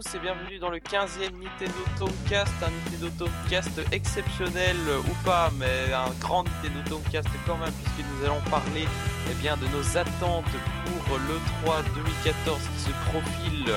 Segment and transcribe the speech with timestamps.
[0.00, 5.92] Et bienvenue dans le 15e Nintendo Tomcast, un Nintendo Tomcast exceptionnel euh, ou pas, mais
[5.92, 8.88] un grand Nintendo Tomcast quand même, puisque nous allons parler
[9.30, 10.46] eh bien, de nos attentes
[10.86, 13.74] pour l'E3 2014 qui se profile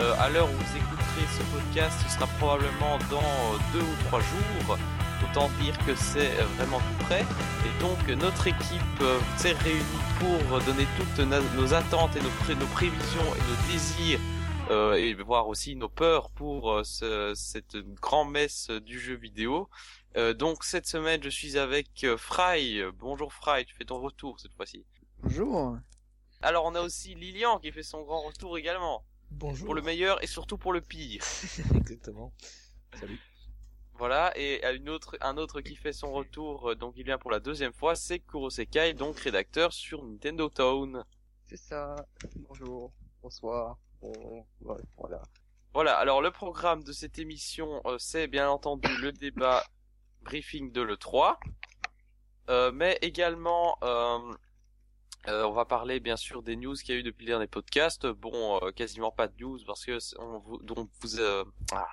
[0.00, 4.06] euh, à l'heure où vous écouterez ce podcast, ce sera probablement dans euh, deux ou
[4.06, 4.78] trois jours.
[5.24, 7.22] Autant dire que c'est euh, vraiment tout près.
[7.22, 9.02] Et donc notre équipe
[9.36, 9.82] s'est réunie
[10.20, 14.20] pour donner toutes nos attentes et nos prévisions et nos désirs
[14.70, 19.68] euh, et voir aussi nos peurs pour euh, ce- cette grand messe du jeu vidéo.
[20.16, 22.80] Euh, donc cette semaine je suis avec euh, Fry.
[22.98, 24.84] Bonjour Fry, tu fais ton retour cette fois-ci.
[25.18, 25.76] Bonjour.
[26.42, 29.04] Alors on a aussi Lilian qui fait son grand retour également.
[29.30, 29.66] Bonjour.
[29.66, 31.22] Pour le meilleur et surtout pour le pire.
[31.74, 32.32] Exactement.
[32.98, 33.20] Salut.
[33.96, 37.30] Voilà, et à une autre, un autre qui fait son retour, donc il vient pour
[37.30, 41.04] la deuxième fois, c'est Kurosekai, donc rédacteur sur Nintendo Town.
[41.46, 41.94] C'est ça.
[42.36, 42.92] Bonjour.
[43.22, 43.78] Bonsoir.
[45.72, 45.96] Voilà.
[45.98, 49.64] Alors le programme de cette émission, euh, c'est bien entendu le débat
[50.22, 51.36] briefing de l'E3,
[52.48, 54.18] euh, mais également, euh,
[55.26, 58.06] on va parler bien sûr des news qu'il y a eu depuis le dernier podcast.
[58.06, 60.60] Bon, quasiment pas de news parce que on vous,
[61.72, 61.88] ah,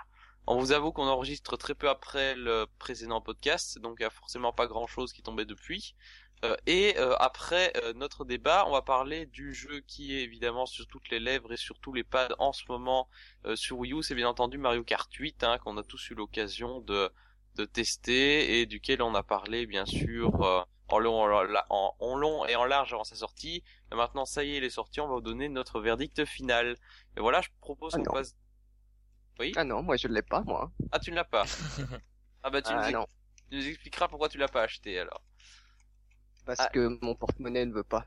[0.47, 4.09] on vous avoue qu'on enregistre très peu après le précédent podcast, donc il y a
[4.09, 5.95] forcément pas grand chose qui tombait depuis.
[6.43, 10.65] Euh, et euh, après euh, notre débat, on va parler du jeu qui est évidemment
[10.65, 13.07] sur toutes les lèvres et sur tous les pads en ce moment
[13.45, 14.01] euh, sur Wii U.
[14.01, 17.11] C'est bien entendu Mario Kart 8 hein, qu'on a tous eu l'occasion de,
[17.55, 22.15] de tester et duquel on a parlé bien sûr euh, en, long, en, en- en
[22.17, 23.63] long et en large avant sa sortie.
[23.91, 26.75] Et maintenant, ça y est, il est sorti, on va vous donner notre verdict final.
[27.17, 28.11] Et voilà, je propose Ah qu'on non.
[28.13, 28.35] passe...
[29.39, 30.71] Oui Ah non, moi je l'ai pas, moi.
[30.91, 31.45] Ah, tu ne l'as pas
[32.43, 33.05] Ah bah tu, nous, Ah non.
[33.49, 35.21] tu nous expliqueras pourquoi tu l'as pas acheté alors.
[36.45, 36.69] Parce Ah.
[36.69, 38.05] que mon porte-monnaie ne veut pas.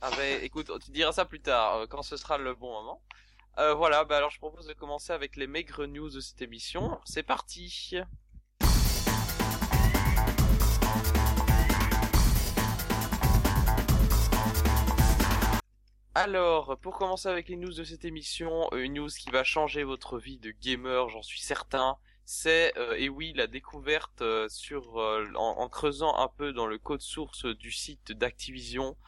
[0.00, 3.02] Ah bah écoute, tu diras ça plus tard, euh, quand ce sera le bon moment.
[3.58, 7.00] Euh, voilà, bah alors je propose de commencer avec les maigres news de cette émission.
[7.04, 7.96] C'est parti
[16.14, 19.84] Alors, pour commencer avec les news de cette émission, euh, une news qui va changer
[19.84, 21.96] votre vie de gamer, j'en suis certain,
[22.30, 26.66] c'est, euh, et oui, la découverte euh, sur, euh, en, en creusant un peu dans
[26.66, 28.98] le code source du site d'Activision,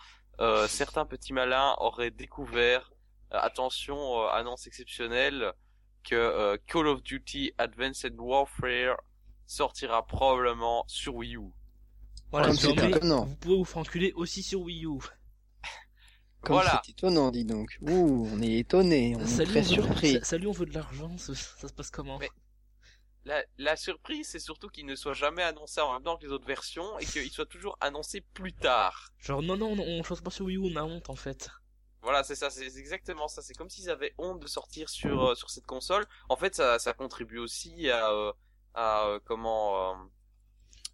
[0.41, 2.91] euh, certains petits malins auraient découvert,
[3.35, 5.53] euh, attention, euh, annonce exceptionnelle,
[6.03, 8.97] que euh, Call of Duty Advanced Warfare
[9.47, 11.41] sortira probablement sur Wii U.
[12.31, 13.27] Voilà, Comme c'est étonnant.
[13.27, 14.99] vous pouvez vous faire enculer aussi sur Wii U.
[16.41, 16.81] Comme Voilà.
[16.87, 17.77] c'est étonnant, dis donc.
[17.83, 20.13] Ouh, on est étonné, on est Salut, très on veut- surpris.
[20.15, 22.17] sa- Salut, on veut de l'argent, ça, ça se passe comment?
[22.19, 22.31] Mais-
[23.25, 26.33] La, la surprise, c'est surtout qu'il ne soit jamais annoncé en même temps que les
[26.33, 29.11] autres versions et qu'il soit toujours annoncé plus tard.
[29.19, 31.51] Genre, non, non, on choisit pas sur Wii U, on a honte en fait.
[32.03, 33.43] Voilà, c'est ça, c'est exactement ça.
[33.43, 36.07] C'est comme s'ils avaient honte de sortir sur euh, sur cette console.
[36.31, 38.33] En fait, ça, ça contribue aussi à euh,
[38.73, 39.95] à euh, comment euh,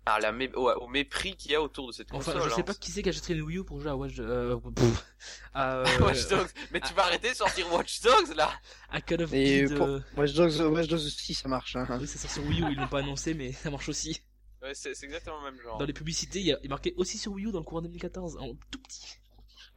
[0.06, 2.48] à la mé- au, au mépris qu'il y a autour de cette Enfin, console.
[2.48, 2.64] je sais hein.
[2.64, 4.56] pas qui c'est qui achèterait une Wii U pour jouer à Watch, euh,
[5.54, 6.48] à, euh, Watch Dogs.
[6.70, 8.50] Mais tu vas arrêter de sortir Watch Dogs là
[8.90, 9.74] à Call of Et Duty.
[9.74, 11.76] pour- euh, Watch Dogs, Watch Dogs aussi, ça marche.
[11.76, 11.86] Hein.
[12.00, 14.20] Oui, ça sort sur Wii U, ils l'ont pas annoncé, mais ça marche aussi.
[14.62, 15.78] Ouais, c'est c'est exactement le même genre.
[15.78, 18.36] Dans les publicités, il y a marqué aussi sur Wii U dans le courant 2014,
[18.38, 19.06] en tout petit.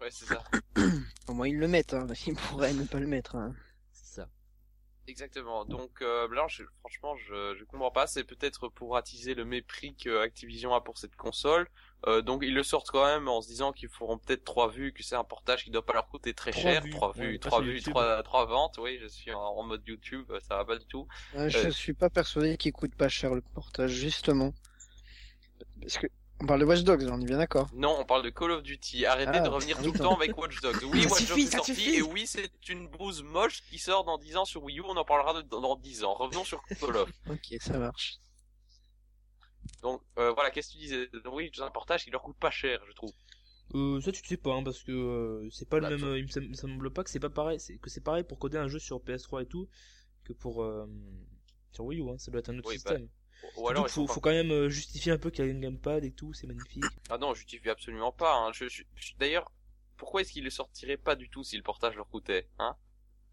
[0.01, 0.41] Ouais, c'est ça.
[1.27, 1.93] Au moins, ils le mettent.
[1.93, 2.07] Hein.
[2.27, 3.35] Ils pourraient ne pas le mettre.
[3.35, 3.53] Hein.
[5.09, 5.65] Exactement.
[5.65, 8.07] Donc euh, là, je- franchement, je je comprends pas.
[8.07, 11.67] C'est peut-être pour attiser le mépris que Activision a pour cette console.
[12.07, 14.93] Euh, donc ils le sortent quand même en se disant qu'ils feront peut-être trois vues,
[14.93, 16.83] que c'est un portage qui doit pas leur coûter très Trois cher.
[16.83, 18.77] vues, Trois ouais, vues, trois vues, trois trois ventes.
[18.77, 21.07] Oui, je suis en, en mode YouTube, ça va pas du tout.
[21.35, 24.53] Euh, je suis pas persuadé qu'il coûte pas cher le portage, justement.
[25.81, 26.07] Parce que
[26.41, 27.69] on parle de Watch Dogs, on est bien d'accord.
[27.73, 29.05] Non, on parle de Call of Duty.
[29.05, 30.83] Arrêtez Ah, de revenir tout le temps avec Watch Dogs.
[30.91, 31.95] Oui, Ça Watch suffit, Dogs est sorti suffit.
[31.95, 34.83] et oui, c'est une bouse moche qui sort dans 10 ans sur Wii U.
[34.85, 36.13] On en parlera de- dans, dans 10 ans.
[36.13, 37.09] Revenons sur Call of.
[37.29, 38.17] Ok, ça marche.
[39.83, 42.51] Donc euh, voilà, qu'est-ce que tu disais Oui, c'est un portage qui leur coûte pas
[42.51, 43.11] cher, je trouve.
[43.75, 46.05] Euh, ça tu sais pas, hein, parce que euh, c'est pas Bah, le même.
[46.05, 47.59] toi- euh, il me semble pas que c'est pas pareil.
[47.59, 49.69] C'est que c'est pareil pour coder un jeu sur PS3 et tout
[50.23, 50.87] que pour euh,
[51.71, 52.09] sur Wii U.
[52.09, 53.07] Hein, ça doit être un autre Oui, système.
[53.43, 55.51] Ou Surtout alors, qu'il ils faut, quand même euh, justifier un peu qu'il y a
[55.51, 56.33] une gamepad et tout.
[56.33, 56.83] C'est magnifique.
[57.09, 58.35] Ah non, je justifie absolument pas.
[58.35, 58.51] Hein.
[58.53, 59.51] Je, je- je- D'ailleurs,
[59.97, 62.75] pourquoi est-ce qu'ils le sortiraient pas du tout si le portage leur coûtait hein?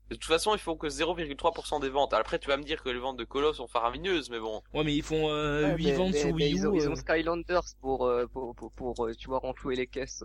[0.08, 2.12] De toute façon, il faut que 0,3% des ventes.
[2.14, 4.62] Après, tu vas me dire que les ventes de Call of sont faramineuses, mais bon.
[4.73, 6.67] Ouais, mais ils font euh, Ouais, 8 mais- ventes mais- sur mais Wii ils, U.
[6.69, 9.88] ont, ils euh, ont Skylanders pour, euh, pour, pour, pour, euh, tu vois, renflouer les
[9.88, 10.23] caisses.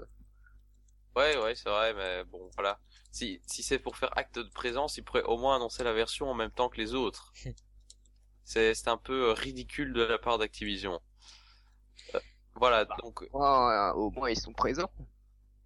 [1.16, 2.80] Ouais, ouais, c'est vrai, mais bon, voilà.
[3.12, 6.30] Si, si c'est pour faire acte de présence, ils pourraient au moins annoncer la version
[6.30, 7.34] en même temps que les autres.
[8.52, 11.00] c'est, un peu euh, ridicule de la part d'Activision.
[12.16, 12.20] Euh,
[12.56, 14.90] voilà, donc, Ouais, euh, au moins ils sont présents.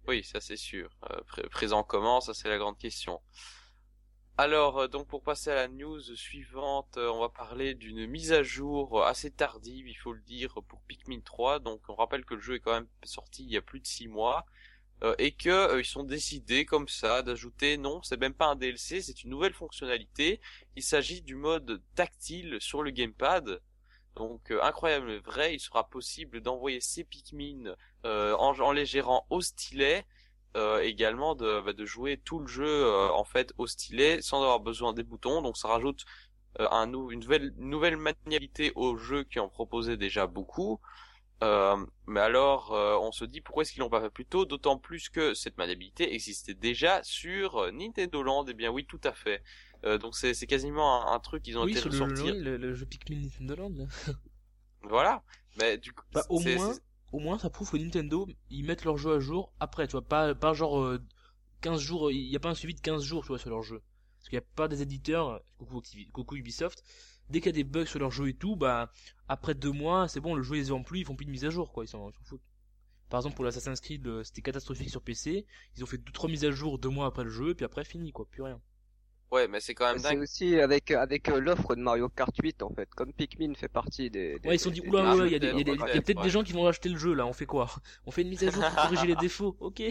[0.08, 0.88] oui, ça c'est sûr.
[1.10, 3.20] Euh, pré- présent comment, ça c'est la grande question.
[4.38, 8.32] Alors, euh, donc pour passer à la news suivante, euh, on va parler d'une mise
[8.32, 11.58] à jour assez tardive, il faut le dire, pour Pikmin 3.
[11.58, 13.86] Donc on rappelle que le jeu est quand même sorti il y a plus de
[13.86, 14.44] 6 mois.
[15.18, 19.24] et que ils sont décidés comme ça d'ajouter non, c'est même pas un DLC, c'est
[19.24, 20.40] une nouvelle fonctionnalité.
[20.76, 23.60] Il s'agit du mode tactile sur le gamepad.
[24.14, 27.74] Donc euh, incroyable vrai, il sera possible d'envoyer ces Pikmin
[28.04, 30.04] euh, en, les gérant au stylet,
[30.56, 34.42] euh, également de, bah, de jouer tout le jeu euh, en fait au stylet sans
[34.42, 35.42] avoir besoin des boutons.
[35.42, 36.04] Donc ça rajoute
[36.58, 37.20] une
[37.58, 40.80] nouvelle, maniabilité au jeu qui en proposait déjà beaucoup.
[41.42, 45.10] Mais alors, on se dit pourquoi est-ce qu'ils l'ont pas fait plus tôt, d'autant plus
[45.10, 48.46] que cette maniabilité existait déjà sur Nintendo Land.
[48.48, 49.42] Eh bien oui, tout à fait.
[49.84, 52.32] Euh, donc c'est c'est quasiment un, un truc qu'ils ont Oui, été sur le, le,
[52.42, 53.74] le- le jeu Pikmin Nintendo Land.
[53.76, 53.84] là.
[54.82, 55.22] Voilà.
[55.56, 56.78] Mais du coup, Bah, au moins,
[57.12, 60.02] au moins, ça prouve que Nintendo, ils mettent leur jeu à jour après, tu vois,
[60.06, 61.00] pas, pas genre euh,
[61.60, 63.62] 15 jours, il n'y a pas un suivi de 15 jours, tu vois, sur leur
[63.62, 63.82] jeu.
[64.18, 65.82] Parce qu'il n'y a pas des éditeurs, euh, coucou,
[66.12, 66.82] coucou Ubisoft,
[67.30, 68.92] dès qu'il y a des bugs sur leur jeu et tout, bah,
[69.28, 71.44] après deux mois, c'est bon, le jeu ils ont plus, ils font plus de mise
[71.44, 72.42] à jour, quoi, ils s'en ils foutent.
[73.10, 75.46] Par exemple, pour l'Assassin's Creed, c'était catastrophique sur PC,
[75.76, 77.84] ils ont fait deux, trois mises à jour deux mois après le jeu, puis après,
[77.84, 78.60] fini, quoi, plus rien.
[79.30, 80.20] Ouais, mais c'est quand même C'est dingue.
[80.22, 84.10] aussi avec avec euh, l'offre de Mario Kart 8 en fait, comme Pikmin fait partie
[84.10, 84.38] des.
[84.38, 85.70] des- Ouais, ils se sont dit, oula, ouais, ouais, il y a, des- il y
[85.70, 86.24] a y a peut-être, ouais.
[86.24, 87.68] des gens qui vont acheter le jeu, là, on fait quoi?
[88.06, 89.82] On fait une mise à jour pour corriger les défauts, ok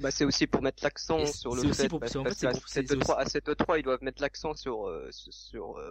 [0.00, 2.24] Bah c'est aussi pour mettre l'accent sur c'est le aussi fait pour- parce, c'est- en
[2.24, 4.86] fait, c'est pour- c'est- cette c'est 3 à cette 3 ils doivent mettre l'accent sur
[4.88, 5.90] euh, sur- sur euh,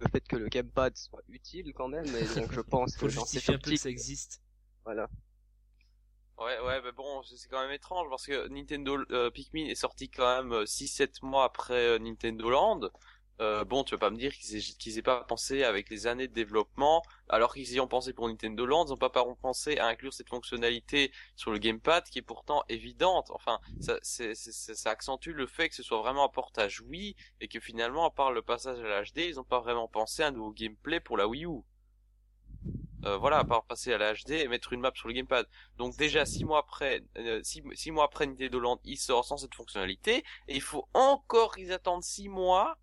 [0.00, 3.12] le fait que le gamepad soit utile quand même et donc je pense Faut que
[3.14, 4.42] dans justifier cette un peu que optique ça existe.
[4.84, 5.08] voilà.
[6.38, 10.08] Ouais, ouais, mais bon, c'est quand même étrange parce que Nintendo euh, Pikmin est sorti
[10.08, 12.80] quand même 6-7 mois après euh, Nintendo Land.
[13.40, 16.06] Euh, bon, tu vas pas me dire qu'ils aient, qu'ils aient pas pensé avec les
[16.06, 19.78] années de développement, alors qu'ils y ont pensé pour Nintendo Land, ils ont pas pensé
[19.78, 23.30] à inclure cette fonctionnalité sur le gamepad qui est pourtant évidente.
[23.30, 27.48] Enfin, ça, c'est- ça accentue le fait que ce soit vraiment un portage Wii et
[27.48, 30.30] que finalement, à part le passage à l'HD, ils ont pas vraiment pensé à un
[30.32, 31.62] nouveau gameplay pour la Wii U.
[33.04, 35.46] Euh, voilà, à part passer à la HD et mettre une map sur le gamepad.
[35.76, 39.36] Donc déjà six mois après, euh, six, six mois après Nintendo Land, il sort sans
[39.36, 42.76] cette fonctionnalité et il faut encore qu'ils attendent six mois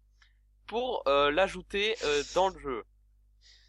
[0.68, 2.84] pour euh, l'ajouter euh, dans le jeu.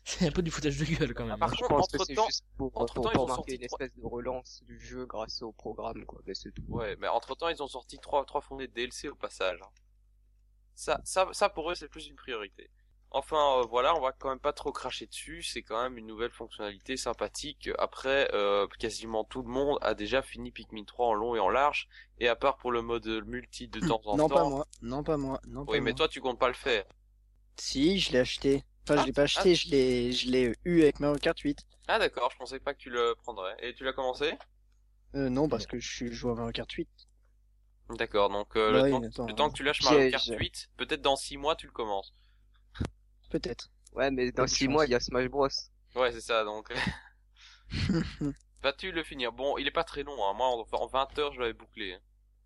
[0.05, 1.37] C'est un peu du foutage de gueule quand même.
[1.37, 3.55] Par je contre, pense que c'est entre-temps- juste pour, entre-temps, pour, ils ont marquer sorti
[3.57, 6.63] une trois- espèce de relance du jeu grâce au programme quoi, mais c'est tout.
[6.69, 9.59] Ouais, mais entre temps ils ont sorti trois trois fondées de DLC au passage.
[9.63, 9.71] hein.
[10.77, 12.71] Ça, ça, ça pour eux c'est plus une priorité.
[13.19, 15.43] Enfin euh, voilà, on va quand même pas trop cracher dessus.
[15.43, 17.71] C'est quand même une nouvelle fonctionnalité sympathique.
[17.79, 21.49] Après, euh, quasiment tout le monde a déjà fini Pikmin 3 en long et en
[21.49, 21.89] large.
[22.19, 24.35] Et à part pour le mode multi de temps en Non, temps.
[24.35, 24.67] pas moi.
[24.83, 25.41] Non, pas moi.
[25.47, 25.97] Non, pas Oui, mais moi.
[25.97, 26.85] toi tu comptes pas le faire.
[27.57, 28.65] Si, je l'ai acheté.
[28.83, 31.59] Enfin, Ah, je l'ai pas acheté, je l'ai, je l'ai eu avec Mario Kart 8.
[31.89, 33.57] Ah d'accord, je pensais pas que tu le prendrais.
[33.63, 34.35] Et tu l'as commencé?
[35.15, 36.87] Euh, non, parce que je suis joué à Mario Kart 8.
[37.97, 40.11] D'accord, donc euh, le, temps, mais attends, le temps que tu lâches Mario.
[40.11, 42.13] Kart 8, peut-être dans 6 mois tu le commences.
[43.31, 43.71] Peut-être.
[43.95, 44.69] Ouais, mais dans de 6 chance.
[44.69, 45.49] mois il y a Smash Bros.
[45.95, 46.71] Ouais, c'est ça, donc...
[48.63, 49.33] Vas-tu le finir?
[49.33, 50.35] Bon, il est pas très long, hein.
[50.35, 51.95] moi en en 20 heures je l'avais bouclé.
[51.95, 52.01] hein.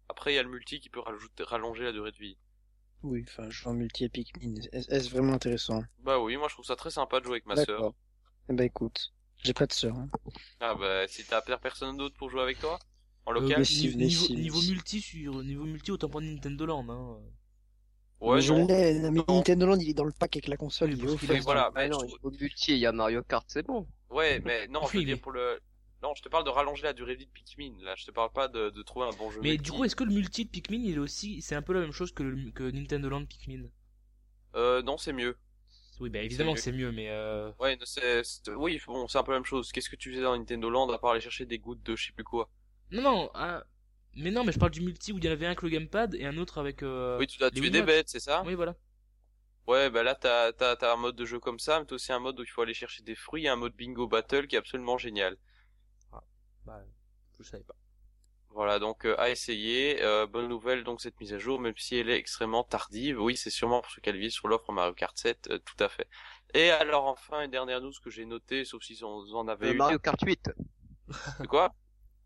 [0.09, 2.39] Après il y a le multi qui peut rajouter, rallonger la durée de vie.
[3.03, 4.55] oui, enfin, je joue en multi Epic Min.
[4.73, 5.83] Est- Est-ce vraiment intéressant?
[5.99, 7.93] Bah oui, moi je trouve ça très sympa de jouer avec ma sœur.
[8.49, 9.97] Eh ben écoute, j'ai pas de sœur.
[9.99, 10.11] Hein.
[10.61, 12.79] Ah bah si t'as personne d'autre pour jouer avec toi?
[13.27, 13.57] En Euh, local?
[13.57, 14.63] mais si, niveau, niveau, si, niveau si.
[14.63, 17.21] multi sur niveau multi autant prendre Nintendo Land hein.
[18.21, 18.67] Ouais, mais je non.
[18.67, 19.25] l'ai, mais Non.
[19.29, 21.81] Nintendo Land, il est dans le pack avec la console, Oui, il est voilà, Ah
[21.81, 23.87] mais non, je trouve- au multi il y a Mario Kart, c'est bon.
[24.11, 25.61] Ouais, mais non, je veux dire pour le...
[26.03, 28.11] Non, je te parle de rallonger la durée de vie de Pikmin, là, je te
[28.11, 29.63] parle pas de, de trouver un bon jeu Mais multi.
[29.63, 31.81] du coup, est-ce que le multi de Pikmin, il est aussi, c'est un peu la
[31.81, 33.69] même chose que, le, que Nintendo Land Pikmin?
[34.55, 35.37] Euh, non, c'est mieux.
[36.01, 36.57] Oui, bah évidemment mieux.
[36.57, 37.53] que c'est mieux, mais euh...
[37.61, 38.23] Ouais, c'est...
[38.57, 39.71] Oui, bon, c'est un peu la même chose.
[39.73, 42.07] Qu'est-ce que tu faisais dans Nintendo Land à part aller chercher des gouttes de je
[42.07, 42.51] sais plus quoi?
[42.91, 43.65] Non, non, ah,
[44.17, 45.69] mais non, mais je parle du multi où il y en avait un avec le
[45.69, 46.83] gamepad et un autre avec.
[46.83, 47.19] Euh...
[47.19, 48.43] Oui, tu dois les tuer des bêtes, c'est ça?
[48.47, 48.77] Oui, voilà.
[49.67, 52.13] Ouais, bah là, t'as, t'as, t'as un mode de jeu comme ça, mais t'as aussi
[52.13, 54.57] un mode où il faut aller chercher des fruits, et un mode bingo battle qui
[54.57, 55.37] est absolument génial.
[56.67, 56.83] Bah,
[57.39, 57.75] je savais pas.
[58.51, 60.03] Voilà, donc euh, à essayer.
[60.03, 63.21] Euh, bonne nouvelle, donc cette mise à jour, même si elle est extrêmement tardive.
[63.21, 66.09] Oui, c'est sûrement pour se calvier sur l'offre Mario Kart 7, euh, tout à fait.
[66.53, 69.69] Et alors enfin, une dernière news que j'ai notée, sauf si on vous en avait
[69.69, 69.77] Euh, eu.
[69.77, 70.51] Mario Kart 8.
[71.39, 71.73] C'est quoi?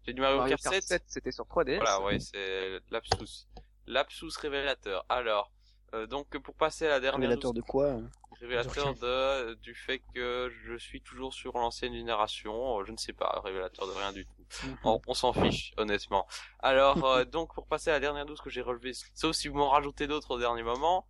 [0.06, 0.84] J'ai du Mario, Mario Kart, Kart 7.
[0.84, 1.76] 7 c'était sur 3DS.
[1.76, 3.46] Voilà, ouais, c'est lapsus.
[3.87, 5.04] Lapsus révélateur.
[5.08, 5.50] Alors,
[5.94, 8.11] euh, donc pour passer à la dernière Révélateur de quoi hein?
[8.40, 13.12] Révélateur de, du fait que je suis toujours sur l'ancienne génération, euh, je ne sais
[13.12, 14.66] pas, révélateur de rien du tout.
[14.82, 16.26] On, on s'en fiche, honnêtement.
[16.58, 19.56] Alors, euh, donc, pour passer à la dernière news que j'ai relevée, sauf si vous
[19.56, 21.06] m'en rajoutez d'autres au dernier moment,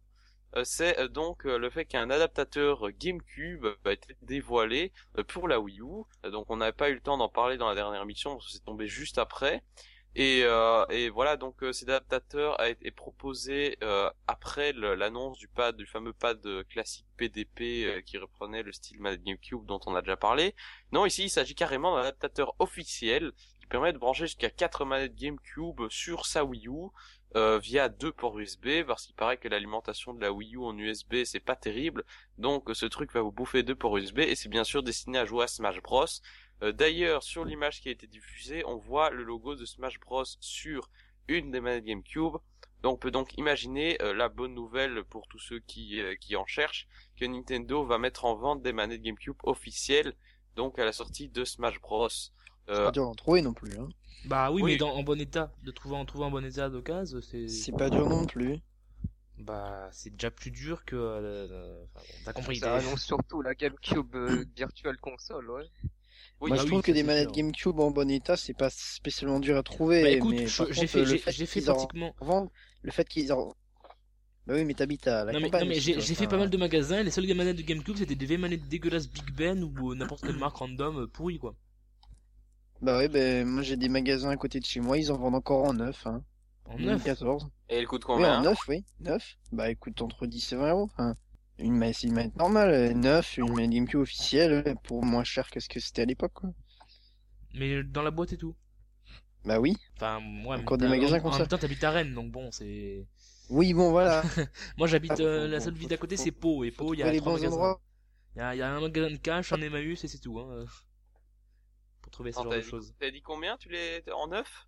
[0.62, 5.58] c'est euh, donc euh, le fait qu'un adaptateur GameCube a été dévoilé euh, pour la
[5.58, 6.04] Wii U.
[6.24, 8.46] Euh, donc, on n'avait pas eu le temps d'en parler dans la dernière émission, parce
[8.46, 9.62] que c'est tombé juste après.
[10.16, 15.48] Et, euh, voilà, donc euh, cet adaptateur a été proposé euh, après l'annonce du
[15.86, 20.02] fameux pad euh, classique PDP euh, qui reprenait le style Manette GameCube dont on a
[20.02, 20.54] déjà parlé.
[20.92, 25.16] Non, ici il s'agit carrément d'un adaptateur officiel qui permet de brancher jusqu'à 4 manettes
[25.16, 26.90] GameCube sur sa Wii U
[27.36, 30.76] euh, via deux ports USB parce qu'il paraît que l'alimentation de la Wii U en
[30.78, 32.04] USB c'est pas terrible.
[32.38, 35.24] Donc ce truc va vous bouffer deux ports USB et c'est bien sûr destiné à
[35.24, 36.06] jouer à Smash Bros.
[36.62, 40.24] Euh, D'ailleurs, sur l'image qui a été diffusée, on voit le logo de Smash Bros
[40.40, 40.90] sur
[41.28, 42.36] une des manettes GameCube.
[42.82, 46.46] Donc on peut donc imaginer euh, la bonne nouvelle pour tous ceux qui, qui en
[46.46, 46.86] cherchent,
[47.16, 50.14] que Nintendo va mettre en vente des manettes GameCube officielles,
[50.54, 52.08] donc à la sortie de Smash Bros.
[52.70, 52.92] Euh, Pas
[53.42, 53.78] non plus.
[53.78, 53.88] Hein.
[54.26, 54.72] Bah oui, Oui.
[54.72, 55.52] mais dans, en bon état.
[55.64, 57.48] De trouver en trouver en bon état d'occasion, c'est.
[57.48, 58.58] C'est pas dur non plus.
[59.38, 60.94] Bah c'est déjà plus dur que.
[60.96, 62.56] euh, euh, enfin, bon, T'as compris.
[62.56, 65.64] Ça annonce surtout la GameCube euh, Virtual Console, ouais.
[66.40, 67.32] oui, Moi, bah je oui, trouve que des manettes.
[67.32, 70.02] GameCube en bon état, c'est pas spécialement dur à trouver.
[70.02, 71.16] Bah écoute, mais j'ai fait, le
[71.46, 72.14] fait en pratiquement.
[72.82, 73.54] le fait qu'ils en.
[74.46, 75.62] Bah oui, mais t'habites à la Non mais, campagne.
[75.62, 78.14] non, mais j'ai fait pas mal de magasins et les seules manettes de GameCube c'était
[78.14, 81.56] des vieilles manettes dégueulasses Big Ben ou euh, n'importe quelle marque random euh, pourrie quoi.
[82.82, 85.36] Bah ouais, ben moi j'ai des magasins à côté de chez moi, ils en vendent
[85.36, 86.06] encore en neuf.
[86.06, 86.22] Hein.
[86.66, 87.04] En neuf.
[87.04, 87.48] 2014.
[87.68, 88.84] et elle coûte Oui, combien en neuf, oui.
[89.00, 89.36] Neuf.
[89.52, 90.90] Bah écoute, entre 10 et 20 euros.
[90.92, 91.14] Enfin,
[91.58, 92.70] une manette, une manette normale.
[92.70, 96.04] euh, Neuf, une manette GameCube officielle, euh, pour moins cher que ce que c'était à
[96.06, 96.50] l'époque, quoi.
[97.54, 98.54] Mais dans la boîte et tout.
[99.44, 99.76] Bah oui.
[99.96, 100.58] Enfin moi.
[100.58, 101.38] Encore des en- magasins en, comme en ça.
[101.40, 103.06] même temps t'habites à Rennes donc bon c'est.
[103.50, 104.22] Oui, bon, voilà.
[104.78, 107.00] Moi j'habite Ah, euh, la seule ville faut- d'à côté c'est Pau et Pau il
[107.00, 107.54] y a les trois bons magasins.
[107.54, 107.80] endroits.
[108.34, 110.40] Il y a, il y a un magasin de cash, un Emmaüs et c'est tout
[110.40, 110.64] hein.
[112.14, 112.94] Euh, trouver ce genre T'as de dit, choses.
[112.98, 114.66] t'as dit combien tu les en neuf?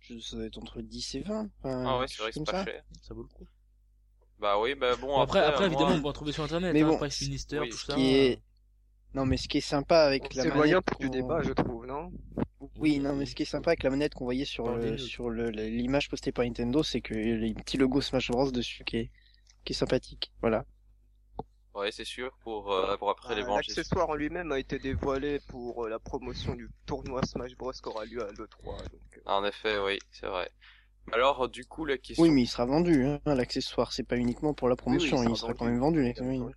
[0.00, 1.48] Je- Ça doit être entre 10 et 20.
[1.62, 2.64] Enfin, Ah ouais, c'est vrai que c'est pas ça.
[2.64, 2.82] cher.
[3.02, 3.46] Ça vaut le coup.
[4.38, 6.72] Bah oui, bah bon, Bon, après, après, moi- évidemment on peut en trouver sur internet.
[6.74, 7.94] Mais hein, bon, après Finister oui, tout Ce ça.
[7.94, 8.42] qui est...
[9.14, 10.56] Non, mais ce qui est sympa avec la C'est manette...
[10.56, 12.10] moyen pour du débat, je trouve, non?
[12.78, 15.30] Oui, non, mais ce qui est sympa avec la manette qu'on voyait sur, le, sur
[15.30, 19.10] l'image postée par Nintendo, c'est que les petits logos Smash Bros dessus qui est,
[19.64, 20.32] qui est sympathique.
[20.40, 20.64] Voilà.
[21.74, 23.72] Ouais, c'est sûr, pour, euh, pour après les Euh, brancher.
[23.76, 27.88] L'accessoire en lui-même a été dévoilé pour euh, la promotion du tournoi Smash Bros qui
[27.88, 28.64] aura lieu à l'E3.
[28.64, 30.48] Donc, euh, Ah, En effet, oui, c'est vrai.
[31.12, 32.22] Alors, du coup, la question...
[32.22, 33.92] Oui, mais il sera vendu, hein, l'accessoire.
[33.92, 36.08] C'est pas uniquement pour la promotion, oui, il sera quand même vendu.
[36.08, 36.54] entendu.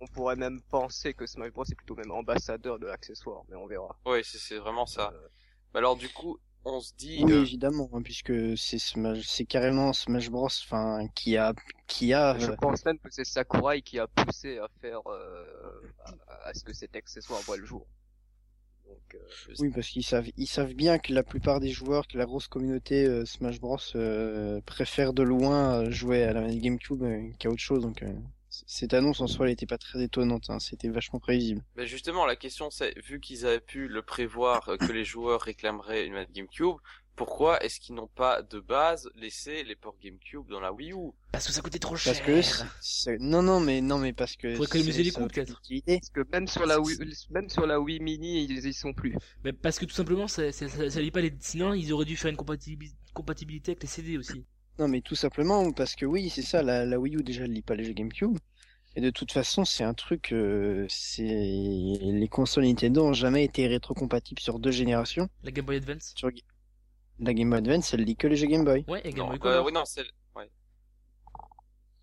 [0.00, 3.66] On pourrait même penser que Smash Bros est plutôt même ambassadeur de l'accessoire, mais on
[3.68, 3.96] verra.
[4.04, 5.12] Oui, c'est c'est vraiment ça.
[5.14, 5.28] Euh,
[5.78, 7.20] Alors, du coup, on se dit...
[7.24, 11.54] Oui, euh, évidemment, hein, puisque c'est Smash, c'est carrément Smash Bros, enfin, qui a,
[11.86, 15.92] qui a, Je euh, pense même que c'est Sakurai qui a poussé à faire euh,
[16.04, 17.86] à, à ce que cet accessoire voit le jour.
[18.86, 22.18] Donc, euh, oui, parce qu'ils savent, ils savent bien que la plupart des joueurs, que
[22.18, 27.30] la grosse communauté euh, Smash Bros euh, préfère de loin jouer à la GameCube euh,
[27.38, 28.04] qu'à autre chose, donc.
[28.66, 31.64] Cette annonce en soi, elle était pas très étonnante, hein, c'était vachement prévisible.
[31.76, 35.40] Mais justement, la question c'est, vu qu'ils avaient pu le prévoir euh, que les joueurs
[35.40, 36.76] réclameraient une manette GameCube,
[37.14, 41.12] pourquoi est-ce qu'ils n'ont pas de base laissé les ports GameCube dans la Wii U?
[41.30, 42.14] Parce que ça coûtait trop cher.
[42.14, 45.28] Parce que non, non, mais non, mais parce que Faut économiser c'est- les ça coûts,
[45.28, 45.60] peut-être.
[45.86, 46.96] parce que même sur la Wii,
[47.30, 49.14] même sur la Wii Mini, ils y sont plus.
[49.44, 51.34] Mais parce que tout simplement, ça, ça, ça, ça lit pas les.
[51.40, 54.44] Sinon, ils auraient dû faire une compatibi- compatibilité avec les CD aussi.
[54.78, 57.52] Non, mais tout simplement parce que oui, c'est ça, la, la Wii U déjà elle
[57.52, 58.38] lit pas les jeux GameCube.
[58.94, 63.66] Et de toute façon, c'est un truc, euh, c'est les consoles Nintendo ont jamais été
[63.66, 65.28] rétrocompatibles sur deux générations.
[65.42, 66.12] La Game Boy Advance.
[66.16, 66.30] Sur
[67.18, 68.84] la Game Boy Advance, elle lit que les jeux Game Boy.
[68.88, 69.64] Ouais, et Game Non, Boy euh, Color.
[69.66, 70.02] oui, non, c'est...
[70.36, 70.50] Ouais.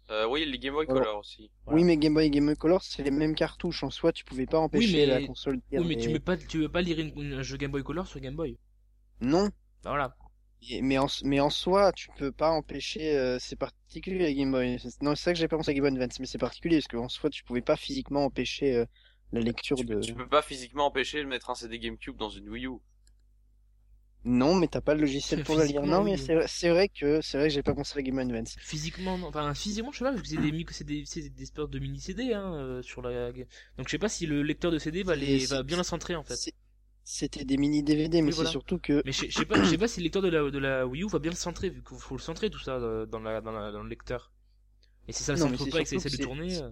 [0.09, 1.51] Euh, oui, les Game Boy Alors, Color aussi.
[1.65, 1.77] Voilà.
[1.79, 3.83] Oui, mais Game Boy et Game Boy Color, c'est les mêmes cartouches.
[3.83, 6.19] En soi, tu pouvais pas empêcher mais- la console de lire Oui, mais tu veux
[6.19, 8.57] pas, tu veux pas lire une- une- un jeu Game Boy Color sur Game Boy.
[9.21, 9.45] Non,
[9.83, 10.15] Bah voilà.
[10.81, 13.17] Mais en, mais en soi, tu peux pas empêcher.
[13.17, 14.77] euh, c'est particulier la Game Boy.
[15.01, 16.87] Non, c'est ça que j'ai pas pensé à Game Boy Advance, mais c'est particulier parce
[16.87, 18.85] qu'en soi, tu pouvais pas physiquement empêcher euh,
[19.31, 19.95] la lecture Tu, de.
[19.95, 22.77] peux- tu peux pas physiquement empêcher de mettre un CD GameCube dans une Wii U.
[24.23, 25.81] Non, mais t'as pas le logiciel pour la lire.
[25.85, 26.17] Non, mais oui.
[26.17, 28.55] c'est vrai- c'est vrai que c'est vrai que j'ai pas pensé à Game Boy Advance.
[28.59, 29.27] Physiquement, non.
[29.27, 31.79] Enfin, physiquement, je sais pas, parce que c'est des, c'est des, c'est des espèces de
[31.79, 33.31] mini CD, hein, euh, sur la.
[33.31, 33.45] Donc
[33.87, 36.15] je sais pas si le lecteur de CD va les, C'est- va bien la centrer
[36.15, 36.35] en fait.
[37.03, 38.51] C'était des mini DVD, mais Oui, c'est voilà.
[38.51, 40.57] surtout que Mais je sais pas, je sais pas si le lecteur de la, de
[40.59, 43.05] la Wii U va bien le centrer, vu qu'il faut le centrer tout ça euh,
[43.05, 44.31] dans, la, dans, la, dans le lecteur.
[45.07, 46.55] Et si ça le centre c'est pas et que ça essaie de tourner.
[46.55, 46.69] c'est- euh,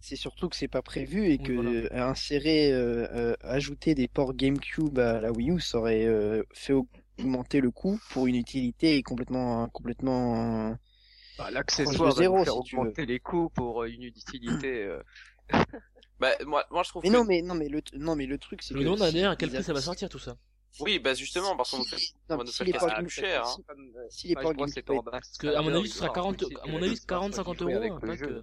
[0.00, 1.70] c'est surtout que c'est pas prévu et Oui, que voilà.
[1.70, 6.42] euh, insérer, euh, euh, ajouter des ports GameCube à la Wii U, ça aurait euh,
[6.54, 6.74] fait
[7.18, 10.76] augmenter le coût pour une utilité complètement, complètement.
[11.38, 12.82] Bah, L'accessoire va faire si tu veux.
[12.82, 14.98] augmenter les coûts pour une utilité.
[16.16, 17.14] euh, Bah, moi, moi je trouve Mais que...
[17.14, 18.80] non, mais non, mais le, non, mais le truc, c'est que.
[18.80, 20.36] demande si d'ailleurs à quel prix ça va sortir tout ça?
[20.80, 21.96] Oui, bah justement, parce qu'on nous fait...
[21.96, 23.56] Non, on va mais nous faire casser plus cher, hein.
[24.10, 26.66] si, euh, les Parce que, à mon avis, ce sera y aura 40, aussi à
[26.66, 28.18] mon avis, intérêt de 40-50 jouer euros un le pack.
[28.18, 28.26] jeu.
[28.28, 28.42] euh,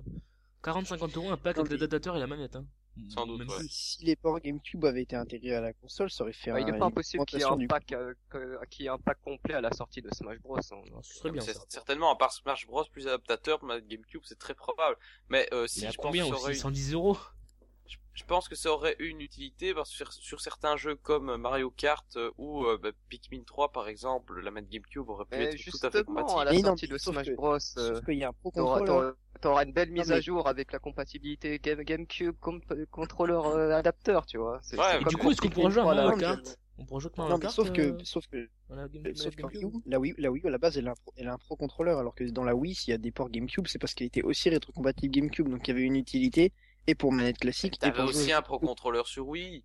[0.63, 2.55] 40-50 euros un pack avec l'adaptateur et la manette.
[2.55, 2.65] Hein.
[3.09, 3.55] Sans doute, Même ouais.
[3.69, 6.69] Si les ports GameCube avaient été intégrés à la console, ça aurait fait Bah, il
[6.69, 8.91] un- est pas impossible qu'il y ait un du pack, euh, que- qu'il y ait
[8.91, 10.57] un pack complet à la sortie de Smash Bros.
[10.57, 10.81] hein.
[10.87, 11.53] Alors, ce serait bien ça.
[11.69, 14.95] certainement, à part Smash Bros, plus adaptateur GameCube, c'est très probable.
[15.29, 16.43] Mais euh, si Mais je pense combien que ça aussi?
[16.43, 17.17] aurait une- 110 euros?
[18.13, 21.69] Je, pense que ça aurait une utilité parce que sur, sur certains jeux comme Mario
[21.71, 25.43] Kart euh, ou euh, bah, Pikmin 3 par exemple, la manette GameCube aurait pu Mais
[25.45, 26.39] être tout à fait justement, compatible.
[26.41, 27.59] à la Mais non, sortie de Smash que- Bros, euh,
[27.95, 29.01] Sauf qu'il y a un pro t'auras, contrôleur.
[29.15, 33.45] t'auras- t'auras une belle mise mais- à jour avec la compatibilité Game, GameCube comp- contrôleur
[33.57, 34.61] euh, adapteur, tu vois.
[34.73, 36.99] Ouais, Et du coup, est-ce qu'on pourra jouer à 3, là, Mario Kart On pourra
[37.01, 39.31] jouer avec Mario Non, mais Kart sauf que, euh, sauf que, la Game- sauf la
[39.31, 40.95] que GameCube Wii U, la Wii, la Wii U, à la base, elle a un
[40.95, 43.11] pro, elle a un pro contrôleur, alors que dans la Wii, s'il y a des
[43.11, 46.51] ports GameCube, c'est parce qu'elle était aussi rétrocompatible GameCube, donc il y avait une utilité,
[46.87, 49.63] et pour manette classique, T'avais aussi jouer- un pro contrôleur sur Wii.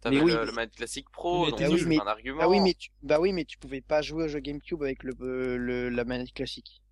[0.00, 1.86] T'avais oui, le, mais- le manette classique pro, Mais donc nul.
[1.86, 2.40] mais- un argument.
[2.42, 5.02] Ah oui, mais tu, bah oui, mais tu pouvais pas jouer au jeu GameCube avec
[5.04, 6.82] le, euh, le la manette classique.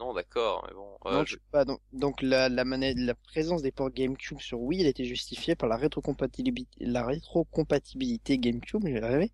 [0.00, 0.96] Non, d'accord, mais bon.
[1.06, 1.64] euh, non, je- pas.
[1.64, 5.56] Donc, donc la, la manette, la présence des ports GameCube sur Wii, elle était justifiée
[5.56, 9.32] par la rétrocompatibilité, la rétrocompatibilité GameCube, j'ai rêvé.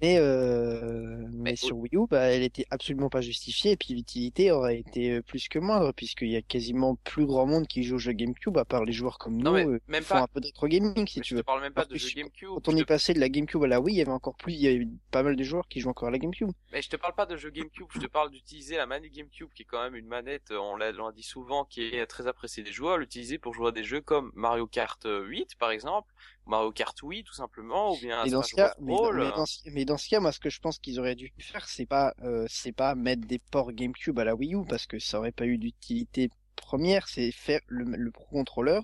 [0.00, 4.50] Mais, euh, mais sur Wii U, bah, elle était absolument pas justifiée, et puis l'utilité
[4.52, 7.96] aurait été euh, plus que moindre, puisqu'il y a quasiment plus grand monde qui joue
[7.96, 10.14] au jeu GameCube, à part les joueurs comme Non, nous, mais euh, même qui font
[10.14, 11.40] pas- un peu rétro gaming, si mais tu je veux.
[11.42, 12.48] te parle même pas de jeu je- GameCube.
[12.48, 14.10] Quand on je est te- passé de la GameCube à la Wii, il y avait
[14.12, 16.50] encore plus, il y avait pas mal de joueurs qui jouent encore à la GameCube.
[16.72, 19.48] Mais je te parle pas de jeu GameCube, je te parle d'utiliser la manette GameCube
[19.54, 22.62] qui est quand même une manette, euh, on l'a dit souvent, qui est très appréciée
[22.62, 26.12] des joueurs, l'utiliser pour jouer à des jeux comme Mario Kart euh, 8 par exemple,
[26.48, 29.30] Mario Kart Wii tout simplement, ou bien Mais dans, ce cas, mais, dans, Brawl, mais,
[29.30, 31.68] dans ce, mais dans ce cas, moi, ce que je pense qu'ils auraient dû faire,
[31.68, 34.98] c'est pas, euh, c'est pas mettre des ports GameCube à la Wii U parce que
[34.98, 38.80] ça aurait pas eu d'utilité première, c'est faire le, le Pro Controller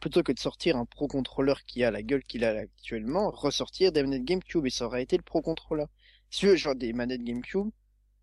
[0.00, 3.92] plutôt que de sortir un Pro Controller qui a la gueule qu'il a actuellement, ressortir
[3.92, 5.84] des manettes GameCube et ça aurait été le Pro Controller.
[6.30, 7.70] Si tu veux, genre des manettes GameCube,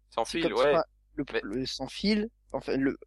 [0.09, 0.73] sans fil, ouais.
[0.73, 0.85] ça,
[1.15, 2.97] le, Mais- le sans fil, enfin le,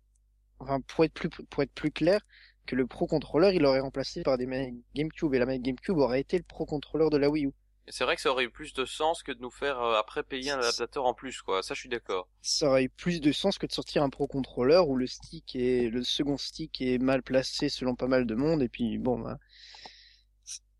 [0.58, 2.20] enfin pour être plus pour être plus clair,
[2.66, 5.98] que le Pro Controller il aurait remplacé par des manettes GameCube et la manette GameCube
[5.98, 7.52] aurait été le Pro Controller de la Wii U.
[7.86, 9.98] Et C'est vrai que ça aurait eu plus de sens que de nous faire euh,
[9.98, 11.62] après payer un adaptateur en plus, quoi.
[11.62, 12.28] Ça, je suis d'accord.
[12.40, 15.56] Ça aurait eu plus de sens que de sortir un Pro Controller où le stick
[15.56, 19.18] est le second stick est mal placé selon pas mal de monde et puis bon
[19.18, 19.38] bah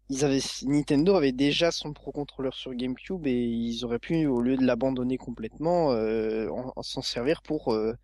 [0.09, 4.41] ils avaient Nintendo avait déjà son Pro Controller sur GameCube et ils auraient pu au
[4.41, 7.95] lieu de l'abandonner complètement euh, en, en s'en servir pour euh,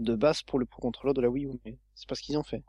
[0.00, 2.38] de base pour le Pro Controller de la Wii U mais c'est pas ce qu'ils
[2.38, 2.62] ont fait.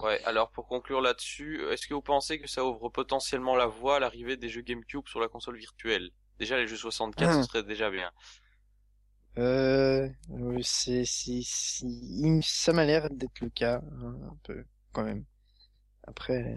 [0.00, 3.66] Ouais, alors pour conclure là-dessus, euh, est-ce que vous pensez que ça ouvre potentiellement la
[3.66, 6.10] voie à l'arrivée des jeux GameCube sur la console virtuelle?
[6.38, 7.42] Déjà, les jeux 64, Ah.
[7.42, 8.10] ce serait déjà bien.
[9.38, 10.08] Euh,
[10.62, 15.24] c'est, c'est, c'est- ça m'a l'air d'être le cas, hein, un peu, quand même.
[16.06, 16.56] Après,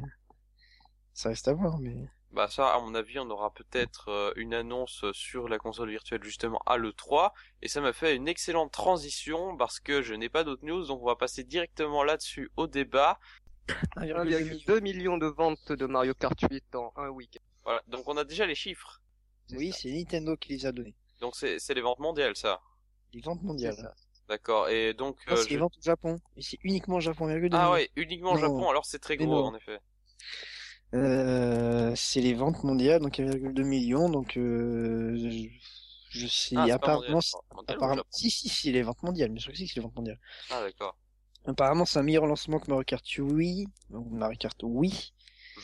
[1.13, 2.10] ça reste à voir, mais.
[2.31, 6.23] Bah ça, à mon avis, on aura peut-être euh, une annonce sur la console virtuelle
[6.23, 7.31] justement à l'E3,
[7.63, 11.01] et ça m'a fait une excellente transition parce que je n'ai pas d'autres news, donc
[11.01, 13.19] on va passer directement là-dessus au débat.
[13.97, 17.41] 1,2 million de ventes de Mario Kart 8 en un week-end.
[17.63, 19.01] Voilà, donc on a déjà les chiffres.
[19.51, 20.95] Oui, c'est Nintendo qui les a donnés.
[21.21, 22.61] Donc c'est c'est les ventes mondiales, ça.
[23.13, 23.75] Les ventes mondiales.
[24.27, 25.17] D'accord, et donc...
[25.29, 26.19] Euh, c'est les je- ventes au Japon.
[26.37, 28.41] Et c'est uniquement au Japon, 1,2 Ah ouais, uniquement au Non.
[28.41, 29.79] Japon, alors c'est très gros en effet.
[30.95, 35.47] Euh, c'est les ventes mondiales, donc 1,2 million, donc, euh, je,
[36.10, 37.19] je sais, Ah, apparemment,
[37.54, 39.95] mondial, apparemment, si, si, si, les ventes mondiales, mais sûr que si, c'est les ventes
[39.95, 40.19] mondiales.
[40.49, 40.97] Ah d'accord.
[41.45, 45.13] Apparemment, c'est un meilleur lancement que Mario Kart Wii, ou Mario Kart Wii,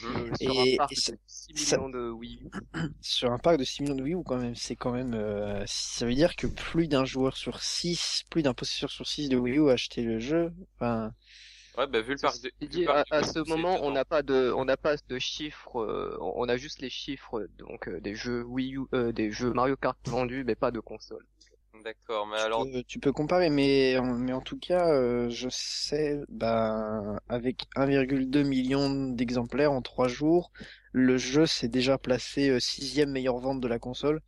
[0.03, 0.15] Mhm.
[0.17, 2.49] Euh, sur Et- un parc et ça- de 6 ça- millions de Wii U.
[3.01, 5.63] sur un parc de 6 millions de Wii U quand même, c'est quand même, euh,
[5.67, 9.37] ça veut dire que plus d'un joueur sur 6, plus d'un possesseur sur 6 de
[9.37, 10.51] Wii U a acheté le jeu.
[10.75, 11.13] Enfin,
[11.77, 12.49] Ouais, bah vu le parc de...
[12.49, 14.95] Ceci vu dit, le parc à, ce moment, on n'a pas de, on n'a pas
[15.07, 19.11] de chiffres, euh, on a juste les chiffres donc euh, des jeux Wii U, euh,
[19.11, 21.25] des jeux Mario Kart vendus, mais pas de console.
[21.83, 22.65] D'accord, mais tu alors...
[22.71, 27.65] peux- tu peux comparer, mais, en- mais en tout cas, euh, je sais, ben, avec
[27.75, 30.51] 1,2 million d'exemplaires en 3 jours,
[30.93, 34.21] le jeu s'est déjà placé euh, sixième meilleure vente de la console.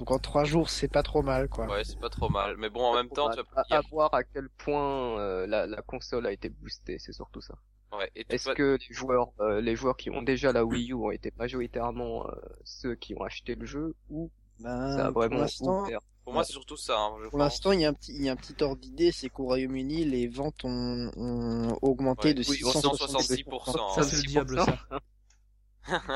[0.00, 1.66] Donc en 3 jours, c'est pas trop mal, quoi.
[1.66, 2.56] Ouais, c'est pas trop mal.
[2.56, 5.66] Mais bon, en même temps, tu vas a- à voir à quel point euh, la,
[5.66, 7.54] la console a été boostée, c'est surtout ça.
[7.92, 10.92] Ouais, et tu Est-ce que les joueurs, euh, les joueurs qui ont déjà la Wii
[10.92, 12.32] U ont été majoritairement euh,
[12.64, 16.44] ceux qui ont acheté le jeu ou Ben, ça a pour vraiment ouvert Pour moi,
[16.44, 16.98] c'est surtout ça.
[16.98, 18.80] hein, je Pour l'instant, il y a un petit, il y a un petit ordre
[18.80, 22.34] d'idée, c'est qu'au Royaume-Uni, les ventes ont, ont augmenté Ouais.
[22.34, 23.80] de Oui, 670%, 670%.
[23.80, 23.88] hein.
[23.96, 24.78] Ça, c'est le diable, ça.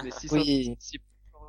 [0.02, 0.78] mais Oui.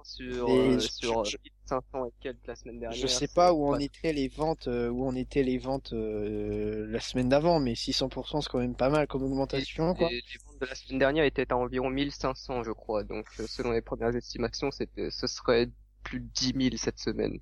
[0.06, 3.00] 666% sur, euh, je- sur je- 500 et quelques la semaine dernière.
[3.00, 6.86] Je sais pas où en étaient les ventes, euh, où en étaient les ventes euh,
[6.88, 10.10] la semaine d'avant, mais 600% c'est quand même pas mal comme augmentation, quoi.
[10.10, 13.04] Les, les ventes de la semaine dernière étaient à environ 1500, je crois.
[13.04, 15.70] Donc, euh, selon les premières estimations, c'était, ce serait
[16.04, 17.40] plus de 10 000 cette semaine.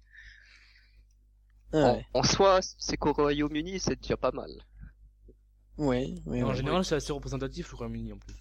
[1.73, 4.49] Ah En, en soi, c'est qu'au Royaume-Uni, c'est déjà pas mal.
[5.77, 6.55] ouais, ouais, en ouais.
[6.55, 8.35] général, c'est assez représentatif le Royaume-Uni en plus.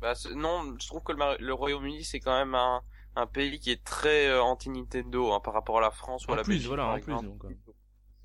[0.00, 2.80] Bah, non, je trouve que le Royaume-Uni c'est quand même un,
[3.16, 6.36] un pays qui est très euh, anti-Nintendo hein, par rapport à la France ou à
[6.36, 6.68] la plus, Belgique.
[6.68, 7.12] voilà, en plus.
[7.14, 7.48] Donc, euh.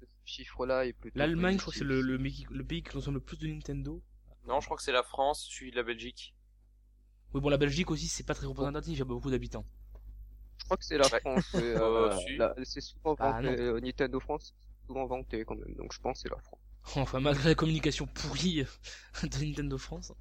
[0.01, 1.19] Ce chiffre-là est plutôt.
[1.19, 3.47] L'Allemagne, je crois que c'est le, le, pays- le pays qui consomme le plus de
[3.47, 4.01] Nintendo.
[4.47, 6.33] Non, je crois que c'est la France, suivi de la Belgique.
[7.33, 9.65] Oui, bon, la Belgique aussi, c'est pas très représentatif, il y a beaucoup d'habitants.
[10.57, 11.09] Je crois que c'est la.
[11.09, 11.49] France.
[11.55, 13.59] Euh, euh, C'est souvent Ah, vanté.
[13.59, 15.73] euh, Nintendo France, c'est souvent vanté quand même.
[15.75, 16.59] Donc je pense que c'est la France.
[16.95, 18.65] Enfin, malgré la communication pourrie
[19.23, 20.13] de Nintendo France.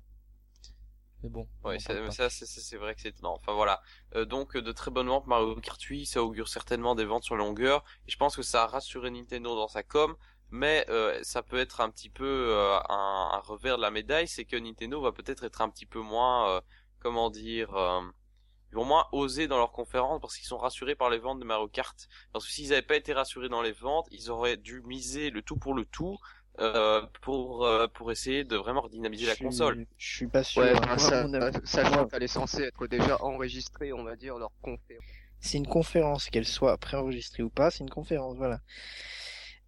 [1.23, 1.47] Mais bon.
[1.63, 3.35] on Ouais, ça, ça c'est vrai que c'est étonnant.
[3.35, 3.81] Enfin voilà.
[4.15, 7.25] Euh, donc euh, de très bonnes ventes Mario Kart 8, ça augure certainement des ventes
[7.25, 7.85] sur la longueur.
[8.07, 10.17] Et je pense que ça a rassuré Nintendo dans sa com,
[10.53, 14.29] mais euh, ça peut être un petit peu euh, un, un revers de la médaille,
[14.29, 16.61] c'est que Nintendo va peut-être être un petit peu moins, euh,
[17.01, 18.03] comment dire, euh,
[18.71, 21.45] ils vont moins oser dans leurs conférences parce qu'ils sont rassurés par les ventes de
[21.45, 22.09] Mario Kart.
[22.33, 25.43] Parce que s'ils n'avaient pas été rassurés dans les ventes, ils auraient dû miser le
[25.43, 26.19] tout pour le tout.
[26.61, 29.87] Euh, pour euh, pour essayer de vraiment redynamiser la Je console.
[29.97, 30.63] Je suis pas sûr.
[30.63, 34.53] Ouais, à ça, avis- sachant qu'elle est censée être déjà enregistrée, on va dire, leur
[34.61, 35.05] conférence.
[35.41, 38.61] C'est une conférence, qu'elle soit préenregistrée ou pas, c'est une conférence, voilà.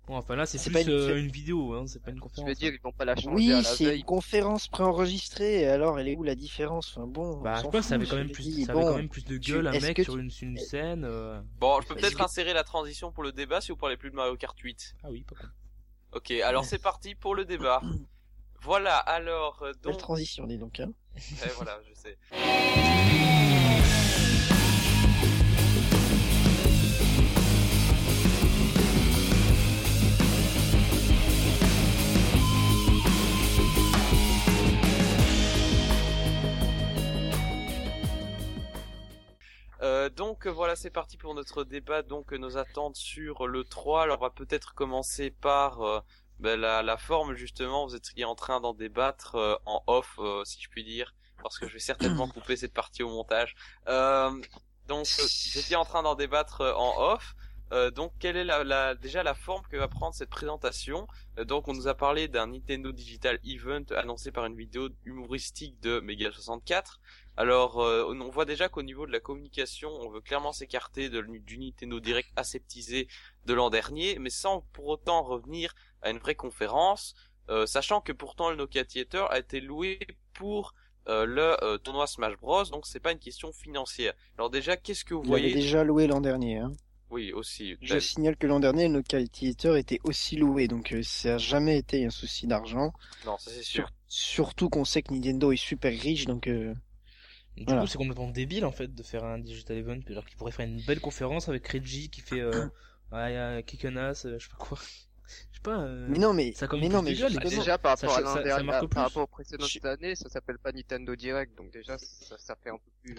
[0.06, 2.20] Bon, enfin là, c'est plus pas une- euh, une vidéo, hein, c'est pas une Je
[2.20, 2.46] conférence.
[2.48, 6.16] veux dire, ils vont pas la changer Oui, c'est une conférence préenregistrée, alors elle est
[6.16, 6.94] où la différence?
[6.96, 8.82] Enfin bon, Bah, je pense que ça avait quand je même plus, dit, ça avait
[8.82, 8.86] bon.
[8.88, 11.04] quand même plus de tu- gueule un est-ce mec sur tu- une, une scène.
[11.06, 13.96] euh, Bon, je peux peut-être que- insérer la transition pour le débat si vous parlez
[13.96, 14.94] plus de Mario Kart 8.
[15.02, 15.36] Ah oui, pas.
[16.14, 17.82] Ok, alors c'est parti pour le débat.
[18.62, 20.80] Voilà, alors euh, Belle donc transition, dis donc.
[20.80, 20.92] Hein.
[21.16, 22.16] Eh, voilà, je sais.
[39.82, 42.02] Euh, donc voilà, c'est parti pour notre débat.
[42.02, 44.02] Donc euh, nos attentes sur le 3.
[44.02, 46.00] Alors on va peut-être commencer par euh,
[46.38, 47.86] ben, la, la forme justement.
[47.86, 51.58] Vous étiez en train d'en débattre euh, en off, euh, si je puis dire, parce
[51.58, 53.54] que je vais certainement couper cette partie au montage.
[53.88, 54.30] Euh,
[54.86, 57.34] donc vous étiez en train d'en débattre en off.
[57.72, 61.06] Euh, donc quelle est la, la- déjà la forme que va prendre cette présentation?
[61.38, 65.98] Donc on nous a parlé d'un Nintendo Digital Event annoncé par une vidéo humoristique de
[66.00, 67.00] Mega 64.
[67.36, 71.20] Alors euh, on voit déjà qu'au niveau de la communication, on veut clairement s'écarter de,
[71.20, 73.08] du Nintendo Direct aseptisé
[73.46, 77.14] de l'an dernier, mais sans pour autant revenir à une vraie conférence,
[77.48, 79.98] euh, sachant que pourtant le Nokia Theater a été loué
[80.32, 80.74] pour
[81.08, 84.14] euh, le euh, tournoi Smash Bros, donc c'est pas une question financière.
[84.38, 86.58] Alors déjà, qu'est-ce que vous Il l'avait voyez déjà loué l'an dernier.
[86.58, 86.72] Hein.
[87.10, 87.76] Oui, aussi.
[87.82, 91.30] Je Ben, signale que l'an dernier, le Nokia Theater était aussi loué, donc euh, ça
[91.32, 92.92] n'a jamais été un souci d'argent.
[93.26, 93.86] Non, ça c'est sûr.
[93.88, 93.92] Sur-
[94.46, 96.46] Surtout qu'on sait que Nintendo est super riche, donc
[97.56, 97.82] Du Voilà.
[97.82, 100.66] coup, c'est complètement débile en fait de faire un digital event, alors qu'il pourrait faire
[100.66, 102.66] une belle conférence avec Reggie qui fait euh,
[103.12, 104.78] ouais, kick an ass, euh, je sais pas quoi.
[105.50, 105.80] Je sais pas.
[105.80, 107.48] euh, mais non, mais ça mais non, mais justement.
[107.48, 110.14] Déjà, par Ça rapport à ça- l'an ça dernier, par rapport aux précédentes Je- années,
[110.14, 113.16] ça s'appelle pas Nintendo Direct, donc déjà, ça, ça fait un peu plus...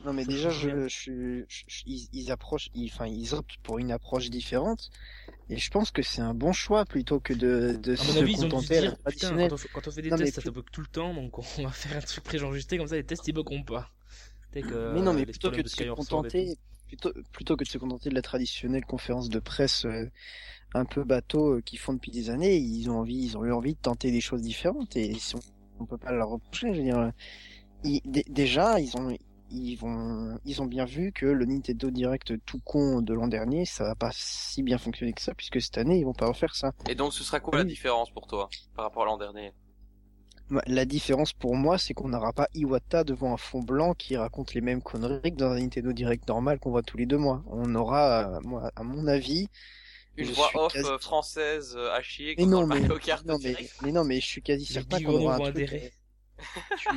[0.00, 3.56] euh, Non mais déjà je, je, je- je- ils, ils approchent, ils, enfin ils optent
[3.62, 4.90] pour une approche différente
[5.48, 8.32] et je pense que c'est un bon choix plutôt que de, de À se avis,
[8.32, 9.48] ils contenter à dire, putain, traditionnelle.
[9.50, 10.86] quand on, fait, quand on fait des Non, tests, ça plus- te bug tout le
[10.88, 13.90] temps, donc on va faire un truc préenregistré, comme ça les tests ils buggeront pas.
[14.52, 17.76] Que, mais non mais plutôt que problèmes de se contenter, plutôt plutôt que de se
[17.76, 20.10] contenter de la traditionnelle conférence de presse euh,
[20.74, 23.52] un peu bateau euh, qu'ils font depuis des années, ils ont envie, ils ont eu
[23.52, 25.40] envie de tenter des choses différentes et si on,
[25.80, 26.72] on peut pas leur reprocher.
[26.72, 27.12] Je veux dire,
[27.84, 29.14] ils- dé- déjà ils ont
[29.50, 33.64] ils vont ils ont bien vu que le Nintendo Direct tout con de l'an dernier
[33.64, 36.54] ça va pas si bien fonctionner que ça puisque cette année ils vont pas refaire
[36.54, 36.72] ça.
[36.88, 39.52] Et donc ce sera quoi la différence pour toi par rapport à l'an dernier?
[40.48, 44.16] Moi, La différence pour moi c'est qu'on n'aura pas Iwata devant un fond blanc qui
[44.16, 47.18] raconte les mêmes conneries que dans un Nintendo Direct normal qu'on voit tous les deux
[47.18, 47.42] mois.
[47.48, 49.48] On aura, euh, moi, à mon avis,
[50.16, 53.26] Une Je voix off quasi- euh, française euh, à chier Mais dans mais, Mario Kart
[53.26, 55.70] non, mais, mais non, mais je suis quasi certain qu'on aura un truc.
[56.78, 56.88] Tu-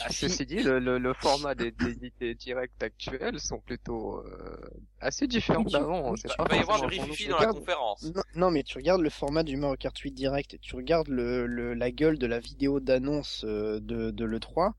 [0.00, 1.72] Ah, ceci dit, le, le, le format des,
[2.20, 4.56] des, directs actuels sont plutôt euh,
[5.00, 6.14] assez différents d'avant.
[6.14, 8.02] Il va y avoir du rififi dans la conférence.
[8.14, 11.46] Non, non, mais tu regardes le format du Mario Kart 8 Direct, tu regardes le,
[11.46, 14.72] le, la gueule de la vidéo d'annonce euh, de, de l'E3,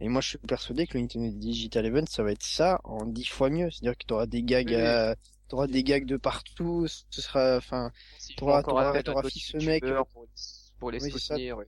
[0.00, 3.04] et moi je suis persuadé que le Nintendo Digital Event, ça va être ça en
[3.06, 3.70] dix fois mieux.
[3.70, 5.16] C'est-à-dire que tu auras des gags à-
[5.48, 10.26] t'auras des gags de partout, ce sera, enfin, S'ils T'auras- t'auras- t'auras ce mec, Pour,
[10.78, 11.64] pour les Oui, soutenir, oui.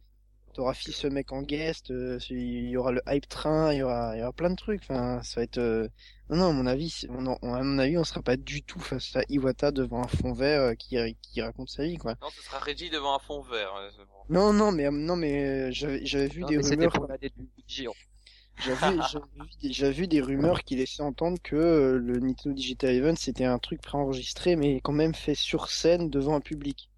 [0.52, 3.82] T'auras fait ce mec en guest, euh, il y aura le hype train, il y
[3.82, 5.88] aura, il y aura plein de trucs, enfin, ça va être, euh,
[6.28, 8.80] non, non, à mon avis, on, en- à mon avis, on sera pas du tout
[8.80, 12.14] face à Iwata devant un fond vert euh, qui, qui raconte sa vie, quoi.
[12.20, 13.72] Non, ce sera Reggie devant un fond vert.
[13.98, 14.34] bon.
[14.34, 17.16] Non, non, mais, non, mais, j'avais, j'avais vu Non, des rumeurs, pour la
[18.58, 22.94] j'avais, j'avais vu des, j'avais vu des rumeurs qui laissaient entendre que le Nintendo Digital
[22.94, 26.89] Event c'était un truc préenregistré, mais quand même fait sur scène devant un public.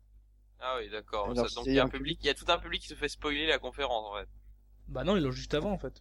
[0.62, 1.26] Ah oui, d'accord.
[1.34, 2.88] Ça- Donc c'est il y a un public, il y a tout un public qui
[2.88, 4.28] se fait spoiler la conférence en fait.
[4.88, 6.00] Bah non, ils l'ont juste avant en fait.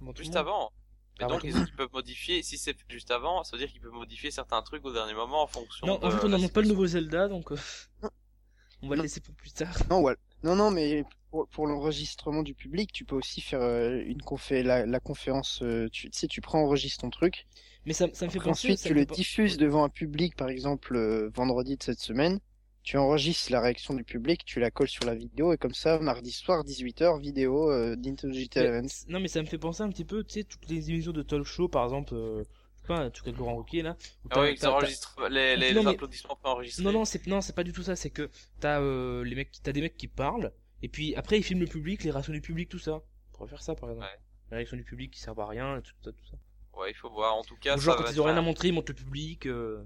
[0.00, 0.72] Bon, Juste avant.
[1.18, 3.80] Mais Avant donc ils, ils peuvent modifier, si c'est juste avant, ça veut dire qu'ils
[3.80, 6.50] peuvent modifier certains trucs au dernier moment en fonction Non, de en fait, on n'annonce
[6.50, 7.56] pas le nouveau Zelda, donc euh,
[8.82, 9.74] on va le laisser pour plus tard.
[9.88, 10.14] Non, ouais.
[10.42, 14.62] non, non, mais pour, pour l'enregistrement du public, tu peux aussi faire euh, une confé
[14.62, 15.62] la, la conférence.
[15.62, 17.46] euh, tu, tu sais, tu prends, enregistres ton truc.
[17.86, 18.50] Mais ça, ça me fait penser.
[18.50, 22.40] ensuite, ça tu le diffuses devant un public, par exemple, euh, vendredi de cette semaine.
[22.86, 25.98] Tu enregistres la réaction du public, tu la colles sur la vidéo, et comme ça,
[25.98, 29.06] mardi soir, 18h, vidéo euh, Nintendo Digital Mais- Events.
[29.08, 31.22] Non, mais ça me fait penser un petit peu, tu sais, toutes les émissions de
[31.22, 33.96] talk show, par exemple, euh, je sais pas, un truc avec Laurent Ruquier, là.
[34.24, 36.84] où Ah t'as- oui, ils enregistrent les, les, Non, les mais- applaudissements préenregistrés.
[36.84, 37.96] Non, non, c'est non, c'est pas du tout ça.
[37.96, 41.42] C'est que t'as euh, les mecs, t'as des mecs qui parlent, et puis après ils
[41.42, 42.92] filment le public, les réactions du public, tout ça.
[43.32, 44.06] On pourrait faire ça, par exemple.
[44.06, 44.20] Ouais.
[44.52, 46.36] Les réactions du public qui servent à rien, tout ça, tout ça.
[46.78, 47.34] Ouais, il faut voir.
[47.34, 48.92] En tout cas, Ou genre va quand ils ont rien un- à montrer, ils montrent
[48.92, 49.46] le public.
[49.46, 49.82] euh,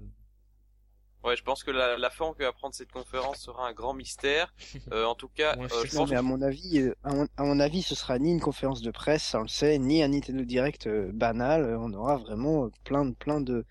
[1.23, 3.93] Ouais, je pense que la, la forme que va prendre cette conférence sera un grand
[3.93, 4.53] mystère.
[4.91, 7.13] Euh, en tout cas, Ouais, euh, je Non, pense mais à mon avis, euh, à
[7.13, 9.77] mon, à mon avis, ce sera ni une conférence de presse, ça on le sait,
[9.79, 11.63] ni un Nintendo Direct euh, banal.
[11.63, 13.65] Euh, On aura vraiment plein de, plein de,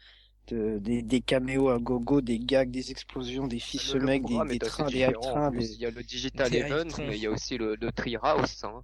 [0.48, 4.24] de des, des caméos à gogo, des gags, des explosions, des fils Le- le mecs,
[4.24, 5.50] des, des trains, des trains.
[5.50, 5.72] Des...
[5.74, 8.64] Il y a le Digital Event, mais il y a aussi le, le Treehouse.
[8.64, 8.82] Hein.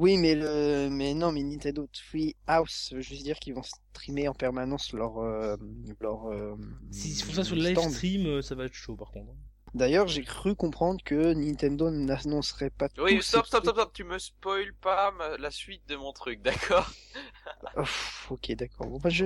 [0.00, 3.62] Oui, mais le, mais non, mais Nintendo Free House, ça veut juste dire qu'ils vont
[3.62, 5.56] streamer en permanence leur, euh,
[6.00, 6.26] leur.
[6.32, 6.56] euh,
[6.90, 7.92] S'ils font ça sur le live stand.
[7.92, 9.32] stream, euh, ça va être chaud par contre.
[9.74, 14.18] D'ailleurs, j'ai cru comprendre que Nintendo n'annoncerait pas Oui, stop, stop, stop, stop, tu me
[14.18, 16.88] spoil pas ma- la suite de mon truc, d'accord?
[17.76, 18.86] Ouf, ok, d'accord.
[18.88, 19.24] Bon, bah, je.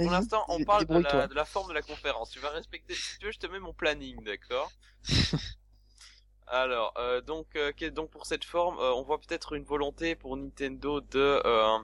[0.00, 2.30] Pour l'instant, on parle de la, de la forme de la conférence.
[2.30, 4.72] Tu vas respecter, si tu veux, je te mets mon planning, d'accord?
[6.48, 10.36] Alors, euh, donc, euh, donc pour cette forme, euh, on voit peut-être une volonté pour
[10.36, 11.78] Nintendo de euh,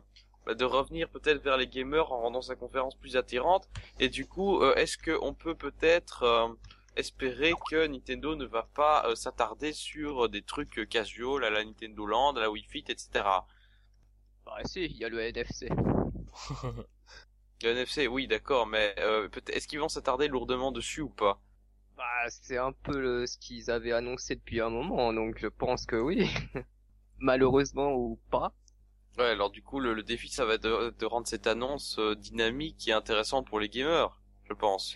[0.47, 3.69] bah, de revenir peut-être vers les gamers en rendant sa conférence plus attirante.
[3.99, 6.49] Et du coup, euh, est-ce que on peut peut-être euh,
[6.97, 12.07] espérer que Nintendo ne va pas euh, s'attarder sur des trucs casual à la Nintendo
[12.07, 13.25] Land, à la Wii Fit, etc.
[14.47, 15.69] Bah si, il y a le NFC.
[17.63, 21.41] Le NFC, oui, d'accord, mais euh, est-ce qu'ils vont s'attarder lourdement dessus ou pas?
[21.97, 25.87] Bah c'est un peu le- ce qu'ils avaient annoncé depuis un moment, donc je pense
[25.87, 26.29] que oui.
[27.19, 28.53] Malheureusement ou pas.
[29.19, 31.99] Ouais, alors du coup, le, le défi, ça va être de, de rendre cette annonce
[31.99, 34.95] euh, dynamique et intéressante pour les gamers, je pense.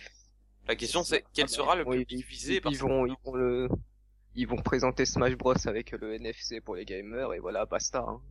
[0.67, 3.33] La question, c'est quel sera le Oui, public ils, visé par ils vont, ils vont
[3.35, 3.69] le,
[4.35, 8.05] ils vont présenter Smash Bros avec le NFC pour les gamers et voilà, basta.
[8.07, 8.21] Hein.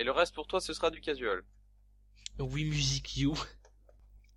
[0.00, 1.44] Et le reste, pour toi, ce sera du casual.
[2.40, 3.34] oui, Music You.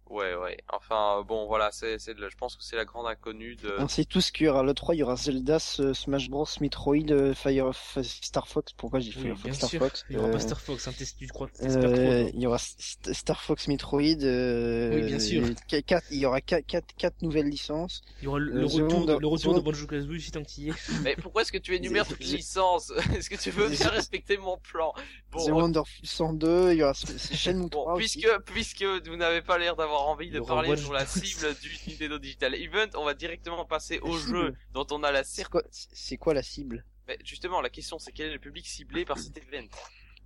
[0.10, 0.58] Ouais, ouais.
[0.72, 3.74] Enfin, euh, bon, voilà, c'est, c'est, je pense que c'est la grande inconnue de...
[3.80, 6.46] On sait tous qu'il y aura le 3, il y aura Zelda, S- Smash Bros,
[6.62, 7.72] Metroid, euh, Fire,
[8.04, 8.74] Star Fox.
[8.74, 9.80] Pourquoi j'ai fait Oui, bien Star sûr.
[9.80, 11.66] Fox Il y aura Euh, pas Star Fox, hein, tu crois, trop.
[11.66, 14.02] euh, il y aura St- Star Fox Metroid.
[14.24, 15.44] euh, Oui, bien sûr.
[15.86, 18.02] quatre- il y aura 4 quatre, quatre nouvelles licences.
[18.22, 20.20] Il y aura le, euh, le The retour, de, le retour de The- Banjo Kazooie,
[20.20, 20.74] si tant qu'il y est.
[21.04, 22.92] Mais pourquoi est-ce que tu énumères toutes les licences?
[23.16, 24.94] Est-ce que tu veux bien respecter mon plan?
[25.32, 28.28] The Bon, Wonderful 102, il y aura Shenmue Bon, 3 puisque, aussi.
[28.46, 32.18] puisque vous n'avez pas l'air d'avoir envie Il de parler sur la cible du Nintendo
[32.20, 34.58] Digital Event, on va directement passer au jeu cible.
[34.74, 36.86] dont on a la C'est quoi, c'est quoi la cible?
[37.08, 39.68] Mais justement, la question c'est quel est le public ciblé par cet event?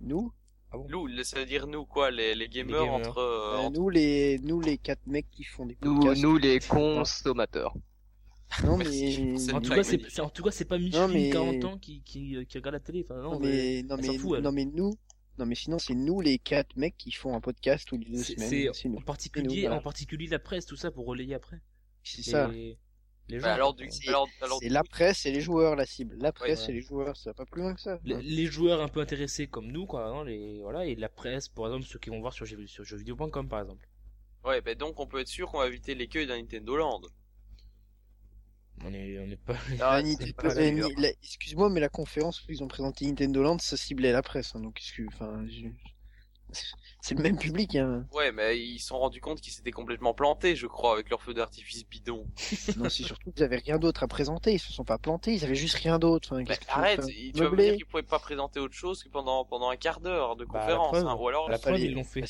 [0.00, 0.32] Nous?
[0.90, 2.92] Nous, le- ça veut dire nous quoi, les, les gamers, gamers.
[3.08, 3.18] entre...
[3.18, 6.22] euh, Euh, entre- Nous les nous les quatre mecs qui font des Nous, podcasts.
[6.22, 7.74] nous les consommateurs.
[8.64, 8.84] Non mais
[9.52, 12.44] En tout cas, en tout cas, c'est pas Micheline mais- 40 ans qui, qui, euh,
[12.44, 13.04] qui regarde la télé.
[13.08, 14.94] Enfin, non, non mais mais non elle mais fout, non mais nous
[15.38, 18.22] non mais sinon c'est nous les quatre mecs qui font un podcast tous les deux
[18.22, 18.48] semaines.
[18.50, 18.96] c'est C'est nous.
[18.98, 19.76] en particulier, nous, voilà.
[19.76, 21.60] en particulier la presse, tout ça pour relayer après.
[22.02, 22.48] C'est ça.
[22.48, 22.78] Les,
[23.28, 23.46] les gens.
[23.46, 26.16] Bah, alors du, C'est- alors, alors C'est du la presse et les joueurs la cible.
[26.18, 26.70] La presse Ouais.
[26.70, 27.98] et les joueurs, ça va pas plus loin que ça.
[28.04, 31.48] les, les joueurs un peu intéressés comme nous, quoi, hein, les, voilà, et la presse,
[31.48, 33.86] par exemple, ceux qui vont voir sur, sur jeuxvideo.com, par exemple.
[34.44, 37.02] ouais, bah donc on peut être sûr qu'on va éviter l'écueil d'un Nintendo Land.
[38.84, 39.56] On est, on est pas.
[39.80, 40.00] Ah,
[41.22, 44.54] Excuse-moi, mais la conférence où ils ont présenté Nintendo Land, ça ciblait la presse.
[44.54, 45.68] hein, donc, excuse, enfin, je-
[47.02, 47.76] c'est le même public.
[47.76, 48.06] Hein.
[48.12, 51.20] Ouais, mais ils se sont rendus compte qu'ils s'étaient complètement plantés, je crois, avec leur
[51.22, 52.26] feu d'artifice bidon.
[52.78, 54.52] non, c'est surtout qu'ils avaient rien d'autre à présenter.
[54.54, 55.34] Ils se sont pas plantés.
[55.34, 56.28] Ils avaient juste rien d'autre.
[56.40, 59.10] Enfin, veux arrête, tu vas me Meubler dire qu'ils pouvaient pas présenter autre chose que
[59.10, 61.06] pendant pendant un quart d'heure de Bah, la conférence, preuve.
[61.06, 61.16] hein.
[61.20, 62.22] ou alors la preuve, ils l'ont fait.
[62.22, 62.26] bah,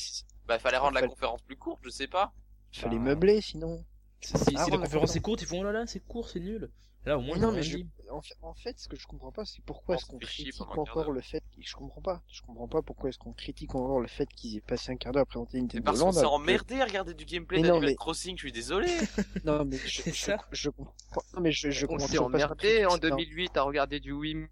[0.47, 2.33] bah fallait rendre la fallait- conférence plus courte, je sais pas.
[2.73, 3.83] Fallait Bah, meubler sinon.
[4.21, 6.39] Si, si Ah, la conférence est courte, ils font oh là là, c'est court, c'est
[6.39, 6.69] nul.
[7.05, 7.77] Là, au moins, Mais non, mais je...
[8.11, 11.11] en, fait, en fait, ce que je comprends pas, c'est pourquoi est-ce qu'on critique encore
[11.13, 11.41] le fait.
[11.57, 12.21] Je comprends pas.
[12.29, 15.13] Je comprends pas pourquoi est-ce qu'on critique encore le fait qu'ils aient passé un quart
[15.13, 17.95] d'heure à présenter C'est Nintendo parce qu'on s'est emmerdé à regarder du gameplay d'Animal mais-
[17.95, 18.89] Crossing, je suis désolé.
[19.45, 20.37] Non, mais je, C'est je, ça.
[20.51, 20.93] je comprends.
[21.33, 23.15] Non, mais je, je On comprends s'est emmerdé en critique, non.
[23.17, 24.47] 2008 à regarder du Wii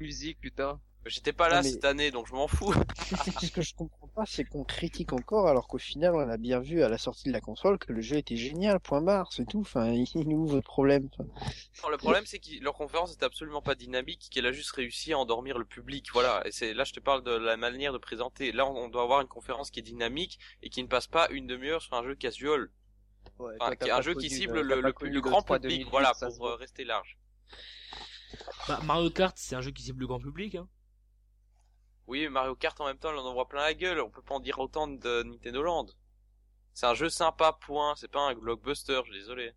[0.00, 0.80] Music, putain.
[1.08, 2.72] J'étais pas là mais- cette année, donc je m'en fous.
[3.42, 6.58] Ce que je comprends pas, c'est qu'on critique encore, alors qu'au final, on a bien
[6.58, 9.46] vu à la sortie de la console que le jeu était génial, point barre, c'est
[9.46, 9.60] tout.
[9.60, 11.24] Enfin, il est où votre problème enfin
[11.84, 15.12] Non, le problème, c'est que leur conférence est absolument pas dynamique, qu'elle a juste réussi
[15.12, 16.08] à endormir le public.
[16.12, 16.46] Voilà.
[16.46, 18.52] Et c'est là, je te parle de la manière de présenter.
[18.52, 21.46] Là, on doit avoir une conférence qui est dynamique et qui ne passe pas une
[21.46, 22.70] demi-heure sur un jeu casual.
[23.38, 25.78] Ouais, Enfin, un jeu qui le- cible le, grand 3 public.
[25.80, 27.18] 2008, Voilà, pour euh, rester large.
[28.66, 30.68] Bah, Mario Kart, c'est un jeu qui cible le grand public, hein.
[32.06, 34.00] Oui, Mario Kart en même temps, il en envoie plein la gueule.
[34.00, 35.86] On peut pas en dire autant de Nintendo Land.
[36.74, 37.94] C'est un jeu sympa, point.
[37.96, 39.52] C'est pas un blockbuster, je suis désolé.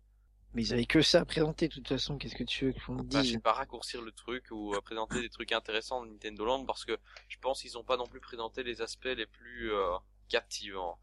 [0.54, 2.96] Mais ils avaient que ça à présenter, de toute façon, qu'est-ce que tu veux qu'on
[2.96, 6.04] te Enfin, je dise sais pas raccourcir le truc ou euh, présenter des trucs intéressants
[6.04, 9.04] de Nintendo Land parce que je pense qu'ils ont pas non plus présenté les aspects
[9.04, 9.96] les plus euh,
[10.28, 10.98] captivants.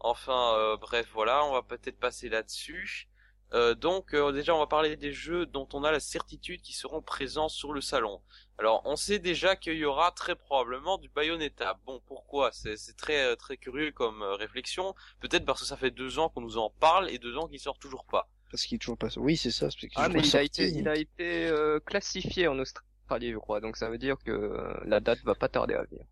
[0.00, 3.08] Enfin, euh, bref, voilà, on va peut-être passer là-dessus.
[3.52, 6.74] Euh, donc, euh, déjà, on va parler des jeux dont on a la certitude qu'ils
[6.74, 8.20] seront présents sur le salon.
[8.58, 11.78] Alors, on sait déjà qu'il y aura très probablement du Bayonetta.
[11.84, 12.50] Bon, pourquoi?
[12.52, 14.94] C'est c'est très euh, très curieux comme euh, réflexion.
[15.20, 17.60] Peut-être parce que ça fait deux ans qu'on nous en parle et deux ans qu'il
[17.60, 18.28] sort toujours pas.
[18.50, 19.08] Parce qu'il est toujours pas.
[19.16, 19.70] Oui, c'est ça.
[19.70, 23.32] c'est qu'il est Ah, mais il a été, il a été euh, classifié en Australie,
[23.32, 23.60] je crois.
[23.60, 26.04] Donc ça veut dire que euh, la date va pas tarder à venir.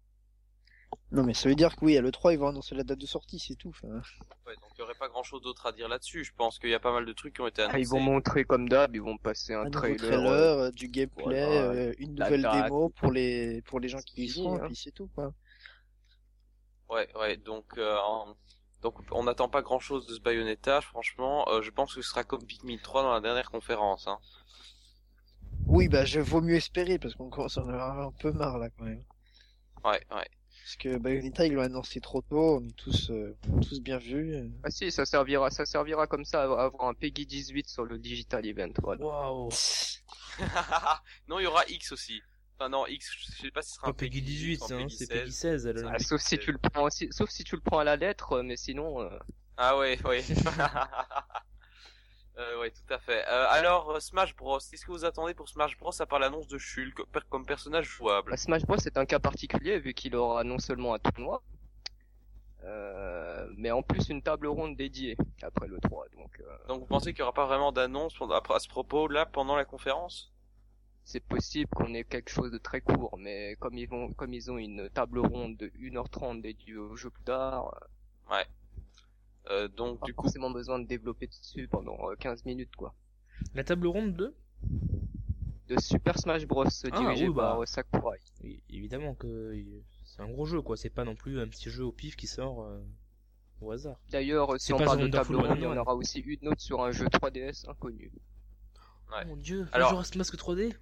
[1.13, 3.07] Non, mais ça veut dire que oui, à l'E3, ils vont annoncer la date de
[3.07, 3.69] sortie, c'est tout.
[3.71, 3.89] Enfin,
[4.47, 6.25] Ouais, donc il y aurait pas grand-chose d'autre à dire là-dessus.
[6.25, 7.77] Je pense qu'il y a pas mal de trucs qui ont été annoncés.
[7.77, 9.97] Ah, ils vont montrer comme d'hab, ils vont passer un, trailer.
[9.99, 12.65] trailer, euh, euh, du gameplay, voilà, euh, une nouvelle date.
[12.65, 14.65] démo pour les pour les gens qui y sont, hein.
[14.65, 15.33] et puis c'est tout, quoi.
[16.91, 18.35] Ouais, ouais, donc, euh, en-
[18.83, 22.09] donc on n'attend pas grand chose de ce Bayonetta, franchement, euh, je pense que ce
[22.11, 24.19] sera comme Pikmin 3 dans la dernière conférence, hein.
[25.67, 28.59] Oui, bah, je vaut mieux espérer, parce qu'on commence à en avoir un peu marre,
[28.59, 29.03] là, quand même.
[29.83, 30.29] Ouais, ouais.
[30.65, 34.35] Parce que Bayonetta, ils l'ont annoncé trop tôt, on est tous, euh, tous bien vu.
[34.35, 34.49] euh.
[34.63, 37.99] Ah si, ça servira, ça servira comme ça à avoir un Peggy 18 sur le
[37.99, 38.71] digital event.
[38.83, 39.05] Voilà.
[39.05, 39.51] Waouh.
[41.29, 42.23] non, il y aura X aussi.
[42.59, 44.67] Enfin non, X, je sais pas si ce sera Pas un Peggy 18, ou un
[44.67, 45.19] hein, Peggy c'est 16.
[45.21, 45.67] Peggy 16.
[45.67, 47.85] elle, Ça, Ah, sauf si tu le prends, aussi- sauf si tu le prends à
[47.85, 49.03] la lettre, mais sinon.
[49.03, 49.11] euh,
[49.59, 50.25] Ah ouais, ouais.
[52.37, 53.25] euh, ouais, tout à fait.
[53.29, 56.49] Euh, alors, euh, Smash Bros, qu'est-ce que vous attendez pour Smash Bros à part l'annonce
[56.49, 58.31] de Shulk comme, personnage jouable?
[58.31, 61.43] Bah, Smash Bros c'est un cas particulier vu qu'il aura non seulement un tournoi,
[62.65, 66.07] euh, mais en plus une table ronde dédiée après le 3.
[66.17, 69.27] Donc euh, Donc vous pensez qu'il y aura pas vraiment d'annonce à ce propos là
[69.27, 70.33] pendant la conférence?
[71.05, 74.51] C'est possible qu'on ait quelque chose de très court, mais comme ils vont, comme ils
[74.51, 77.79] ont une table ronde de 1h30 dédiée au jeu plus tard,
[79.51, 82.95] euh, Donc pas du coup, forcément besoin de développer dessus pendant euh, 15 minutes quoi.
[83.55, 84.35] La table ronde 2
[85.69, 87.43] De Super Smash Bros Ah, dirigé oui, bah.
[87.51, 88.19] par euh, Sakurai.
[88.43, 90.77] Oui, évidemment que il- c'est un gros jeu, quoi.
[90.77, 92.81] C'est pas non plus un petit jeu au pif qui sort euh,
[93.61, 93.97] au hasard.
[94.11, 95.81] D'ailleurs, si on parle de table ronde, il y en 101.
[95.81, 98.13] aura aussi une autre sur un jeu 3DS inconnu.
[99.11, 99.19] Ouais.
[99.25, 100.05] Oh mon dieu, Alors- Alors...
[100.17, 100.75] Mask 3D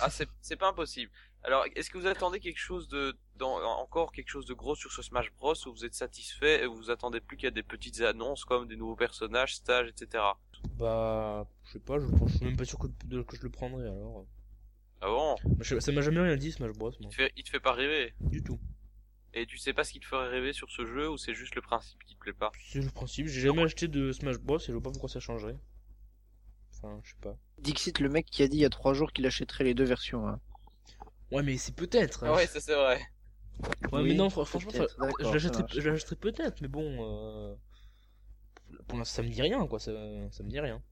[0.00, 1.10] ah c'est c'est pas impossible.
[1.44, 4.90] Alors, est-ce que vous attendez quelque chose de dans, encore quelque chose de gros sur
[4.92, 7.62] ce Smash Bros ou vous êtes satisfait et vous attendez plus qu'il y a des
[7.62, 10.24] petites annonces comme des nouveaux personnages, stages, etc.
[10.78, 13.50] Bah, je sais pas, je, je suis même pas sûr que, de- que je le
[13.50, 14.24] prendrais alors.
[15.02, 15.36] Ah bon?
[15.60, 16.96] Je- ça m'a jamais rien dit Smash Bros, moi.
[17.00, 18.14] il te, fait, il te fait pas rêver?
[18.20, 18.58] Du tout.
[19.34, 21.56] Et tu sais pas ce qui te ferait rêver sur ce jeu ou c'est juste
[21.56, 22.52] le principe qui te plaît pas?
[22.70, 25.20] C'est le principe, j'ai jamais acheté de Smash Bros et je vois pas pourquoi ça
[25.20, 25.58] changerait.
[26.72, 27.36] Enfin, je sais pas.
[27.58, 29.84] Dixit, le mec qui a dit il y a trois jours qu'il achèterait les deux
[29.84, 30.26] versions.
[30.28, 30.40] Hein.
[31.34, 32.24] Ouais, mais c'est peut-être.
[32.24, 33.00] Ah ouais, ça c'est vrai.
[33.92, 37.54] Ouais, Oui, mais non, fr- franchement, je l'achèterais je peut-être, mais bon, euh...
[38.88, 39.92] pour l'instant, ça me dit rien, quoi, ça,
[40.30, 40.82] ça me dit rien.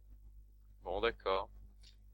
[0.84, 1.48] Bon, d'accord.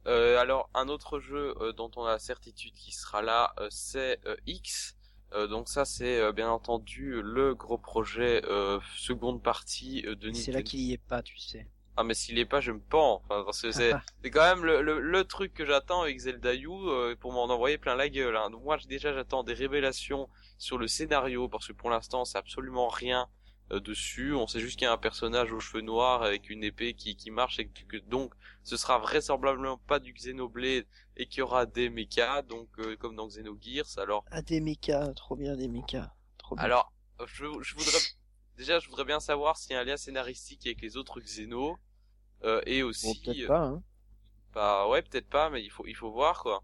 [0.07, 3.69] Euh, alors, un autre jeu euh, dont on a la certitude qui sera là, euh,
[3.71, 4.97] c'est euh, X.
[5.35, 10.31] Euh, donc ça, c'est euh, bien entendu le gros projet euh, seconde partie euh, de
[10.33, 10.59] C'est Nintendo.
[10.59, 11.67] là qu'il y est pas, tu sais.
[12.01, 13.23] Ah, mais s'il est pas, je me pends.
[13.25, 16.55] Enfin, parce que c'est c'est quand même le, le, le truc que j'attends avec Zelda
[16.55, 18.37] U euh, pour m'en envoyer plein la gueule.
[18.37, 18.51] Hein.
[18.51, 22.87] Donc moi, déjà, j'attends des révélations sur le scénario parce que pour l'instant, c'est absolument
[22.87, 23.27] rien
[23.73, 24.33] euh, dessus.
[24.33, 27.17] On sait juste qu'il y a un personnage aux cheveux noirs avec une épée qui,
[27.17, 31.67] qui marche et que, donc ce sera vraisemblablement pas du Xenoblade et qu'il y aura
[31.67, 33.99] des mechas, donc euh, comme dans Xenogears.
[33.99, 36.15] Alors, Ah, des mechas, trop bien des mechas.
[36.39, 36.65] Trop bien.
[36.65, 36.93] alors,
[37.27, 37.99] je, je voudrais
[38.57, 41.77] déjà, je voudrais bien savoir s'il y a un lien scénaristique avec les autres Xeno.
[42.45, 43.83] Euh, et Bon, aussi, peut-être pas, hein.
[44.55, 46.63] bah ouais, peut-être pas, mais il faut il faut voir quoi.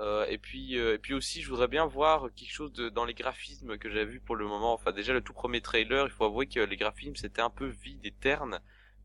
[0.00, 3.04] Euh, et puis euh, et puis aussi, je voudrais bien voir quelque chose de, dans
[3.06, 4.74] les graphismes que j'ai vu pour le moment.
[4.74, 7.66] Enfin déjà le tout premier trailer, il faut avouer que les graphismes c'était un peu
[7.68, 8.60] vide et terne.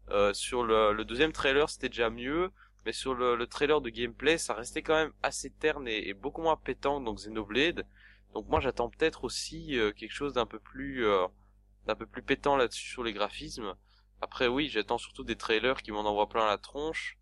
[0.10, 2.52] Euh, sur le, le deuxième trailer, c'était déjà mieux,
[2.86, 6.14] mais sur le, le trailer de gameplay, ça restait quand même assez terne et, et
[6.16, 7.86] beaucoup moins pétant dans Xenoblade.
[8.34, 11.28] Donc moi, j'attends peut-être aussi euh, quelque chose d'un peu plus euh,
[11.86, 13.76] d'un peu plus pétant là-dessus sur les graphismes.
[14.26, 17.20] Après oui, j'attends surtout des trailers qui m'en envoient plein la tronche.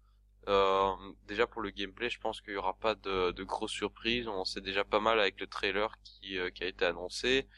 [0.47, 0.93] Euh,
[1.27, 4.29] déjà pour le gameplay, je pense qu'il y aura pas de, de grosses surprises.
[4.29, 7.49] On sait déjà pas mal avec le trailer qui, euh, a été annoncé.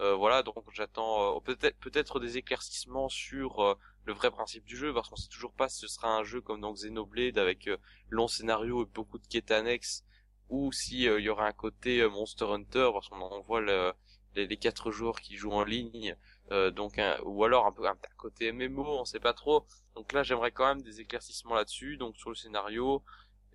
[0.00, 5.16] Euh, voilà, donc j'attends peut-être des éclaircissements sur le vrai principe du jeu, parce qu'on
[5.16, 7.68] sait toujours pas si ce sera un jeu comme dans Xenoblade avec
[8.10, 10.04] long scénario et beaucoup de quêtes annexes,
[10.50, 13.92] ou si il y aura un côté Monster Hunter, parce qu'on voit le,
[14.36, 16.16] les, les quatre joueurs qui jouent en ligne,
[16.50, 19.66] donc ou alors un peu un, côté MMO, on sait pas trop.
[19.94, 23.02] Donc là, j'aimerais quand même des éclaircissements là-dessus, donc sur le scénario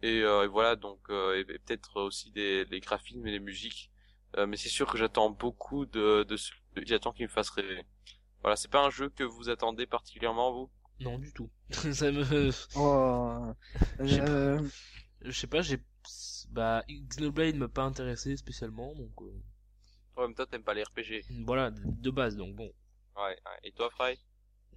[0.02, 3.92] et, et voilà, donc et, peut-être aussi des les graphismes et les musiques.
[4.38, 6.52] Euh, mais c'est sûr que j'attends beaucoup de, de ce...
[6.84, 7.84] j'attends qu'il me fasse rêver.
[8.42, 10.70] Voilà, c'est pas un jeu que vous attendez particulièrement vous?
[11.00, 11.50] Non, du tout.
[11.70, 12.52] ça me.
[12.76, 13.54] Oh.
[15.22, 15.80] Je sais pas, j'ai.
[16.52, 19.12] Bah, Xenoblade m'a pas intéressé spécialement, donc.
[20.20, 21.24] Ouais, mais toi t'aimes pas les RPG.
[21.46, 22.70] Voilà, de base, donc bon.
[23.16, 23.60] Ouais, ouais.
[23.64, 24.20] Et toi, Fry?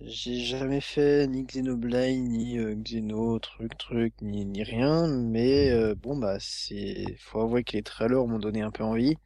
[0.00, 5.96] J'ai jamais fait ni Xenoblade, ni euh, Xeno, truc, truc, ni, ni rien, mais euh,
[5.96, 7.16] bon, bah, c'est.
[7.18, 9.16] Faut avouer que les trailers m'ont donné un peu envie.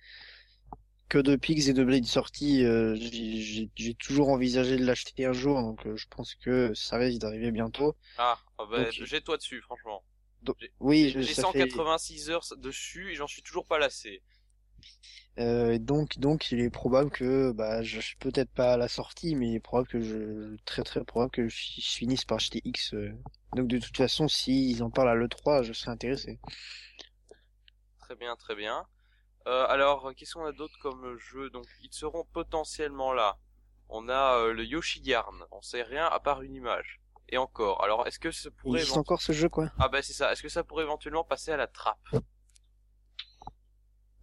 [1.10, 5.96] Que depuis que Xenoblade sorti, euh, j'ai toujours envisagé de l'acheter un jour, donc euh,
[5.96, 7.94] je pense que ça risque d'arriver bientôt.
[8.16, 10.02] Ah, ah bah, jette-toi dessus, franchement.
[10.40, 12.32] Donc, oui, j'ai 186 fait...
[12.32, 14.22] heures dessus et j'en suis toujours pas lassé.
[15.38, 19.34] Euh, donc, donc, il est probable que, bah, je suis peut-être pas à la sortie,
[19.34, 22.62] mais il est probable que je, très très probable que je, je finisse par acheter
[22.64, 22.94] X.
[22.94, 23.12] Euh.
[23.54, 26.38] Donc, de toute façon, s'ils en parlent à l'E3, je serais intéressé.
[28.00, 28.86] Très bien, très bien.
[29.46, 31.50] Euh, alors, qu'est-ce qu'on a d'autre comme jeu?
[31.50, 33.38] Donc, ils seront potentiellement là.
[33.88, 35.44] On a euh, le Yoshi Yarn.
[35.52, 37.00] On sait rien à part une image.
[37.28, 37.82] Et encore.
[37.84, 38.82] Alors, est-ce que ça pourrait...
[38.84, 39.70] C'est encore ce jeu, quoi?
[39.78, 40.32] Ah bah c'est ça.
[40.32, 41.98] Est-ce que ça pourrait éventuellement passer à la trappe?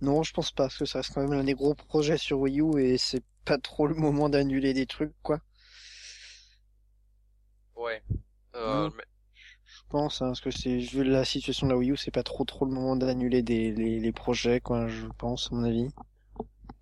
[0.03, 2.39] Non, je pense pas, parce que ça reste quand même l'un des gros projets sur
[2.39, 5.39] Wii U et c'est pas trop le moment d'annuler des trucs, quoi.
[7.77, 8.03] Ouais.
[8.55, 9.03] Euh, mais...
[9.65, 12.23] Je pense, hein, parce que c'est vu la situation de la Wii U, c'est pas
[12.23, 14.89] trop trop le moment d'annuler des les, les, projets, quoi.
[14.89, 15.87] Je pense, à mon avis.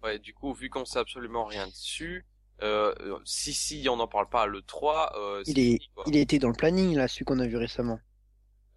[0.02, 2.26] Ouais, du coup, vu qu'on sait absolument rien dessus,
[2.64, 2.94] euh,
[3.24, 6.50] si si on n'en parle pas le 3, euh, il est, fini, il était dans
[6.50, 8.00] le planning là, celui qu'on a vu récemment.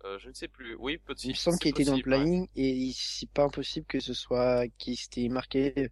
[0.04, 0.76] Euh, je ne sais plus.
[0.78, 1.24] Oui, peut-être.
[1.24, 2.62] Il me semble qu'il était dans le planning ouais.
[2.62, 5.90] et c'est pas impossible que ce soit qui c'était marqué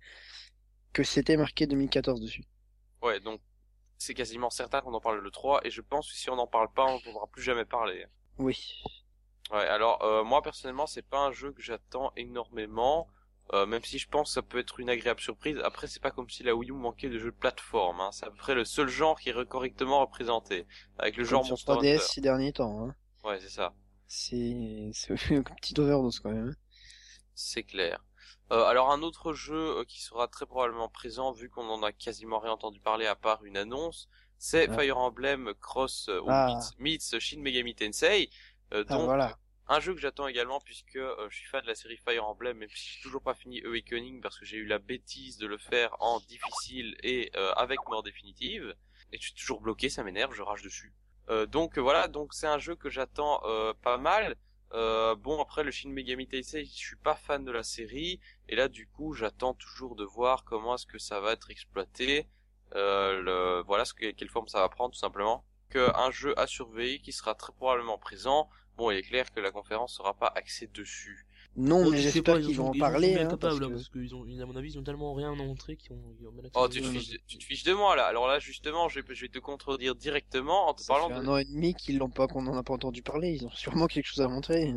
[0.93, 2.45] que c'était marqué 2014 dessus.
[3.01, 3.41] Ouais, donc
[3.97, 6.47] c'est quasiment certain qu'on en parle le 3 et je pense que si on n'en
[6.47, 8.05] parle pas, on ne pourra plus jamais parler.
[8.39, 8.83] Oui.
[9.51, 13.09] Ouais, alors euh, moi personnellement, c'est pas un jeu que j'attends énormément.
[13.55, 15.59] Euh, même si je pense que ça peut être une agréable surprise.
[15.65, 18.01] Après, c'est pas comme si la Wii U manquait de jeux de plateforme.
[18.01, 18.11] Hein.
[18.13, 20.65] C'est à peu près le seul genre qui est correctement représenté.
[20.99, 22.87] Avec le genre Monster 3DS ces derniers temps.
[22.87, 22.95] Hein.
[23.25, 23.75] Ouais, c'est ça
[24.13, 26.55] c'est c'est une petite overdose quand même.
[27.35, 28.05] C'est clair.
[28.51, 31.93] Euh, alors un autre jeu euh, qui sera très probablement présent vu qu'on en a
[31.93, 34.75] quasiment rien entendu parler à part une annonce, c'est ah.
[34.75, 36.61] Fire Emblem Cross euh, ah.
[36.79, 38.29] meets, Shin Megami Tensei.
[38.75, 39.39] Euh, ah, donc voilà.
[39.69, 42.59] un jeu que j'attends également puisque euh, je suis fan de la série Fire Emblem
[42.59, 45.57] même si j'ai toujours pas fini Awakening parce que j'ai eu la bêtise de le
[45.57, 48.75] faire en difficile et avec mort définitive
[49.11, 50.93] et je suis toujours bloqué, ça m'énerve, je rage dessus.
[51.31, 54.37] Euh, donc voilà, donc c'est un jeu que j'attends euh, pas mal.
[54.73, 58.57] Euh, bon après le Shin Megami Tensei, je suis pas fan de la série et
[58.57, 62.27] là du coup j'attends toujours de voir comment est-ce que ça va être exploité.
[62.73, 65.45] le, voilà ce que, quelle forme ça va prendre tout simplement.
[65.77, 68.49] Un jeu à surveiller qui sera très probablement présent.
[68.77, 71.27] Bon il est clair que la conférence sera pas axée dessus.
[71.55, 73.19] Non, mais j'espère qu'ils vont en parler.
[73.19, 73.67] Hein, parce que...
[73.67, 76.17] parce qu'ils ont, à mon avis, ils ont tellement rien montré qu'ils ont.
[76.19, 78.07] Ils ont oh, tu te, fiches de, tu te fiches de moi là.
[78.07, 81.15] Alors là, justement, je vais, je vais te contredire directement en te ça parlant fait
[81.17, 81.21] de.
[81.21, 83.33] un an et demi qu'ils l'ont pas, qu'on en a pas entendu parler.
[83.33, 84.73] Ils ont sûrement quelque chose à montrer.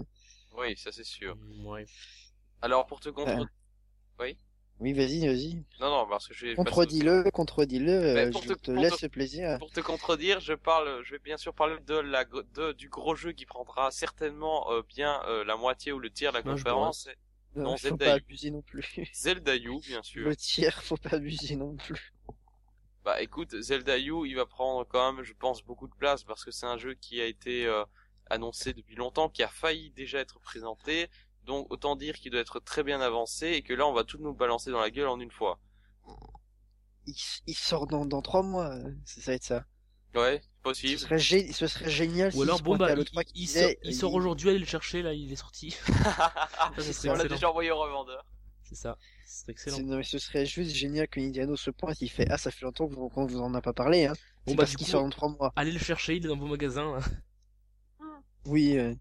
[0.57, 1.37] Oui, ça c'est sûr.
[1.63, 1.85] Ouais.
[2.61, 3.47] Alors pour te contredire.
[4.19, 4.35] Ouais.
[4.35, 4.37] Oui.
[4.79, 5.63] Oui, vas-y, vas-y.
[5.79, 6.55] Non, non, parce que je vais.
[6.55, 7.91] Contredis-le, contredis-le.
[7.91, 9.57] Euh, je te- laisse te- ce plaisir.
[9.57, 13.15] Pour te contredire, je parle, je vais bien sûr parler de la, de, du gros
[13.15, 17.07] jeu qui prendra certainement euh, bien euh, la moitié ou le tiers de la conférence.
[17.55, 18.17] Non, non, faut Zelda pas U.
[18.17, 18.95] abuser non plus.
[19.13, 20.27] Zelda U, bien sûr.
[20.27, 22.13] Le tiers, faut pas abuser non plus.
[23.05, 26.43] Bah écoute, Zelda U, il va prendre quand même, je pense, beaucoup de place parce
[26.43, 27.83] que c'est un jeu qui a été euh,
[28.29, 31.07] annoncé depuis longtemps, qui a failli déjà être présenté.
[31.45, 34.17] Donc autant dire qu'il doit être très bien avancé et que là on va tout
[34.17, 35.59] nous balancer dans la gueule en une fois.
[37.07, 37.13] Il,
[37.47, 38.73] il sort dans, dans trois mois.
[38.73, 39.65] euh, Ça, va être ça.
[40.15, 40.97] Ouais, Ce possible.
[40.99, 43.47] serait, gé- ce serait génial Ou alors, s'il se bon, bah, il, l'E3 il, il
[43.47, 45.71] sort, il sort aujourd'hui, allez le chercher, là, il est sorti.
[46.79, 48.25] Ça, on l'a déjà envoyé au revendeur.
[48.63, 48.97] C'est ça.
[49.27, 49.79] Ce serait C'est- excellent.
[49.87, 52.63] non, mais ce serait juste génial que Nintendo se pointe, il fait Ah, ça fait
[52.65, 54.13] longtemps qu'on vous en a pas parlé, hein.
[54.13, 55.53] Bon, C'est bah, parce qu'il sort dans trois mois.
[55.57, 56.97] Allez le chercher, il est dans vos magasins.
[58.47, 58.95] Oui, euh,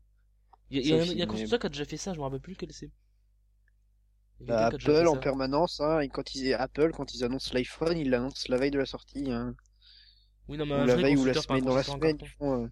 [0.83, 2.53] Il y a, y un constructeur qui a déjà fait ça, je me rappelle plus
[2.53, 2.91] lequel c'est.
[4.47, 8.47] Bah, Apple en permanence, hein, et quand ils, Apple, quand ils annoncent l'iPhone, ils l'annoncent
[8.49, 9.55] la veille de la sortie, hein.
[10.49, 12.29] Oui, non, mais Ou un la veille ou la semaine, dans la semaine, en ils
[12.39, 12.69] font, euh,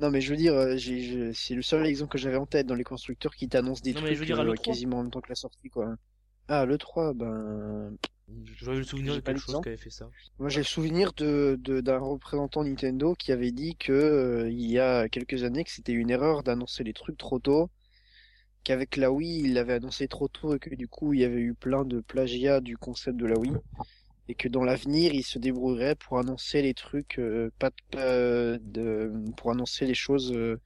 [0.00, 2.66] Non, mais je veux dire, euh, je- c'est le seul exemple que j'avais en tête
[2.66, 4.76] dans les constructeurs qui t'annoncent des Non, mais trucs je veux dire, euh, l'E3.
[4.76, 5.94] quasiment en même temps que la sortie, quoi.
[6.48, 7.96] Ah, le 3, ben,
[8.58, 10.08] J'aurais le souvenir J'ai de quelque chose qui avait fait ça.
[10.38, 14.70] moi j'ai le souvenir de, de- d'un représentant Nintendo qui avait dit que euh, il
[14.70, 17.70] y a quelques années que c'était une erreur d'annoncer les trucs trop tôt,
[18.64, 21.40] qu'avec la Wii il l'avait annoncé trop tôt et que du coup il y avait
[21.40, 23.54] eu plein de plagiat du concept de la Wii
[24.28, 29.12] et que dans l'avenir il se débrouillerait pour annoncer les trucs euh, pas, pas de,
[29.36, 30.60] pour annoncer les choses euh,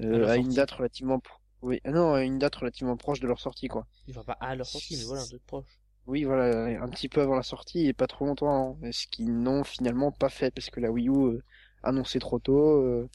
[0.00, 3.40] euh, à une date relativement pro- oui non à une date relativement proche de leur
[3.40, 3.86] sortie quoi.
[4.10, 5.79] Enfin, pas à leur sortie, mais voilà, un truc proche.
[6.06, 8.92] Oui, voilà, un petit peu avant la sortie et pas trop longtemps, hein.
[8.92, 11.42] ce qu'ils n'ont finalement pas fait parce que la Wii U euh,
[11.82, 13.08] annoncé trop tôt, euh,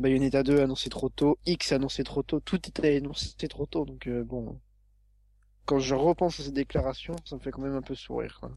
[0.00, 4.08] Bayonetta 2 annoncé trop tôt, X annoncé trop tôt, tout était annoncé trop tôt, donc
[4.08, 4.58] euh, bon.
[5.66, 8.38] Quand je repense à ces déclarations, ça me fait quand même un peu sourire.
[8.40, 8.50] quoi.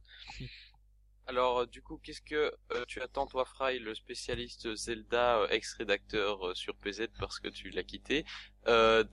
[1.32, 5.48] Alors, euh, du coup, qu'est-ce que euh, tu attends, toi, Fry, le spécialiste Zelda, euh,
[5.48, 8.26] ex-rédacteur euh, sur PZ parce que tu l'as quitté.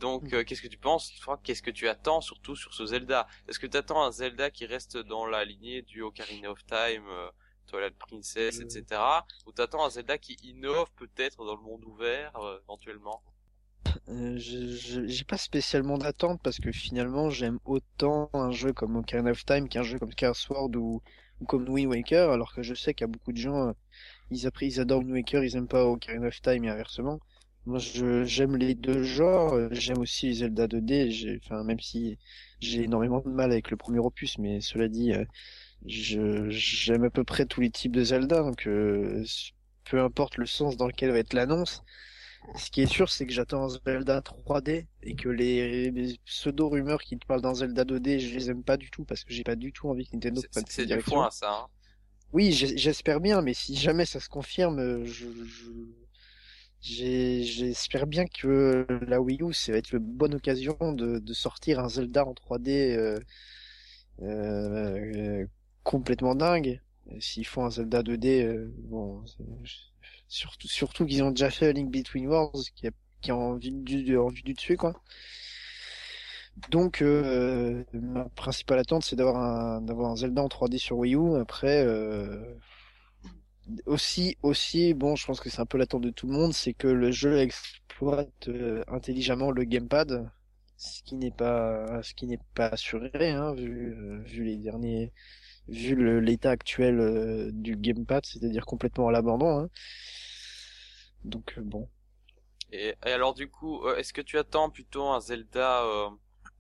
[0.01, 3.29] Donc, euh, qu'est-ce que tu penses, Fry, qu'est-ce que tu attends surtout sur ce Zelda?
[3.47, 7.07] Est-ce que tu attends un Zelda qui reste dans la lignée du Ocarina of Time,
[7.69, 9.01] Twilight Princess, etc.
[9.47, 12.33] Ou t'attends un Zelda qui innove peut-être dans le monde ouvert,
[12.65, 13.23] éventuellement?
[14.09, 19.45] Euh, j'ai pas spécialement d'attente parce que finalement j'aime autant un jeu comme Ocarina of
[19.45, 21.03] Time qu'un jeu comme Skyward Sword ou,
[21.41, 23.73] ou comme Wind Waker, alors que je sais qu'il y a beaucoup de gens, euh,
[24.31, 27.21] ils, ils adorent Wind Waker, ils aiment pas Ocarina of Time et inversement.
[27.67, 27.79] Moi,
[28.25, 32.19] j'aime les deux genres, euh, j'aime aussi Zelda 2D, j'ai, enfin, même si
[32.61, 35.25] j'ai énormément de mal avec le premier opus, mais cela dit, euh,
[35.85, 39.25] j'aime à peu près tous les types de Zelda, donc euh,
[39.85, 41.83] peu importe le sens dans lequel va être l'annonce,
[42.57, 47.03] ce qui est sûr, c'est que j'attends un Zelda 3D et que les, les pseudo-rumeurs
[47.03, 49.45] qui te parlent d'un Zelda 2D, je les aime pas du tout parce que j'ai
[49.45, 51.51] pas du tout envie que Nintendo prenne C'est cette du ça.
[51.51, 51.67] Hein
[52.33, 55.05] Oui, j'espère bien, mais si jamais ça se confirme,
[56.81, 61.33] je- j'espère bien que la Wii U, ça va être une bonne occasion de, de
[61.35, 63.19] sortir un Zelda en 3D euh,
[64.23, 65.47] euh, euh,
[65.83, 66.81] complètement dingue.
[67.21, 69.25] S'ils font un Zelda 2D, euh, bon,
[70.29, 73.57] surtout, surtout qu'ils ont déjà fait A Link Between Worlds, qui, a, qui est en
[73.57, 74.95] vue du, en vue du dessus, quoi.
[76.71, 81.37] Donc, euh, ma principale attente, c'est d'avoir un, d'avoir Zelda en 3D sur Wii U.
[81.41, 82.57] Après, euh,
[83.87, 86.75] aussi, aussi, bon, je pense que c'est un peu l'attente de tout le monde, c'est
[86.75, 90.31] que le jeu exploite euh, intelligemment le gamepad,
[90.77, 95.13] ce qui n'est pas, ce qui n'est pas assuré, hein, vu, vu les derniers,
[95.69, 99.61] vu l'état actuel euh, du gamepad, c'est-à-dire complètement à l'abandon.
[99.61, 99.69] Hein.
[101.25, 101.89] Donc euh, bon.
[102.73, 105.85] Et, alors du coup, euh, est-ce que tu attends plutôt un Zelda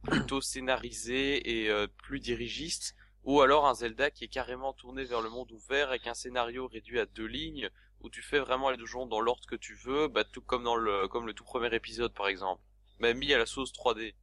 [0.03, 2.95] plutôt scénarisé et plus dirigiste,
[3.25, 6.69] ou alors un Zelda qui est carrément tourné vers le monde ouvert avec un scénario
[6.69, 7.69] réduit à deux lignes,
[8.01, 10.77] où tu fais vraiment les donjons dans l'ordre que tu veux, bah, tout comme dans
[10.77, 12.63] le comme le tout premier épisode par exemple,
[13.01, 14.15] mais mis à la sauce 3D.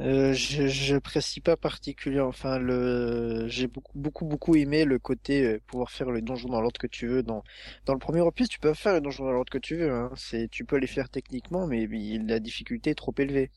[0.00, 2.28] Euh, je j'apprécie pas particulièrement.
[2.28, 6.78] Enfin, le j'ai beaucoup beaucoup aimé le côté euh, pouvoir faire le donjon dans l'ordre
[6.78, 7.22] que tu veux.
[7.22, 7.42] Dans
[7.86, 9.90] dans le premier opus, tu peux faire le donjon dans l'ordre que tu veux.
[9.90, 10.10] Hein.
[10.16, 11.86] C'est tu peux les faire techniquement, mais
[12.26, 13.50] la difficulté est trop élevée.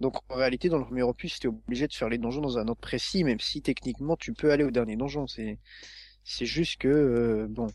[0.00, 2.58] Donc en réalité, dans le premier opus, tu es obligé de faire les donjons dans
[2.58, 5.26] un ordre précis, même si techniquement tu peux aller au dernier donjon.
[5.26, 5.58] C'est
[6.24, 7.68] c'est juste que euh, bon.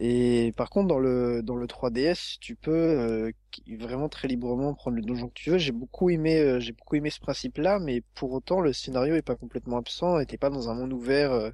[0.00, 3.32] Et par contre, dans le dans le 3DS, tu peux euh,
[3.78, 5.58] vraiment très librement prendre le donjon que tu veux.
[5.58, 9.22] J'ai beaucoup aimé euh, j'ai beaucoup aimé ce principe-là, mais pour autant le scénario est
[9.22, 11.32] pas complètement absent, et t'es pas dans un monde ouvert.
[11.32, 11.50] euh,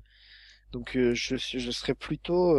[0.73, 2.55] donc je je serais plutôt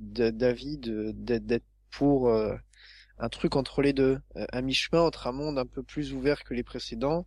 [0.00, 4.18] d'avis d'être pour un truc entre les deux,
[4.52, 7.26] à mi-chemin entre un monde un peu plus ouvert que les précédents,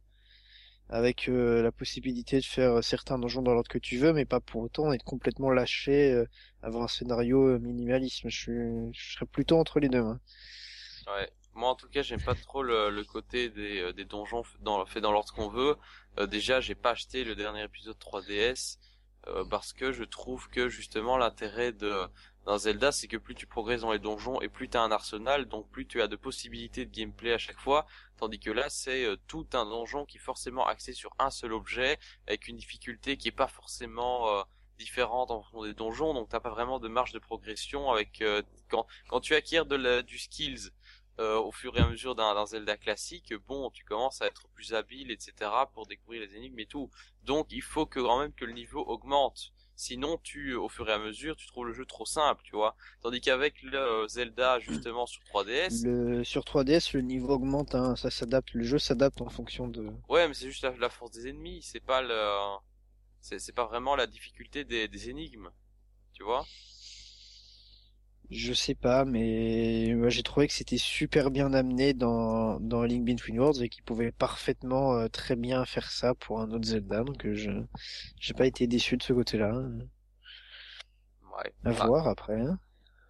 [0.90, 4.40] avec euh, la possibilité de faire certains donjons dans l'ordre que tu veux, mais pas
[4.40, 6.26] pour autant être complètement lâché, euh,
[6.64, 8.30] avoir un scénario euh, minimalisme.
[8.30, 10.02] Je, suis, je serais plutôt entre les deux.
[10.02, 10.20] moi.
[11.08, 11.30] Ouais.
[11.56, 14.86] Moi, en tout cas, j'aime pas trop le, le côté des, euh, des donjons dans,
[14.86, 15.76] fait dans l'ordre qu'on veut.
[16.18, 18.78] Euh, déjà, j'ai pas acheté le dernier épisode 3DS
[19.28, 21.92] euh, parce que je trouve que justement l'intérêt de
[22.50, 24.92] d'un Zelda, c'est que plus tu progresses dans les donjons et plus tu as un
[24.92, 27.86] arsenal, donc plus tu as de possibilités de gameplay à chaque fois.
[28.18, 31.54] Tandis que là, c'est euh, tout un donjon qui est forcément axé sur un seul
[31.54, 34.42] objet, avec une difficulté qui est pas forcément euh,
[34.80, 38.42] différente en fonction des donjons, donc t'as pas vraiment de marge de progression avec euh,
[38.68, 39.64] quand quand tu acquiers
[40.04, 40.72] du skills
[41.20, 45.12] au fur et à mesure d'un Zelda classique, bon, tu commences à être plus habile,
[45.12, 46.90] etc., pour découvrir les énigmes et tout.
[47.24, 49.52] Donc, il faut que quand même que le niveau augmente.
[49.82, 52.76] Sinon, tu, au fur et à mesure, tu trouves le jeu trop simple, tu vois.
[53.02, 57.96] Tandis qu'avec le euh, Zelda, justement, sur 3DS, Le, sur 3DS, le niveau augmente, hein,
[57.96, 59.90] ça s'adapte, le jeu s'adapte en fonction de.
[60.10, 62.58] ouais, mais c'est juste la, la force des ennemis, c'est pas le,
[63.22, 65.50] c'est c'est pas vraiment la difficulté des, des énigmes,
[66.12, 66.46] tu vois.
[68.32, 73.04] Je sais pas, mais moi j'ai trouvé que c'était super bien amené dans, dans Link
[73.06, 77.04] Between Worlds et qu'ils pouvaient parfaitement euh, très bien faire ça pour un autre Zelda,
[77.04, 77.50] donc euh, je
[78.20, 79.52] j'ai pas été déçu de ce côté-là.
[81.38, 81.54] Ouais.
[81.64, 82.42] À Ah, voir après.
[82.42, 82.60] hein.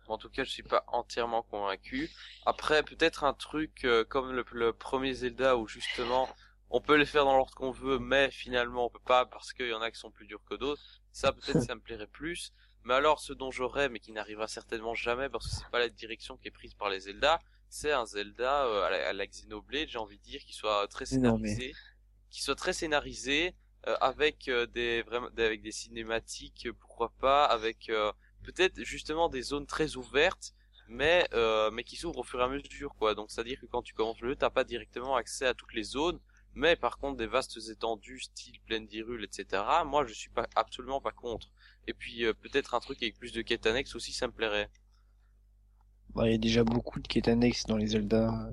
[0.08, 2.12] En tout cas, je suis pas entièrement convaincu.
[2.46, 6.28] Après, peut-être un truc euh, comme le, le premier Zelda où justement
[6.70, 9.68] on peut les faire dans l'ordre qu'on veut, mais finalement on peut pas parce qu'il
[9.70, 10.82] y en a qui sont plus durs que d'autres.
[11.12, 12.52] Ça, peut-être, ça me plairait plus.
[12.90, 15.90] Mais alors, ce dont j'aurais, mais qui n'arrivera certainement jamais parce que c'est pas la
[15.90, 19.28] direction qui est prise par les Zelda, c'est un Zelda euh, à, la, à la
[19.28, 21.76] Xenoblade, j'ai envie de dire, qui soit très mais- scénarisé,
[22.32, 23.54] qui soit très scénarisé,
[23.86, 27.92] euh, avec euh, des vraiment des- avec des cinématiques, pourquoi pas, avec
[28.42, 30.56] peut-être justement des zones très ouvertes,
[30.88, 31.30] mais
[31.72, 33.14] mais qui s'ouvrent au fur et à mesure, quoi.
[33.14, 35.54] Donc, c'est à dire que quand tu commences le jeu, t'as pas directement accès à
[35.54, 36.20] toutes les zones,
[36.56, 39.62] mais par contre des vastes étendues, style pleine d'Hyrule, etc.
[39.86, 41.50] Moi, je suis pas absolument pas contre.
[41.88, 44.70] Et puis euh, peut-être un truc avec plus de quêtes annexes aussi, ça me plairait.
[46.14, 48.52] Bon, il y a déjà beaucoup de quêtes annexes dans les Zelda.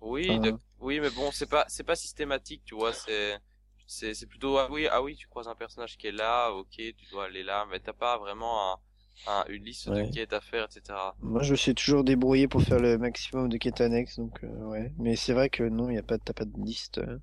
[0.00, 2.92] Oui, Enfin, de- oui, mais bon, c'est pas c'est pas systématique, tu vois.
[2.92, 3.38] C'est
[3.86, 6.68] c'est c'est plutôt ah oui ah oui, tu croises un personnage qui est là, ok,
[6.76, 8.78] tu dois aller là, mais t'as pas vraiment un,
[9.26, 10.02] un- une liste Ouais.
[10.04, 11.16] de quêtes à faire, etc.
[11.22, 14.48] Moi je me suis toujours débrouillé pour faire le maximum de quêtes annexes, donc euh,
[14.66, 14.92] ouais.
[14.98, 16.98] Mais c'est vrai que non, il y a pas, t'as pas de liste.
[16.98, 17.18] euh.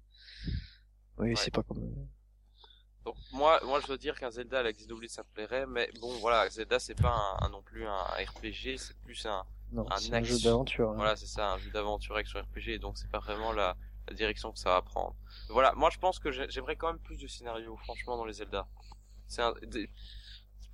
[1.20, 1.36] Oui, Ouais.
[1.38, 1.94] c'est pas comme.
[3.10, 5.90] Donc moi moi je dois dire qu'un Zelda à la Xenoblade ça me plairait, mais
[6.00, 7.10] bon voilà, Zelda c'est pas
[7.42, 10.92] un, un non plus un RPG, c'est plus un Non, Un un jeu d'aventure.
[10.92, 10.96] hein.
[10.96, 13.76] Voilà, c'est ça, un jeu d'aventure action RPG, donc c'est pas vraiment la,
[14.08, 15.16] la direction que ça va prendre.
[15.50, 18.34] Voilà, moi je pense que j'ai- j'aimerais quand même plus de scénario, franchement, dans les
[18.34, 18.68] Zelda.
[19.28, 19.44] C'est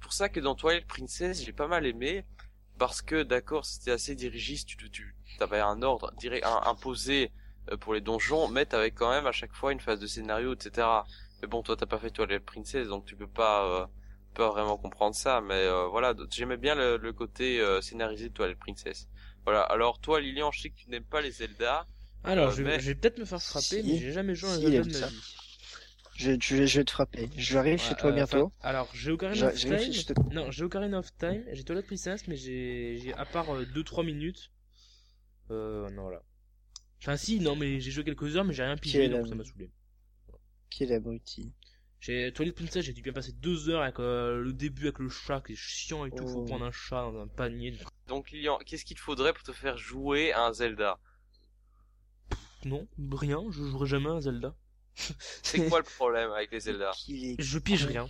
[0.02, 2.26] pour ça que dans Twilight Princess, j'ai pas mal aimé,
[2.78, 7.32] parce que d'accord, c'était assez dirigiste, tu, tu, avais un ordre direct, imposé
[7.72, 10.54] euh, pour les donjons, mais t'avais quand même à chaque fois une phase de scénario,
[10.54, 10.88] etc.
[11.42, 13.86] Mais bon, toi t'as pas fait Twilight Princess, donc tu peux pas, euh,
[14.34, 18.34] pas vraiment comprendre ça, mais euh, voilà, j'aimais bien le, le côté euh, scénarisé de
[18.34, 19.08] Twilight Princess.
[19.46, 21.86] Voilà, alors toi Lilian, je sais que tu n'aimes pas les Zelda.
[22.26, 23.82] Alors, Euh, je, mais- je vais peut-être me faire frapper, Si.
[23.84, 25.24] mais j'ai jamais joué à un Si, Zelda de ma vie.
[26.18, 27.30] Je, je, je vais te frapper.
[27.38, 28.52] Je arrive chez Ouais, toi euh, bientôt.
[28.64, 29.92] alors, j'ai Ocarina of Time.
[29.92, 34.04] te- Non, j'ai Ocarina of Time, j'ai Twilight Princess, mais j'ai, j'ai à part 2-3
[34.04, 34.52] minutes.
[35.52, 36.22] Euh, non, voilà.
[37.02, 39.44] Enfin, si, non, mais j'ai joué quelques heures, mais j'ai rien pigé, donc ça m'a
[39.46, 39.72] saoulé.
[40.78, 41.52] Quel abruti.
[42.02, 45.10] J'ai Twilight Princess, j'ai dû bien passer 2 heures avec euh, le début avec le
[45.10, 46.46] chat qui est chiant et tout, faut Oh.
[46.46, 47.78] prendre un chat dans un panier.
[48.08, 51.00] Donc Lilian, qu'est-ce qu'il te faudrait pour te faire jouer à un Zelda?
[52.66, 54.56] Non, rien, je jouerai jamais à un Zelda.
[55.44, 56.92] C'est quoi le problème avec les Zelda?
[57.10, 58.08] est Je pige rien.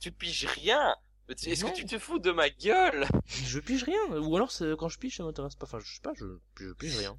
[0.00, 0.94] Tu piges rien?
[1.28, 3.06] Est-ce que tu te fous de ma gueule?
[3.44, 4.18] Je pige rien.
[4.18, 5.66] Ou alors, c'est- quand je pige, ça m'intéresse pas.
[5.66, 6.24] Enfin, je sais pas, je,
[6.58, 7.16] je pige rien.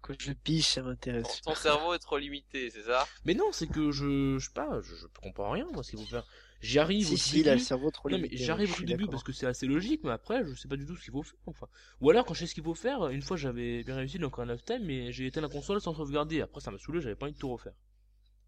[0.00, 1.40] Quand je pige, ça m'intéresse.
[1.42, 3.06] ton cerveau est trop limité, c'est ça?
[3.24, 5.98] Mais non, c'est que je, je sais pas, je, je comprends rien, moi, ce qu'il
[6.00, 6.24] faut faire.
[6.60, 9.08] J'y arrive Si, au si, il a le cerveau trop Non mais j'arrive au début
[9.08, 11.22] parce que c'est assez logique, mais après je sais pas du tout ce qu'il faut
[11.24, 11.38] faire.
[11.46, 11.66] Enfin,
[12.00, 14.28] ou alors quand je sais ce qu'il faut faire, une fois j'avais bien réussi dans
[14.28, 16.40] Ocarina of Time, mais j'ai éteint la console sans sauvegarder.
[16.40, 17.72] Après ça m'a saoulé, j'avais pas envie de tout refaire.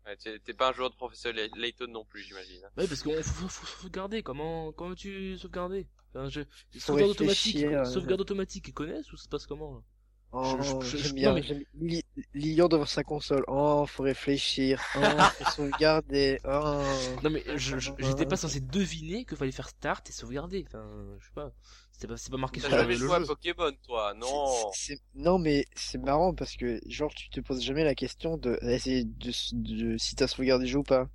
[0.06, 2.62] Ouais, t'es pas un joueur de professeur Lay- Layton non plus, j'imagine.
[2.76, 4.22] Ouais parce qu'on faut, faut, faut sauvegarder.
[4.22, 5.86] Comment comment tu sauvegarder?
[6.10, 6.40] Enfin, je...
[6.72, 7.84] Faut Sauvegarde automatique, euh.
[7.84, 9.80] sauvegarde automatique, ils connaissent ou ça se passe comment là?
[10.36, 11.32] Oh, j'aime bien.
[11.34, 12.04] mais- j'aime- Li-
[12.34, 13.44] Lilian devant sa console.
[13.46, 14.80] Oh, faut réfléchir.
[14.96, 14.98] Oh,
[15.38, 16.40] faut sauvegarder.
[16.44, 16.82] Oh.
[17.22, 20.64] Non mais j'étais pas censé deviner qu'il fallait faire start et sauvegarder.
[20.66, 20.84] Enfin,
[21.20, 21.52] je sais pas.
[21.96, 23.20] C'est pas, c'est pas marqué sur le, jamais joué à.
[23.20, 24.72] Pokémon, toi Non
[25.14, 29.04] Non, mais c'est marrant parce que, genre, tu te poses jamais la question de, essayer
[29.04, 31.08] de, de, si t'as sauvegardé le jeu ou pas.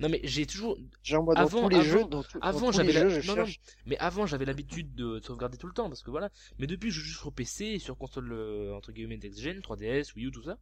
[0.00, 2.46] Non mais j'ai toujours, Genre, moi, dans Avant- tous les avant- jeux, dans, tout- dans
[2.46, 3.08] Avant tous j'avais les la...
[3.08, 3.60] jeux, je non, non, cherche.
[3.86, 6.30] mais avant j'avais l'habitude de sauvegarder tout le temps parce que voilà.
[6.58, 10.26] Mais depuis je joue sur PC sur console euh, entre guillemets next gen, 3DS, Wii
[10.26, 10.58] U tout ça,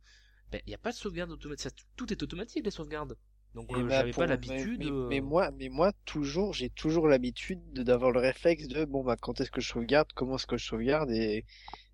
[0.50, 3.16] ben y a pas de sauvegarde automatique, tout est automatique les sauvegardes.
[3.54, 4.78] Donc Et euh, bah, j'avais pour- pas l'habitude.
[4.80, 8.66] Mais, mais- euh, mais moi, mais moi, toujours, j'ai toujours l'habitude de- d'avoir le réflexe
[8.68, 11.44] de, bon, bah, quand est-ce que je sauvegarde, comment est-ce que je sauvegarde, et,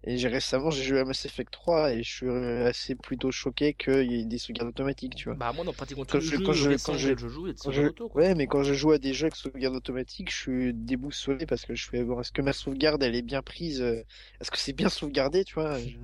[0.04, 3.32] et j'ai récemment, j'ai joué à Mass Effect 3, et je suis euh, assez plutôt
[3.32, 5.36] choqué qu'il y ait des sauvegardes automatiques, tu vois.
[5.36, 7.28] Bah moi dans pratiquement tous Quand les je- jeux quand je- récents quand je- je
[7.28, 8.22] joue, il y a des Quand je- sauvegardes auto quoi.
[8.22, 11.64] Ouais, mais quand je joue à des jeux avec sauvegarde automatique, je suis déboussolé parce
[11.66, 14.04] que je fais, bon, est-ce que ma sauvegarde, elle est bien prise, euh,
[14.40, 15.76] est-ce que c'est bien sauvegardé, tu vois?
[15.78, 15.96] Je-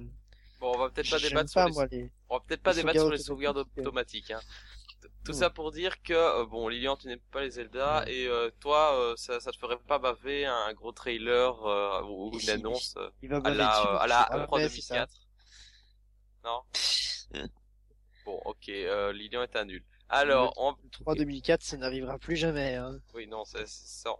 [0.61, 1.73] Bon, on va peut-être pas débattre pas, sur les...
[1.75, 2.11] moi, les...
[2.31, 4.31] On va peut-être pas les débattre sur les sauvegardes automatiques.
[4.31, 4.41] Hein.
[5.25, 5.35] Tout Hmm.
[5.35, 8.95] ça pour dire que, euh, bon, Lilian, tu n'aimes pas les Zelda, et euh, toi,
[8.99, 13.33] euh, ça, ça te ferait pas baver un gros trailer euh, ou une annonce Il
[13.33, 15.07] à la, à la E3 ouais, c'est ça.
[15.07, 15.13] 2004
[16.45, 16.63] Non?
[18.25, 18.67] Bon, ok,
[19.13, 19.85] Lilian est un nul.
[20.09, 20.75] Alors, on...
[20.93, 22.99] 3 2004, ça n'arrivera plus jamais, hein.
[23.15, 23.59] oui, non, ça,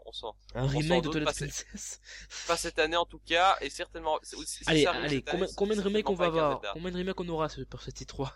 [0.05, 0.27] on sent.
[0.55, 1.99] Un remake de Twilight Princess.
[2.47, 4.19] Pas cette année en tout cas, et certainement.
[4.23, 6.61] si- allez, ça allez, combien, année, combien de remakes on va avoir?
[6.73, 8.31] Combien de remakes on aura pour cette E3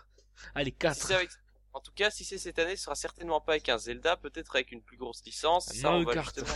[0.54, 0.96] Allez, Si 4.
[1.06, 1.30] c'est avec-
[1.72, 4.56] En tout cas, si c'est cette année, ce sera certainement pas avec un Zelda, peut-être
[4.56, 5.66] avec une plus grosse licence.
[5.66, 6.54] Ça, on va justement...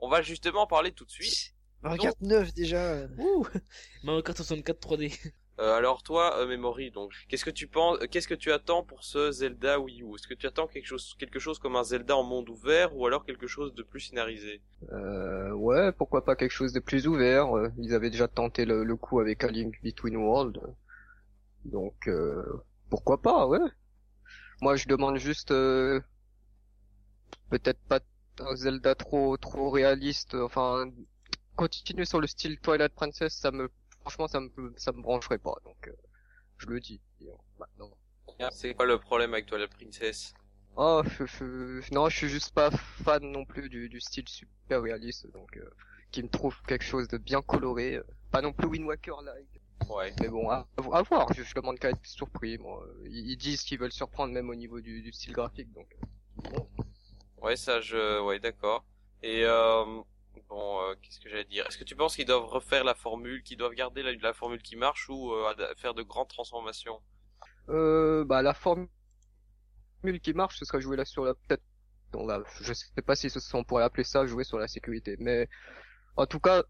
[0.00, 1.54] on va justement parler tout de suite.
[1.82, 3.06] Mario Kart 9 déjà.
[3.18, 3.46] Ouh
[4.02, 5.32] Mario Kart 64 3D.
[5.60, 8.82] Euh, alors toi, euh, Memory, donc, qu'est-ce que tu penses, euh, qu'est-ce que tu attends
[8.82, 10.14] pour ce Zelda Wii U?
[10.16, 13.06] Est-ce que tu attends quelque chose, quelque chose comme un Zelda en monde ouvert ou
[13.06, 14.62] alors quelque chose de plus scénarisé?
[14.92, 17.56] Euh, ouais, pourquoi pas quelque chose de plus ouvert.
[17.56, 20.60] euh, Ils avaient déjà tenté le, le coup avec A Link Between Worlds.
[21.64, 22.42] Donc, euh,
[22.90, 23.60] pourquoi pas, ouais.
[24.64, 26.00] Moi, je demande juste, euh,
[27.50, 28.00] peut-être pas
[28.40, 30.34] un Zelda trop trop réaliste.
[30.34, 30.90] Enfin,
[31.56, 35.54] continuer sur le style Twilight Princess, ça me, franchement, ça me ça me brancherait pas.
[35.64, 35.92] Donc, euh,
[36.58, 37.00] je le dis.
[37.58, 37.92] Maintenant.
[38.50, 40.34] C'est quoi le problème avec toi, la princesse
[40.76, 44.82] Oh, je, je- non, je suis juste pas fan non plus du, du style super
[44.82, 45.68] réaliste, donc euh,
[46.12, 49.53] qui me trouve quelque chose de bien coloré, euh, pas non plus Wind Waker like.
[49.88, 50.12] Ouais.
[50.20, 51.32] Mais bon, à, à voir.
[51.34, 52.58] Je, je demande qu'à être surpris.
[52.58, 55.86] Moi, ils, ils disent qu'ils veulent surprendre même au niveau du, du style graphique, donc.
[56.44, 56.68] euh, bon.
[57.42, 58.84] Ouais, ça, je, ouais, d'accord.
[59.22, 59.84] Et euh,
[60.48, 61.66] bon, euh, qu'est-ce que j'allais dire?
[61.66, 64.62] Est-ce que tu penses qu'ils doivent refaire la formule, qu'ils doivent garder la, la formule
[64.62, 67.00] qui marche ou euh, faire de grandes transformations?
[67.68, 68.88] Euh, bah la formule
[70.22, 71.62] qui marche, ce serait jouer là sur la peut-être.
[72.60, 75.48] je sais pas si ce sont on pourrait appeler ça jouer sur la sécurité, mais
[76.16, 76.62] en tout cas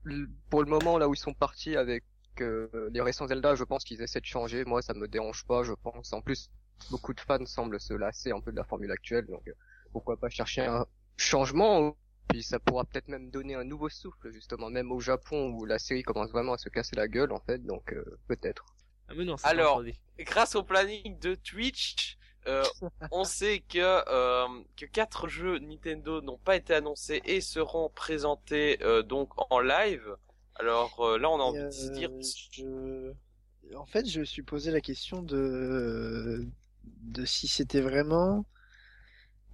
[0.50, 2.04] pour le moment là où ils sont partis avec
[2.40, 4.64] euh, les récents Zelda, je pense qu'ils essaient de changer.
[4.64, 6.12] Moi, ça me dérange pas, je pense.
[6.12, 6.50] En plus,
[6.90, 9.52] beaucoup de fans semblent se lasser un peu de la formule actuelle, donc euh,
[9.92, 11.96] pourquoi pas chercher un changement
[12.28, 15.78] puis ça pourra peut-être même donner un nouveau souffle justement, même au Japon où la
[15.78, 18.64] série commence vraiment à se casser la gueule en fait, donc euh, peut-être.
[19.08, 19.94] Ah mais non, c'est Alors, pas en 3D.
[20.20, 22.64] Grâce au planning de Twitch, euh,
[23.10, 28.82] on sait que euh, que quatre jeux Nintendo n'ont pas été annoncés et seront présentés
[28.82, 30.16] euh, donc en live.
[30.56, 33.14] Alors euh, là, on a envie de se dire, euh,
[33.70, 33.76] je...
[33.76, 36.46] En fait, je me suis posé la question de
[36.84, 38.44] de si c'était vraiment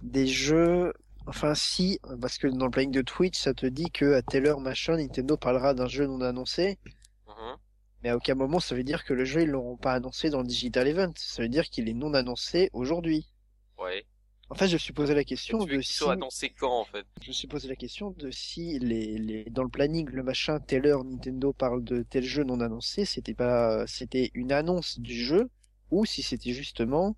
[0.01, 0.93] des jeux.
[1.27, 4.47] Enfin, si, parce que dans le planning de Twitch, ça te dit que à telle
[4.47, 6.79] heure machin, Nintendo parlera d'un jeu non annoncé.
[7.27, 7.57] Mhm.
[8.03, 10.41] Mais à aucun moment, ça veut dire que le jeu, ils l'auront pas annoncé dans
[10.41, 11.13] le Digital Event.
[11.15, 13.31] Ça veut dire qu'il est non annoncé aujourd'hui.
[13.77, 14.05] ouais.
[14.51, 15.93] En fait, je me suis posé la question tu de si...
[15.93, 19.45] soient annoncés quand en fait Je me suis posé la question de si les, les
[19.45, 23.33] dans le planning le machin telle heure Nintendo parle de tel jeu non annoncé, c'était
[23.33, 25.49] pas c'était une annonce du jeu
[25.89, 27.15] ou si c'était justement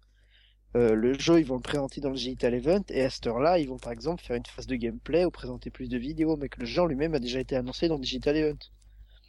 [0.76, 3.58] euh, le jeu ils vont le présenter dans le Digital Event et à cette heure-là
[3.58, 6.50] ils vont par exemple faire une phase de gameplay ou présenter plus de vidéos mais
[6.50, 8.60] que le en lui-même a déjà été annoncé dans le Digital Event.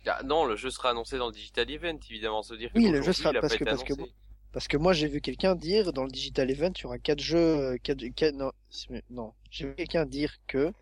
[0.07, 2.43] Ah, Non, le jeu sera annoncé dans le Digital Event, évidemment.
[2.43, 4.13] Se dire que Oui, le jeu sera- parce que- parce que annoncé.
[4.55, 7.21] Parce que moi j'ai vu quelqu'un dire dans le Digital Event il y aura quatre
[7.21, 9.35] jeux euh, quatre, quatre- non c'est- non.
[9.51, 10.73] J'ai vu quelqu'un dire que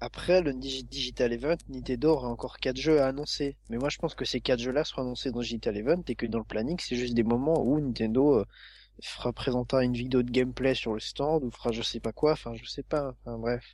[0.00, 3.56] après le Digi- Digital Event Nintendo aura encore quatre jeux à annoncer.
[3.70, 6.02] Mais moi je pense que ces quatre jeux là seront annoncés dans le Digital Event
[6.08, 8.46] et que dans le planning c'est juste des moments où Nintendo euh,
[9.02, 12.32] fera présenter une vidéo de gameplay sur le stand ou fera je sais pas quoi.
[12.32, 13.14] Enfin je sais pas.
[13.24, 13.64] Enfin bref.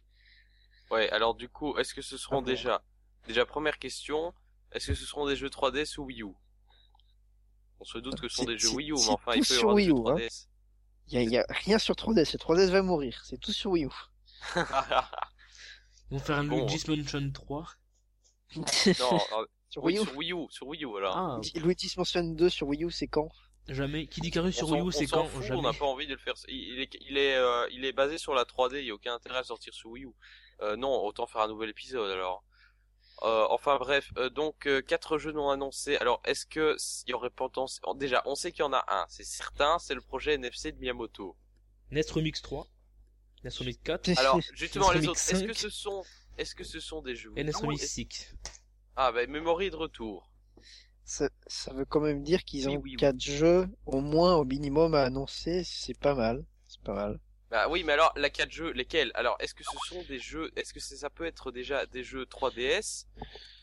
[0.90, 2.46] Ouais, alors du coup, est-ce que ce seront Ah bon.
[2.46, 2.82] déjà,
[3.26, 4.34] déjà première question,
[4.72, 6.34] est-ce que ce seront des jeux 3DS ou Wii U?
[7.80, 9.48] On se doute que ce sont des jeux Wii U, mais c'est enfin, il tout
[9.48, 10.14] peut y sur avoir des Wii jeux U, hein.
[10.16, 10.46] 3DS.
[11.08, 13.70] il y a, y a rien sur 3DS le 3DS va mourir c'est tout sur
[13.72, 13.90] Wii U
[14.56, 14.64] Ils
[16.10, 16.56] vont faire un Bon.
[16.66, 17.66] Luigi's Mansion 3.
[18.56, 21.16] non, euh, sur oui, Wii U sur Wii U, sur Wii U alors.
[21.16, 23.28] Ah, Luigi's Mansion 2 sur Wii U c'est quand?
[23.68, 24.06] Jamais.
[24.08, 25.26] Qui dit Carus sur Wii U, c'est quand?
[25.26, 25.60] fout, Jamais.
[25.60, 26.34] On n'a pas envie de le faire.
[26.48, 28.78] Il, est, il est, euh, il est basé sur la 3D.
[28.78, 30.12] Il n'y a aucun intérêt à sortir sur Wii U.
[30.62, 32.42] Euh, non, autant faire un nouvel épisode alors.
[33.22, 35.96] Euh, enfin bref, euh, donc euh, quatre jeux non annoncés.
[35.96, 39.04] Alors est-ce que il y aurait potentiel Déjà, on sait qu'il y en a un,
[39.08, 41.36] c'est certain, c'est le projet NFC de Miyamoto.
[41.90, 42.66] NES Remix 3.
[43.44, 44.08] NES Remix 4.
[44.18, 45.54] Alors justement les Remix autres, est-ce que 5.
[45.54, 46.02] ce sont,
[46.38, 48.34] est-ce que ce sont des jeux Et NES Remix Est-ce- 6.
[48.96, 50.30] Ah bah Memory de retour.
[51.04, 52.96] Ça, ça veut quand même dire qu'ils ont oui, oui.
[52.96, 57.20] quatre jeux au moins au minimum à annoncer, c'est pas mal, c'est pas mal.
[57.50, 59.10] Bah oui, mais alors la quatre jeux, lesquels?
[59.14, 62.24] Alors est-ce que ce sont des jeux Est-ce que ça peut être déjà des jeux
[62.24, 63.06] 3DS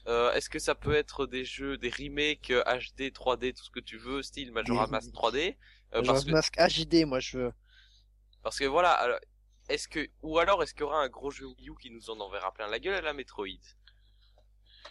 [0.08, 3.72] euh, Est-ce que ça peut être des jeux, des remakes euh, HD, 3D, tout ce
[3.72, 5.34] que tu veux, style Majora's Mask remakes.
[5.34, 5.58] 3D
[5.96, 7.54] euh, que Mask HD, moi je veux.
[8.44, 9.20] parce que voilà, alors,
[9.70, 12.10] est-ce que ou alors est-ce qu'il y aura un gros jeu Wii U qui nous
[12.10, 13.48] en enverra plein la gueule à la Metroid?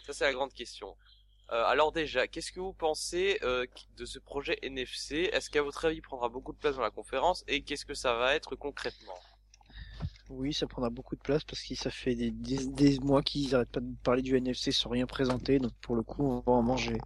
[0.07, 0.97] Ça c'est la grande question.
[1.51, 5.85] Euh, alors déjà, qu'est-ce que vous pensez euh, de ce projet NFC Est-ce qu'à votre
[5.85, 7.43] avis il prendra beaucoup de place dans la conférence?
[7.47, 9.17] Et qu'est-ce que ça va être concrètement?
[10.29, 13.55] Oui, ça prendra beaucoup de place parce que ça fait des, des, des mois qu'ils
[13.55, 16.51] arrêtent pas de parler du NFC sans rien présenter, donc pour le coup on va
[16.51, 16.97] en manger.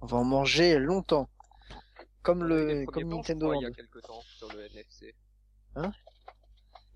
[0.00, 1.28] On va en manger longtemps.
[2.22, 3.46] Comme On a eu des le, comme Nintendo.
[3.46, 5.14] crois, il y a quelques temps sur le NFC.
[5.74, 5.90] Hein?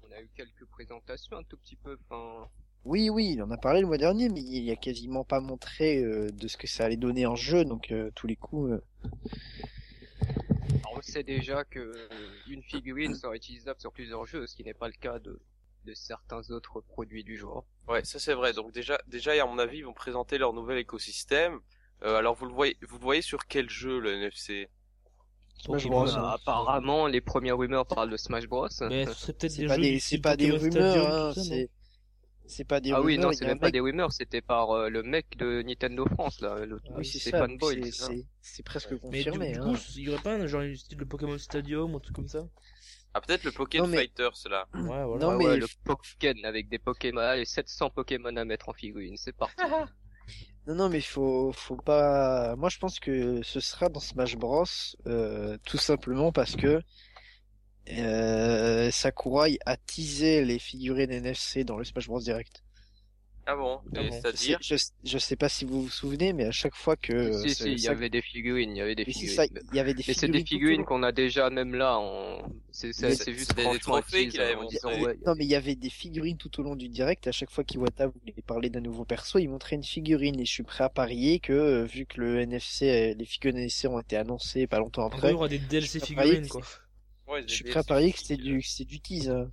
[0.04, 2.48] On a eu quelques présentations un tout petit peu, enfin,
[2.84, 5.98] Oui, oui, il en a parlé le mois dernier, mais il a quasiment pas montré
[6.02, 8.72] euh, de ce que ça allait donner en jeu, donc euh, tous les coups.
[8.72, 8.82] euh,
[10.84, 11.92] alors, on sait déjà que
[12.48, 15.40] une figurine sera utilisable sur plusieurs jeux, ce qui n'est pas le cas de
[15.84, 17.64] de certains autres produits du genre.
[17.88, 18.52] Ouais, ça c'est vrai.
[18.52, 21.60] Donc déjà, déjà, à mon avis, ils vont présenter leur nouvel écosystème.
[22.02, 24.68] Euh, alors vous le voyez, vous le voyez sur quel jeu le NFC
[25.58, 26.16] Smash Pokémon, Bros.
[26.16, 28.68] apparemment, les premières rumeurs parlent de Smash Bros.
[28.88, 31.32] Mais ce serait peut-être des pas jeux des, du c'est pas des rumeurs, Stadium, hein,
[31.34, 31.70] c'est,
[32.46, 33.06] c'est pas des ah rumeurs.
[33.06, 36.06] oui, non, c'est même pas mec- des rumeurs, c'était par euh, le mec de Nintendo
[36.06, 37.84] France, là, le Oui, c'est Boyle.
[37.84, 39.72] c'est- c'est ça c'est, c'est presque Mais du, confirmé, du hein.
[39.72, 42.46] coup, il y aurait pas un genre de Pokémon Stadium ou un truc comme ça?
[43.14, 44.66] Ah peut-être le Pokémon mais- Fighter, cela.
[44.74, 45.18] Ouais, voilà.
[45.18, 48.72] Non, Ah mais ouais, le Pokémon avec des Pokémon, allez, 700 Pokémon à mettre en
[48.72, 49.54] figurine, c'est parti.
[50.68, 52.54] Non, non, mais faut, faut pas.
[52.54, 54.64] Moi, je pense que ce sera dans Smash Bros.
[55.08, 56.80] euh, tout simplement parce que
[57.90, 62.62] euh, Sakurai a teasé les figurines NFC dans le Smash Bros Direct.
[63.44, 63.80] Ah bon?
[63.96, 64.10] Ah bon.
[64.12, 64.58] C'est-à-dire?
[64.62, 67.72] Je, je sais pas si vous vous souvenez, mais à chaque fois que si, si,
[67.72, 69.36] il y ça- avait des figurines, il y avait des mais c'est figurines.
[69.36, 70.32] ça, il y avait des Mais c'est figurines.
[70.32, 70.84] des tout figurines au long.
[70.84, 72.48] qu'on a déjà même là en...
[72.70, 72.92] C'est
[73.34, 74.76] juste des trophées qu'il avait en montré.
[74.76, 77.26] disant, ouais, Non, mais il y avait des figurines tout au long du direct.
[77.26, 80.38] À chaque fois qu'Iwata voulait parler d'un nouveau perso, il montrait une figurine.
[80.38, 83.88] Et je suis prêt à parier que, euh, vu que le NFC, les figurines NFC
[83.88, 86.60] ont été annoncées pas longtemps gros, il y après, aura des DLC figurines, quoi.
[87.32, 89.30] Ouais, je suis prêt à parier que c'était du, c'est du tease.
[89.30, 89.50] hein.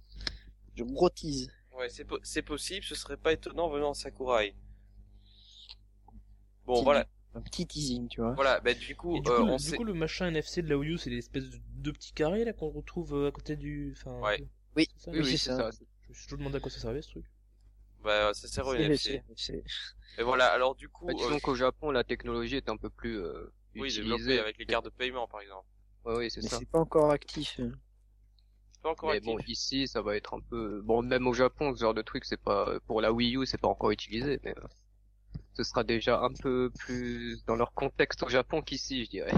[0.75, 1.49] Du gros tease.
[1.73, 2.85] Ouais, c'est po- c'est possible.
[2.85, 4.55] Ce serait pas étonnant venant de Sakurai.
[6.65, 7.05] Bon, Petit- voilà,
[7.35, 8.33] Un petit teasing, tu vois.
[8.33, 8.59] voilà.
[8.59, 9.77] Bah du coup, Et du euh, coup, on le, du sait.
[9.77, 12.53] coup, le machin NFC de la Wii U, c'est l'espèce de deux petits carrés là
[12.53, 13.93] qu'on retrouve euh, à côté du.
[13.97, 14.45] Enfin, Ouais.
[14.75, 15.71] Oui, c'est ça Oui, c'est c'est ça.
[15.71, 15.79] ça.
[16.11, 17.25] Je, me demandais à quoi ça servait ce truc.
[18.03, 19.23] Bah ça sert au C'est- NFC.
[19.35, 19.63] c'est- c'est-
[20.19, 20.47] Et voilà.
[20.47, 23.51] Alors du coup, Bah, euh, disons qu'au Japon, la technologie est un peu plus euh,
[23.75, 24.01] oui, utilisée.
[24.03, 25.65] développé avec les cartes de paiement, par exemple.
[26.05, 26.59] Ouais, oui, c'est Mais ça.
[26.59, 27.59] c'est pas encore actif.
[27.59, 27.71] hein.
[28.81, 29.25] Pas encore Mais actif.
[29.25, 30.81] bon, ici, ça va être un peu...
[30.83, 32.79] Bon, même au Japon, ce genre de truc, c'est pas...
[32.87, 34.53] Pour la Wii U, c'est pas encore utilisé, mais...
[34.57, 34.67] euh,
[35.55, 39.33] Ce sera déjà un peu plus dans leur contexte au Japon qu'ici, je dirais.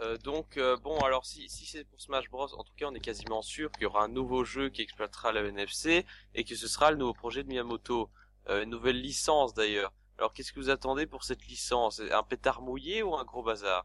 [0.00, 2.94] Euh, donc euh, bon alors si, si c'est pour Smash Bros en tout cas on
[2.94, 6.06] est quasiment sûr qu'il y aura un nouveau jeu qui exploitera le NFC
[6.36, 8.08] et que ce sera le nouveau projet de Miyamoto
[8.48, 12.00] Euh, une nouvelle licence d'ailleurs alors qu'est-ce que vous attendez pour cette licence?
[12.12, 13.84] Un pétard mouillé ou un gros bazar?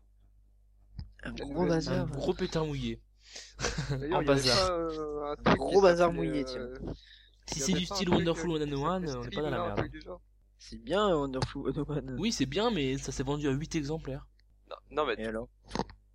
[1.25, 2.07] Un La gros nouvelle- Un bazar.
[2.11, 3.01] gros pétard mouillé.
[4.11, 4.67] En bazar.
[4.67, 6.75] pas, euh, un gros bazar mouillé, euh,
[7.47, 9.49] Si il y c'est du style Wonderful euh, qui 101, s'appelait on n'est pas dans
[9.49, 9.91] la merde.
[10.59, 12.17] C'est bien Wonderful 101.
[12.17, 14.25] Oui, c'est bien, mais ça s'est vendu à 8 exemplaires.
[14.69, 15.47] non, non, mais Et alors?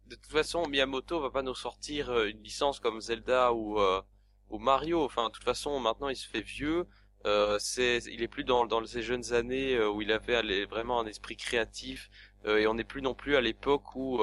[0.07, 4.01] de toute façon Miyamoto va pas nous sortir euh, une licence comme Zelda ou euh,
[4.49, 6.87] ou Mario enfin de toute façon maintenant il se fait vieux
[7.27, 10.99] euh, c'est il est plus dans dans ses jeunes années où il avait allé- vraiment
[10.99, 12.09] un esprit créatif
[12.47, 14.23] euh, et on n'est plus non plus à l'époque où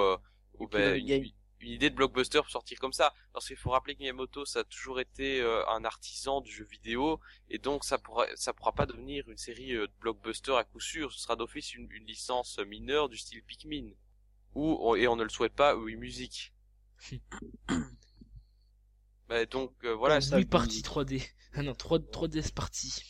[0.57, 1.31] puis, ben, une,
[1.61, 3.13] une idée de blockbuster pour sortir comme ça.
[3.33, 6.65] Parce qu'il faut rappeler que Miyamoto ça a toujours été euh, un artisan du jeu
[6.65, 7.19] vidéo.
[7.49, 10.79] Et donc ça pourra ça pourra pas devenir une série euh, de blockbuster à coup
[10.79, 11.11] sûr.
[11.11, 13.91] Ce sera d'office une, une licence mineure du style Pikmin.
[14.53, 16.53] Ou on- et on ne le souhaite pas ou une musique.
[19.27, 21.27] Bah, donc euh, voilà Oui, puis- partie 3D.
[21.53, 23.03] Ah non, 3, 3DS partie.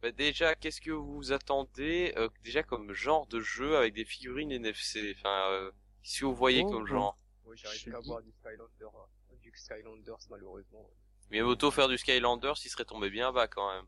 [0.00, 4.50] bah, déjà qu'est-ce que vous attendez euh, déjà comme genre de jeu avec des figurines
[4.50, 5.70] NFC enfin euh,
[6.02, 6.86] si vous voyez Oh, comme oh.
[6.86, 10.90] genre Moi, j'arrive pas à voir du Skylander, euh, du Skylanders, malheureusement.
[11.30, 13.86] Miyamoto faire du Skylanders il serait tombé bien bas quand même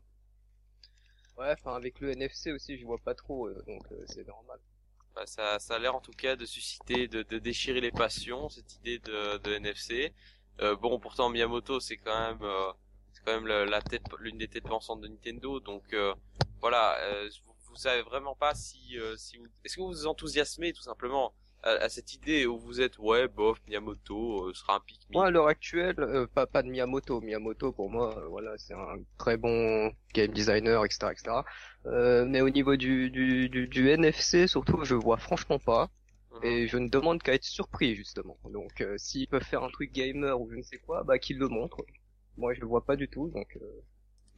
[1.37, 4.59] Ouais, enfin, avec le NFC aussi, je vois pas trop, euh, donc euh, c'est normal.
[5.15, 8.49] Bah, ça, ça a l'air en tout cas de susciter, de, de déchirer les passions,
[8.49, 10.13] cette idée de, de NFC.
[10.61, 12.71] Euh, bon, pourtant Miyamoto, c'est quand même, euh,
[13.13, 15.59] c'est quand même la, la tête, l'une des têtes pensantes de Nintendo.
[15.61, 16.13] Donc euh,
[16.61, 20.07] voilà, euh, vous, vous savez vraiment pas si, euh, si vous, est-ce que vous vous
[20.07, 21.33] enthousiasmez tout simplement?
[21.65, 25.21] À, à cette idée où vous êtes, ouais, bof, Miyamoto euh, sera un Pikmin.
[25.21, 27.21] Moi, à l'heure actuelle, euh, pas, pas de Miyamoto.
[27.21, 31.45] Miyamoto, pour moi, euh, voilà, c'est un très bon game designer, etc., etc.
[31.85, 35.89] Euh, mais au niveau du, du, du, du NFC, surtout, je vois franchement pas.
[36.43, 38.37] Et je ne demande qu'à être surpris, justement.
[38.51, 41.37] Donc, euh, s'ils peuvent faire un truc gamer ou je ne sais quoi, bah, qu'ils
[41.39, 41.85] le montrent.
[42.37, 43.57] Moi, je le vois pas du tout, donc...
[43.61, 43.81] euh,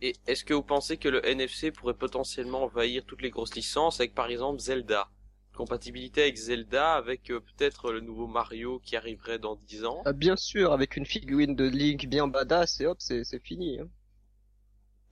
[0.02, 4.00] Et est-ce que vous pensez que le NFC pourrait potentiellement envahir toutes les grosses licences
[4.00, 5.10] avec par exemple Zelda?
[5.58, 10.14] Compatibilité avec Zelda, avec euh, peut-être le nouveau Mario qui arriverait dans 10 ans ah,
[10.14, 13.80] bien sûr, avec une figurine de Link bien badass, et hop, c'est fini.
[13.80, 13.90] Hein.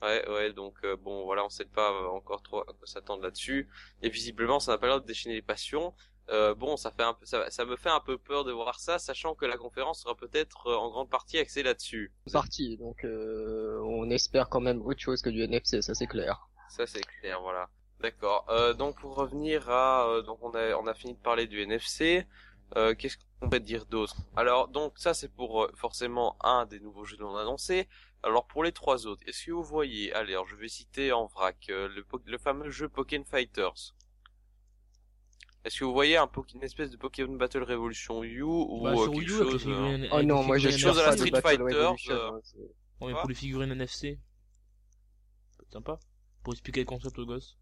[0.01, 3.23] Ouais, ouais, donc euh, bon, voilà, on sait pas euh, encore trop à quoi s'attendre
[3.23, 3.69] là-dessus.
[4.01, 5.93] Et visiblement, ça n'a pas l'air de déchaîner les passions.
[6.29, 8.79] Euh, bon, ça fait un peu, ça, ça me fait un peu peur de voir
[8.79, 12.11] ça, sachant que la conférence sera peut-être euh, en grande partie axée là-dessus.
[12.31, 16.49] Parti, donc euh, on espère quand même autre chose que du NFC, ça c'est clair.
[16.69, 17.69] Ça, c'est clair, voilà.
[18.05, 18.45] D'accord.
[18.49, 21.59] Euh, donc pour revenir à, euh, donc on a, on a fini de parler du
[21.61, 22.27] NFC.
[22.75, 24.15] Euh, Qu'est-ce qu'on peut dire d'autre?
[24.35, 27.87] Alors donc ça c'est pour euh, forcément un des nouveaux jeux dont on a annoncé.
[28.21, 31.25] Alors pour les trois autres, est-ce que vous voyez Allez, alors je vais citer en
[31.25, 33.95] vrac euh, le, le fameux jeu Pokémon Fighters.
[35.63, 39.07] Est-ce que vous voyez un une espèce de Pokémon Battle Revolution U ou Bah, euh,
[39.09, 41.17] quelque U, chose euh, figurines- Oh non, moi j'ai figurines chose à la.
[41.17, 41.63] Street Fighter,
[42.11, 42.39] euh, hein,
[43.01, 44.19] Ouais, mais pour les figurines NFC.
[45.57, 45.99] C'est sympa.
[46.43, 47.57] Pour expliquer le concept aux gosses.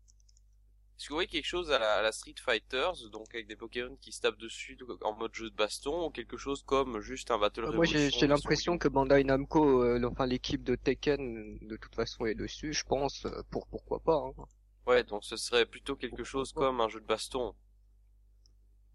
[0.96, 3.56] Est-ce que vous voyez quelque chose à la, à la Street Fighters, donc avec des
[3.56, 7.32] Pokémon qui se tapent dessus en mode jeu de baston, ou quelque chose comme juste
[7.32, 11.78] un Battle Moi Revolution j'ai l'impression que Bandai Namco, euh, enfin l'équipe de Tekken, de
[11.78, 14.16] toute façon est dessus, je pense, euh, pour pourquoi pas.
[14.16, 14.46] Hein.
[14.86, 17.56] Ouais, donc ce serait plutôt quelque chose comme un jeu de baston.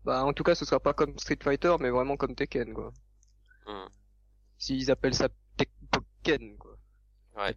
[0.04, 2.92] Bah en tout cas ce sera pas comme Street Fighter, mais vraiment comme Tekken quoi.
[3.66, 3.88] Hmm.
[4.56, 5.70] S'ils appellent ça Tek-
[6.22, 6.76] Tekken quoi.
[7.36, 7.54] Ouais.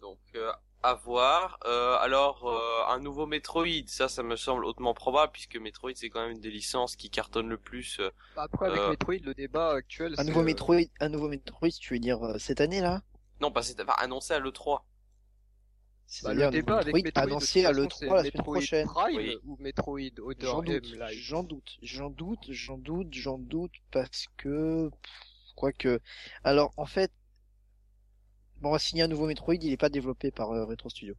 [0.00, 1.58] Donc euh, à voir.
[1.66, 6.08] Euh, alors euh, un nouveau Metroid, ça, ça me semble hautement probable puisque Metroid c'est
[6.10, 7.98] quand même une des licences qui cartonne le plus.
[8.00, 8.10] euh.
[8.34, 8.90] Bah, Après avec Euh.
[8.90, 12.22] Metroid, le débat actuel, Un c'est, nouveau euh, Metroid, un nouveau Metroid, tu veux dire
[12.24, 13.02] euh, cette année là?
[13.40, 14.86] Non, pas c'est enfin, annoncé à le 3.
[16.22, 18.86] bah, le débat avec Metroid annoncé à façon, l'E3 c'est la semaine Metroid prochaine.
[18.86, 19.36] Prime Oui.
[19.44, 20.00] ou Metroid
[20.40, 24.90] J'en doute, j'en doute, j'en doute, j'en doute, j'en doute parce que
[25.56, 26.00] quoique.
[26.44, 27.12] Alors en fait,
[28.60, 31.14] bon, on va signer un nouveau Metroid, il est pas développé par euh, Retro Studio.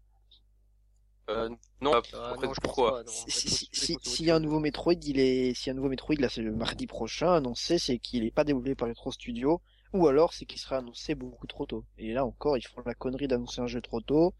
[1.29, 1.49] Euh,
[1.81, 3.03] non, Ah, après, non, je pense pourquoi.
[3.07, 5.73] Si- si- si- si- S'il y a un nouveau Metroid, il est, s'il y a
[5.73, 8.89] un nouveau Metroid là, c'est le mardi prochain annoncé, c'est qu'il est pas développé par
[8.89, 9.61] Retro Studio,
[9.93, 11.85] ou alors c'est qu'il sera annoncé beaucoup trop tôt.
[11.97, 14.33] Et là encore, ils font la connerie d'annoncer un jeu trop tôt.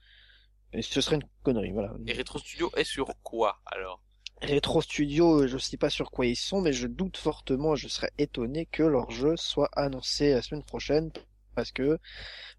[0.74, 1.94] Et ce serait une connerie, voilà.
[2.08, 4.02] Et Retro Studio est sur quoi alors?
[4.42, 8.12] Retro Studio, je sais pas sur quoi ils sont, mais je doute fortement, je serais
[8.18, 11.12] étonné que leur jeu soit annoncé la semaine prochaine,
[11.56, 11.98] parce que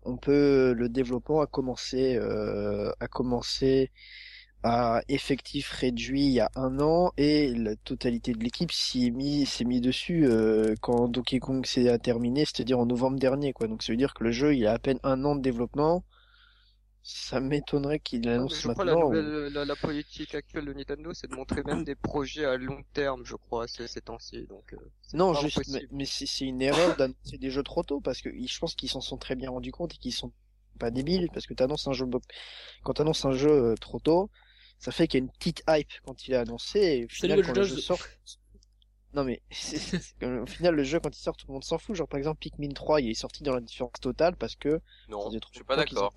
[0.05, 3.91] on peut, le développement a commencé, euh, a commencé
[4.65, 9.11] à effectif réduit il y a un an, et la totalité de l'équipe s'y est
[9.11, 13.67] mis, s'est mis dessus euh, quand Donkey Kong s'est terminé, c'est-à-dire en novembre dernier, quoi.
[13.69, 16.05] Donc ça veut dire que le jeu, il a à peine un an de développement.
[17.05, 19.09] Ça m'étonnerait qu'il l'annonce je crois la, maintenant.
[19.09, 22.83] ou- la, la politique actuelle de Nintendo, c'est de montrer même des projets à long
[22.93, 24.47] terme, je crois, ces, ces temps-ci.
[24.47, 24.77] Donc, euh,
[25.15, 25.89] Non, juste, mais, impossible.
[25.91, 28.89] mais c'est c'est une erreur d'annoncer des jeux trop tôt parce que je pense qu'ils
[28.89, 30.33] s'en sont très bien rendus compte et qu'ils sont
[30.79, 32.07] pas débiles parce que t'annonces un jeu,
[32.85, 34.31] quand t'annonces un jeu euh, trop tôt,
[34.79, 37.39] ça fait qu'il y a une petite hype quand il est annoncé et au final
[37.39, 37.99] Salut, quand le jeu sort.
[39.15, 39.43] Non mais
[40.23, 41.95] au final le jeu quand il sort tout le monde s'en fout.
[41.95, 45.31] Genre par exemple Pikmin 3 il est sorti dans la différence totale parce que Non,
[45.31, 46.15] je suis pas d'accord.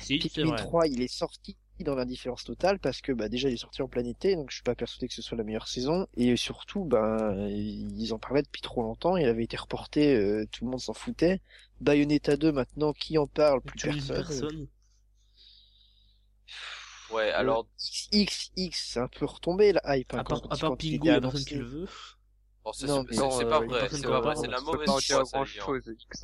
[0.00, 0.56] Si, c'est Pikmin vrai.
[0.56, 3.88] 3 il est sorti dans l'indifférence totale parce que bah déjà il est sorti en
[3.88, 6.84] plein été donc je suis pas persuadé que ce soit la meilleure saison et surtout
[6.84, 10.80] ben ils en parlaient depuis trop longtemps il avait été reporté euh, tout le monde
[10.80, 11.40] s'en foutait
[11.80, 13.60] Bayonetta 2 maintenant qui en parle?
[13.62, 14.68] Plus personne personne.
[17.12, 17.66] Ouais, alors
[18.12, 21.54] X X c'est un peu retombé la hype hein, À part, à part personne qui
[21.56, 21.88] le veut.
[22.64, 24.90] Bon, c'est Non, c'est- pas vrai, c'est va vrai, pas, c'est la ça peut mauvaise
[24.90, 25.44] pas dire ça.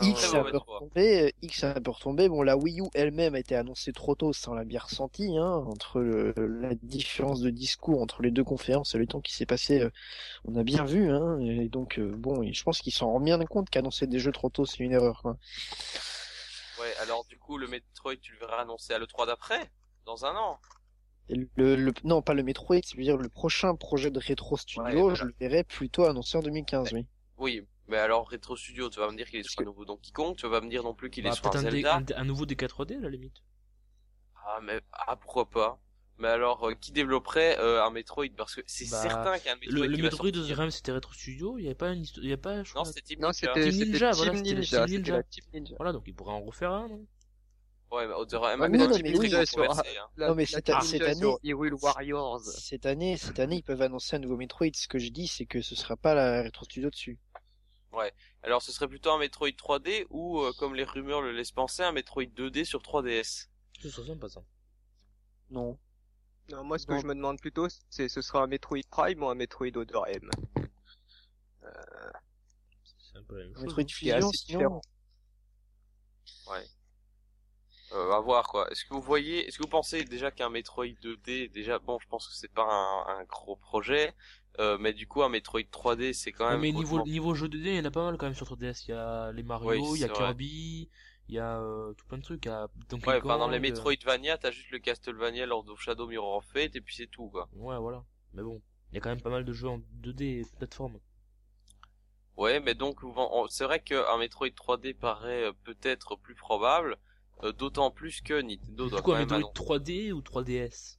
[0.01, 0.81] X c'est Ouais, un ouais, peu toi.
[0.81, 3.93] retombé euh, X c'est un peu retombé bon la Wii U elle-même a été annoncée
[3.93, 8.23] trop tôt ça on l'a bien ressenti hein, entre le- la différence de discours entre
[8.23, 9.91] les deux conférences et le temps qui s'est passé euh,
[10.47, 13.39] on a bien vu hein, et donc euh, bon je pense qu'ils s'en rendent bien
[13.47, 15.39] compte qu'annoncer des jeux trop tôt c'est une erreur quoi.
[16.79, 19.71] Ouais, alors du coup, le Metroid, tu le verras annoncé à l'E3 d'après?
[20.07, 20.59] Dans un an?
[21.29, 24.85] Le, le- non pas le Metroid c'est à dire le prochain projet de Retro Studio
[24.85, 25.15] Ouais, voilà.
[25.15, 27.07] je le verrai plutôt annoncé en 2015 oui
[27.39, 30.11] Oui, mais alors Retro Studio, tu vas me dire qu'il est sur un nouveau Donkey
[30.13, 31.97] Kong, tu vas pas me dire non plus qu'il est Bah, sur un Zelda.
[31.97, 33.43] un, un nouveau D4D à la limite.
[34.47, 35.79] Ah, mais ah, pourquoi pas
[36.19, 38.29] Mais alors, euh, qui développerait euh, un Metroid?
[38.37, 40.41] Parce que c'est Bah, certain qu'il y a un Metroid Le, le Metroid de.
[40.55, 42.75] Dream c'était Retro Studio, il y avait pas une histo- il y a pas, je
[42.75, 44.11] Non, c'était Team Non, Ninja.
[44.13, 45.75] voilà, Team Ninja, Team Ninja.
[45.77, 47.07] Voilà, donc il pourrait en refaire un, non?
[47.91, 49.11] Ouais, mais Other M, Ouais, mais mais non, mais
[49.71, 49.83] hein.
[50.85, 51.21] Cette- année-
[51.83, 52.41] Warriors.
[52.41, 55.47] cette année cette année ils peuvent annoncer un nouveau Metroid ce que je dis c'est
[55.47, 57.19] que ce sera pas la Retro Studio dessus
[58.43, 61.83] Alors, ce serait plutôt un Metroid 3D ou, euh, comme les rumeurs le laissent penser,
[61.83, 63.49] un Metroid 2D sur 3DS.
[63.81, 64.41] Ce serait sympa ça.
[65.51, 65.79] non
[66.51, 67.01] Non, moi, ce que Non.
[67.01, 70.31] je me demande plutôt, c'est ce sera un Metroid Prime ou un Metroid Other M?
[73.13, 73.65] C'est un peu la même un chose.
[73.65, 74.81] Metroid est Fusion sinon différent.
[77.95, 78.71] Euh, à voir quoi.
[78.71, 82.07] Est-ce que vous voyez, est-ce que vous pensez déjà qu'un Metroid 2D, déjà, bon, je
[82.09, 84.13] pense que c'est pas un, un gros projet,
[84.59, 86.61] euh, mais du coup un Metroid 3D, c'est quand même.
[86.61, 88.85] mais niveau, niveau jeu 2D, il y en a pas mal quand même sur 3DS.
[88.87, 90.17] Il y a les Mario, Oui, il y a vrai.
[90.17, 90.91] Kirby,
[91.29, 92.47] il y a euh, tout plein de trucs.
[92.47, 93.29] A Donkey Ouais, Kong.
[93.29, 96.81] pendant les euh, Metroidvania, t'as juste le Castlevania Lord of Shadow Mirror of Fate et
[96.83, 97.49] puis c'est tout quoi.
[97.55, 98.05] Ouais, voilà.
[98.35, 98.61] Mais bon,
[98.93, 100.99] il y a quand même pas mal de jeux en 2D plateforme.
[102.37, 103.01] Ouais, mais donc
[103.49, 106.97] c'est vrai qu'un Metroid 3D paraît euh, peut-être plus probable,
[107.45, 110.99] euh, d'autant plus que Nintendo doit Du coup, quand même Metroid annoncer- 3D ou 3DS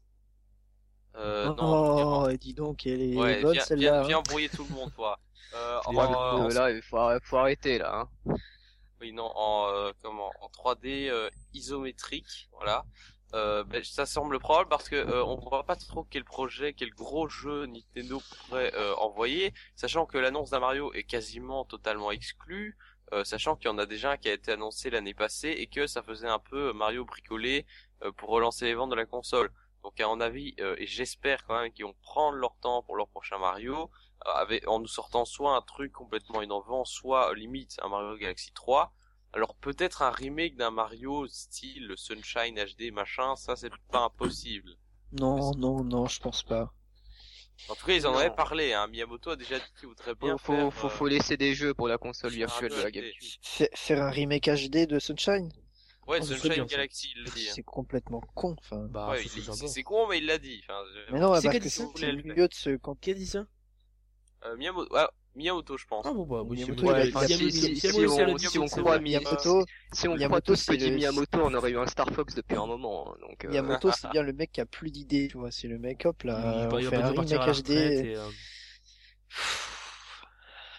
[1.15, 4.07] Euh, non, oh dis donc elle est ouais, bonne celle-là viens, hein.
[4.07, 5.19] viens embrouiller tout le monde, toi.
[5.55, 8.07] Euh, en, Euh, là, il faut, arr- faut arrêter, là.
[8.27, 8.35] Hein.
[9.01, 12.85] Oui, non, en euh, comment en 3D euh, isométrique, voilà.
[13.33, 16.91] Euh, ben, ça semble probable parce que euh, on voit pas trop quel projet, quel
[16.91, 22.77] gros jeu Nintendo pourrait euh, envoyer, sachant que l'annonce d'un Mario est quasiment totalement exclue,
[23.13, 25.67] euh, sachant qu'il y en a déjà un qui a été annoncé l'année passée et
[25.67, 27.65] que ça faisait un peu Mario bricolé
[28.03, 29.51] euh, pour relancer les ventes de la console.
[29.83, 32.95] Donc à mon avis, euh, et j'espère quand même qu'ils vont prendre leur temps pour
[32.95, 33.89] leur prochain Mario,
[34.25, 38.93] avec, en nous sortant soit un truc complètement innovant, soit limite un Mario Galaxy 3.
[39.31, 44.75] Alors peut-être un remake d'un Mario style Sunshine HD machin, ça c'est pas impossible.
[45.13, 46.73] Non, non, non, je pense pas.
[47.67, 48.17] En tout cas, ils en Non.
[48.19, 48.73] avaient parlé.
[48.73, 48.87] Hein.
[48.87, 50.73] Miyamoto a déjà dit qu'il voudrait bien Faut, faut, faire.
[50.73, 52.89] faut, euh, faut laisser des jeux pour la console virtuelle de la.
[52.91, 53.21] GameCube.
[53.41, 55.51] Fa- Faire un remake HD de Sunshine?
[56.07, 56.65] Ouais, Oh, Sunshine.
[56.65, 57.47] Galaxy, il l'a dit.
[57.47, 57.51] hein.
[57.53, 58.55] C'est complètement con.
[58.59, 59.23] Enfin, Bah, ouais,
[59.67, 60.61] c'est con, mais il l'a dit.
[60.63, 63.27] Enfin, je- mais non, C'est parce que c'est le milieu de ce Qui a dit
[63.27, 63.45] ça?
[64.45, 65.05] Euh, Miyamoto, ouais,
[65.35, 66.05] Miyamoto, je pense.
[66.05, 66.91] Ah bon bah, oui, c'est Miyamoto, bon.
[66.91, 68.99] il a- Si il a- Miyamoto- si- si si Miyamoto on- si croit.
[68.99, 72.35] Miyamoto, Si on croit tout ce que dit Miyamoto, on aurait eu un Star Fox
[72.35, 73.11] depuis un moment.
[73.11, 75.51] hein, Donc, euh, Miyamoto, c'est bien le mec qui a plus d'idées, tu vois.
[75.51, 77.69] C'est le mec, hop là, on il fait un remake HD.
[77.71, 78.27] et, euh,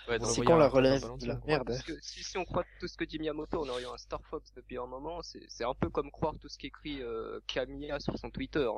[0.08, 3.04] Ouais, C'est quand la relève de la merde si, si on croit tout ce que
[3.04, 5.22] dit Miyamoto, on aurait eu un Star Fox depuis un moment.
[5.22, 8.68] C'est c'est un peu comme croire tout ce qu'écrit euh, Kamiya sur son Twitter.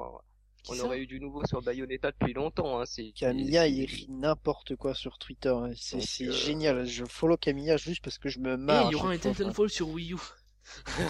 [0.63, 2.79] Qui On aurait eu du nouveau sur Bayonetta depuis longtemps.
[2.81, 2.85] Hein.
[2.87, 5.49] C'est Camilla, c'est- il écrit n'importe quoi sur Twitter.
[5.49, 5.71] hein.
[5.77, 6.87] C'est Donc, c'est euh, génial.
[6.87, 8.89] Je follow Camilla juste parce que je me Et marre.
[8.89, 9.19] il y aura un.
[9.19, 10.17] Titanfall sur Wii U.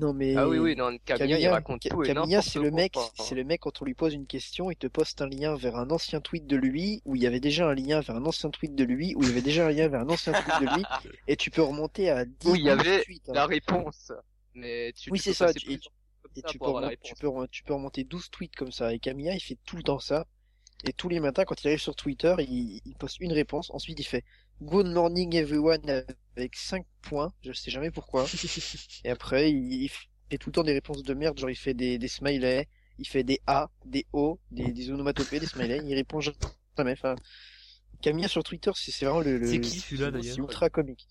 [0.00, 3.34] Non mais Ah oui, oui, non, Camilla, il raconte tout Camilla, c'est le mec, c'est
[3.34, 5.90] le mec quand on lui pose une question, il te poste un lien vers un
[5.90, 8.76] ancien tweet de lui où il y avait déjà un lien vers un ancien tweet
[8.76, 10.84] de lui où il y avait déjà un lien vers un ancien tweet de lui
[11.26, 13.28] et tu peux remonter à 10 Oui, il y avait tweets.
[13.28, 13.32] hein.
[13.34, 14.12] La réponse.
[14.54, 15.80] Mais tu Oui, c'est ça, tu- et
[16.38, 18.92] Et tu peux, remonter, tu, peux, re- tu peux remonter 12 tweets comme ça.
[18.94, 20.26] Et Camilla, il fait tout le temps ça.
[20.84, 23.70] Et tous les matins, quand il arrive sur Twitter, il, il poste une réponse.
[23.72, 24.24] Ensuite, il fait
[24.62, 26.04] Good morning everyone
[26.36, 27.32] avec 5 points.
[27.42, 28.26] Je sais jamais pourquoi.
[29.04, 31.38] Et après, il, il fait tout le temps des réponses de merde.
[31.38, 32.66] Genre, il fait des, des smileys,
[32.98, 35.80] il fait des A, des O, des, des onomatopées, des smileys.
[35.84, 36.36] Il répond jamais.
[36.92, 37.16] Enfin,
[38.02, 39.38] Camilla sur Twitter, c'est c'est vraiment le.
[39.38, 40.34] le- C'est qui, celui-là, c'est- d'ailleurs?
[40.36, 41.06] C'est ultra comique.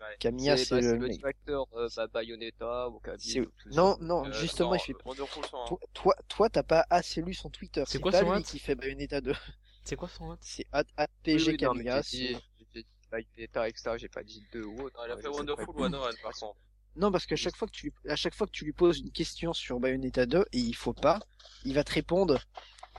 [0.00, 0.16] Ouais.
[0.18, 1.18] Camilla, C'est bah, le c'est le mec.
[1.18, 2.88] directeur euh, bah, Bayonetta,
[3.18, 3.40] ça.
[3.66, 5.64] Non, non, Euh, justement, non, il fait Wonderful 100, hein.
[5.68, 7.84] Toi, toi, toi, t'as pas assez lu son Twitter.
[7.86, 9.34] C'est quoi pas son lui qui fait Bayonetta 2.
[9.84, 12.02] C'est quoi son hâte C'est APG Camilla.
[13.10, 13.90] Bayonetta, etc.
[13.98, 14.96] J'ai pas dit deux ou autre.
[14.98, 15.90] Non, il a fait Wonderful pas.
[15.90, 16.56] 101 par contre.
[16.96, 18.98] Non, parce qu'à chaque fois que tu lui, à chaque fois que tu lui poses
[19.00, 21.20] une question sur Bayonetta 2 et il faut pas,
[21.64, 22.40] il va te répondre,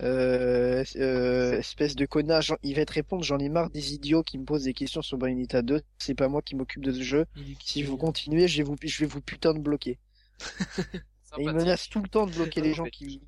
[0.02, 4.38] euh, euh, espèce de connard, il va te répondre, j'en ai marre des idiots qui
[4.38, 7.26] me posent des questions sur Bayonetta 2, c'est pas moi qui m'occupe de ce jeu.
[7.64, 10.00] Si vous continuez, je vais vous, je vais vous putain de bloquer.
[11.38, 13.22] Et il menace tout le temps de bloquer les gens qui,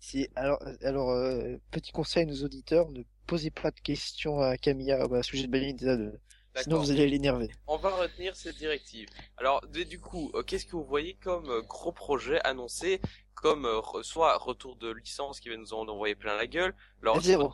[0.00, 4.58] c'est alors alors euh, petit conseil à nos auditeurs, ne posez pas de questions à
[4.58, 6.20] Camilla à sujet de Bayonetta 2.
[6.56, 7.48] Sinon vous allez l'énerver.
[7.66, 9.08] On va retenir cette directive.
[9.36, 13.00] Alors, du coup, euh, qu'est-ce que vous voyez comme euh, gros projet annoncé,
[13.40, 16.74] comme euh, soit retour de licence qui va nous en envoyer plein la gueule.
[17.02, 17.52] Alors, F0.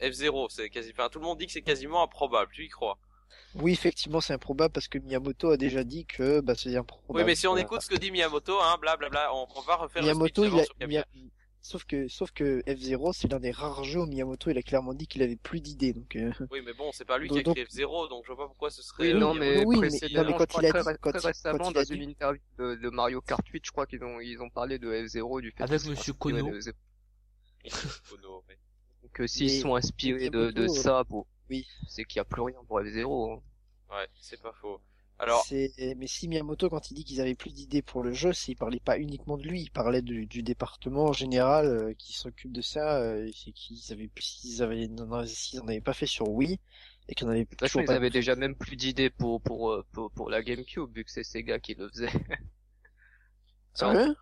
[0.00, 2.50] F0, c'est quasi, enfin, tout le monde dit que c'est quasiment improbable.
[2.52, 2.98] Tu y crois?
[3.54, 7.18] Oui, effectivement, c'est improbable parce que Miyamoto a déjà dit que bah c'est improbable.
[7.18, 10.02] Oui, mais si on écoute ce que dit Miyamoto, hein, blablabla, on, on va refaire
[10.02, 10.74] Miyamoto, le il a, sur
[11.68, 14.94] sauf que sauf que F0 c'est l'un des rares jeux où Miyamoto il a clairement
[14.94, 17.50] dit qu'il avait plus d'idées donc euh, Oui, mais bon, c'est pas lui Donc- qui
[17.50, 19.12] a créé F0, donc je vois pas pourquoi ce serait.
[19.12, 21.12] Oui, non, mais Oui, mais- précédemment, non, mais quand il a très, dit- très quand-
[21.12, 24.02] quand récemment, il a dans une interview de, de Mario Kart 8, je crois qu'ils
[24.02, 26.50] ont, ils ont parlé de F0, du fait Avec sont Monsieur Kono.
[26.50, 26.72] de F0.
[28.10, 28.58] Kono, ouais.
[29.02, 31.66] Donc, euh, s'ils sont inspirés de, ça, bon, oui.
[31.88, 33.32] c'est qu'il y a plus rien pour F0.
[33.36, 33.42] hein.
[33.90, 34.80] Ouais, c'est pas faux.
[35.20, 38.32] Alors, c'est mais si Miyamoto quand il dit qu'ils avaient plus d'idées pour le jeu,
[38.32, 41.94] c'est il parlait pas uniquement de lui, il parlait du, du département en général euh,
[41.94, 45.92] qui s'occupe de ça, euh, c'est qu'ils avaient s'ils avaient non, s'ils en avaient pas
[45.94, 46.58] fait sur Wii
[47.08, 49.70] et qu'on avait De toute façon, ils pas avaient déjà même plus d'idées pour, pour,
[49.70, 52.08] euh, pour, pour la GameCube, vu que c'est Sega qui le faisait.
[53.74, 54.14] Sérieux?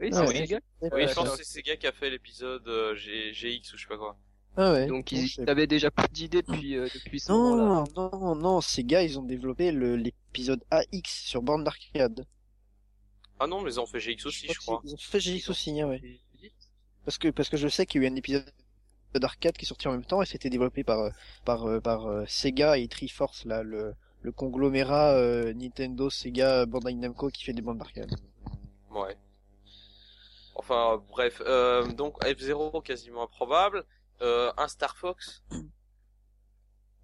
[0.00, 0.28] Oui, Ah c'est.
[0.28, 0.60] Sega.
[0.82, 3.76] oui, Ouais, je pense que c'est Sega qui a fait l'épisode euh, G- GX ou
[3.76, 4.16] je sais pas quoi.
[4.56, 4.86] Ah ouais.
[4.86, 7.84] Donc, Non, ils, ils avaient déjà plus d'idées depuis, euh, depuis ce moment-là.
[7.96, 12.24] Non, non, non, ces gars, ils ont développé le- l'épisode AX sur borne d'arcade.
[13.40, 14.80] Ah non, mais ils ont fait GX aussi, je crois.
[14.84, 16.20] Ils ont fait GX aussi, hein, ouais.
[17.04, 18.44] Parce que, parce que je sais qu'il y a eu un épisode
[19.14, 21.10] d'arcade qui est sorti en même temps et c'était développé par, euh,
[21.44, 26.94] par, euh, par euh, Sega et Triforce, là, le, le conglomérat euh, Nintendo, Sega, Bandai
[26.94, 28.10] Namco qui fait des bandes d'arcade.
[28.90, 29.16] Ouais.
[30.54, 33.84] Enfin, bref, euh, donc F0 quasiment improbable.
[34.22, 35.42] Euh, un Star Fox.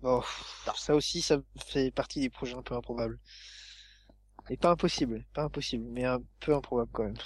[0.02, 0.24] Oh,
[0.76, 3.18] ça aussi, ça fait partie des projets un peu improbables.
[4.48, 7.18] Et pas impossible, pas impossible, mais un peu improbable quand même.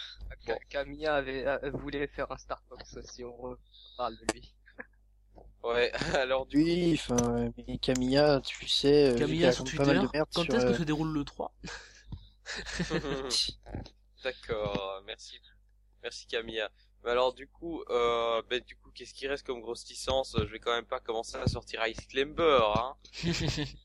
[0.68, 3.56] Camilla avait, euh, voulait faire un Star Fox, si on
[3.96, 4.54] parle de lui.
[5.62, 10.02] Ouais, alors du Oui, enfin, mais Camilla, tu sais, euh, Camilla sur Twitter, pas mal
[10.02, 11.54] de merde quand sur, est-ce que euh, se déroule le 3
[12.88, 12.94] coup.
[14.24, 15.40] D'accord, merci.
[16.02, 16.70] Merci Camilla.
[17.04, 20.36] Mais alors du coup, euh, ben, du coup, qu'est-ce qui reste comme grosse licence?
[20.38, 22.96] Je vais quand même pas commencer à sortir Ice Climber, hein.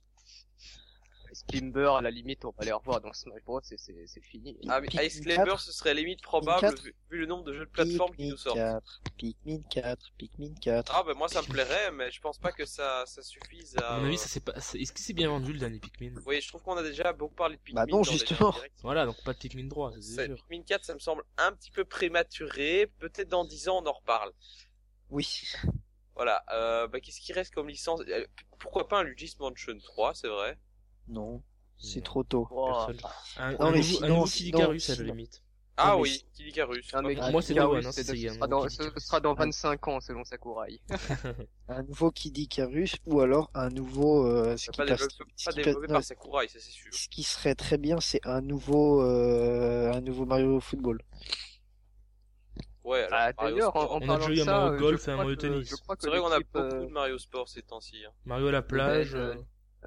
[1.50, 3.60] Skimber, à la limite, on va les revoir dans Smash Bros.
[3.60, 4.58] et c'est c'est fini.
[4.68, 7.44] Ah mais Pikmin Ice Climber, 4, ce serait limite probable 4, vu, vu le nombre
[7.44, 8.58] de jeux de plateforme qui Pikmin nous sortent.
[8.58, 10.92] 4, Pikmin 4, Pikmin 4.
[10.96, 13.96] Ah bah moi ça me plairait, mais je pense pas que ça, ça suffise à...
[13.96, 14.54] À mon avis, ça c'est pas.
[14.56, 16.14] Est-ce que c'est bien vendu le dernier Pikmin?
[16.26, 17.82] Oui, je trouve qu'on a déjà beaucoup parlé de Pikmin.
[17.86, 18.54] Bah non, justement.
[18.84, 20.36] Voilà, donc pas de Pikmin 3, c'est C'est- sûr.
[20.48, 22.88] Pikmin 4, ça me semble un petit peu prématuré.
[23.00, 24.32] Peut-être dans 10 ans, on en reparle.
[25.10, 25.28] Oui.
[26.16, 26.44] Voilà.
[26.52, 28.02] Euh, bah, qu'est-ce qui reste comme licence?
[28.08, 28.26] Euh,
[28.60, 30.58] Pourquoi pas un Luigi's Mansion 3, c'est vrai?
[31.10, 31.42] Non,
[31.78, 32.48] c'est trop tôt.
[32.52, 32.98] Oh, Personne.
[33.38, 34.26] Un, Non, un mais sinon- un nouveau
[34.92, 35.44] à la limite.
[35.82, 36.26] Ah oui.
[36.94, 39.04] Ah, Pas Pour moi, c'est one, hein, Sega, ce sera dans- Kid ce Icarus.
[39.06, 40.82] sera dans 25 ans selon Sakurai.
[41.70, 44.26] Un nouveau Kid Icarus ou alors un nouveau.
[44.28, 46.72] euh, ce, qui Pas passe- développé, ce pas qui développé passe- par Sakurai, ça c'est
[46.72, 46.94] sûr.
[46.94, 51.00] ce qui serait très bien, c'est un nouveau, euh, un nouveau Mario Football.
[52.84, 54.80] Ouais, alors Ah, D'ailleurs, en, On a parlant déjà eu de un ça, Mario euh,
[54.80, 55.76] Golf et un Mario Tennis.
[56.00, 58.04] C'est vrai qu'on a beaucoup euh, de Mario Sport ces temps-ci.
[58.06, 58.12] hein.
[58.26, 59.16] Mario à la plage.
[59.16, 59.36] euh, euh,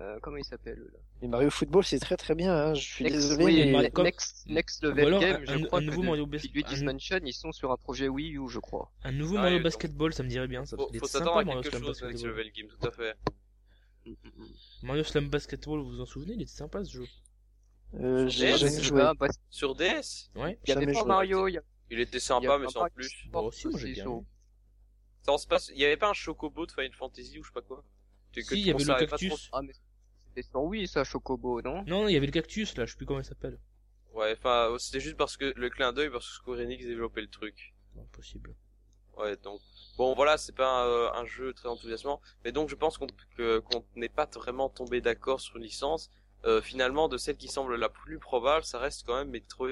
[0.01, 0.99] euh, comment il s'appelle là?
[1.23, 2.53] Mais Mario Football, c'est très très bien.
[2.53, 2.75] Hein.
[2.75, 5.63] Je suis Next, désolé, oui, mais Mario- Next, Next Level alors Game, un- je un-
[5.65, 8.37] crois un que nouveau de- Mario Bas- un- Mansion, ils sont sur un projet Wii
[8.39, 8.91] U, je crois.
[9.05, 10.65] Un nouveau Ah Mario donc- Basketball, ça me dirait bien.
[10.67, 12.31] Ça, Faut, faut s'attendre sympa, à Mario quelque Slam chose Next Basketball.
[12.39, 13.17] Level Game, tout à fait.
[14.83, 17.05] Mario Slam Basketball, vous vous en souvenez Il était sympa ce jeu.
[17.95, 19.03] euh, j'ai jamais joué.
[19.17, 20.59] Bah, Sur DS, Ouais.
[20.65, 21.05] Il y avait pas joué.
[21.05, 23.15] Mario, il y a- il était sympa, a mais pas sans Mario plus.
[23.31, 24.05] Bon, aussi, moi, j'ai bien.
[25.25, 25.71] Ça, on se passe...
[25.73, 27.85] Il y avait pas un Chocobo de Final Fantasy ou je sais pas quoi?
[28.33, 29.49] Que- que Si, il y avait le pas cactus.
[29.53, 29.73] Ah, mais
[30.35, 31.85] c'était sur Wii, ça, Chocobo, non?
[31.87, 33.59] Non, il y avait le cactus là, je sais plus comment il s'appelle.
[34.15, 37.31] Ouais, enfin, c'était juste parce que le clin d'œil parce que Square Enix développait le
[37.31, 37.73] truc.
[37.97, 38.55] Non, possible.
[39.17, 39.61] Ouais, donc
[39.99, 43.07] bon, voilà, c'est pas un, euh, un jeu très enthousiasmant, mais donc je pense qu'on
[43.37, 46.11] que- qu'on n'est pas vraiment tombé d'accord sur une licence.
[46.45, 49.69] Euh, finalement, de celle qui semble la plus probable, ça reste quand même Metroid.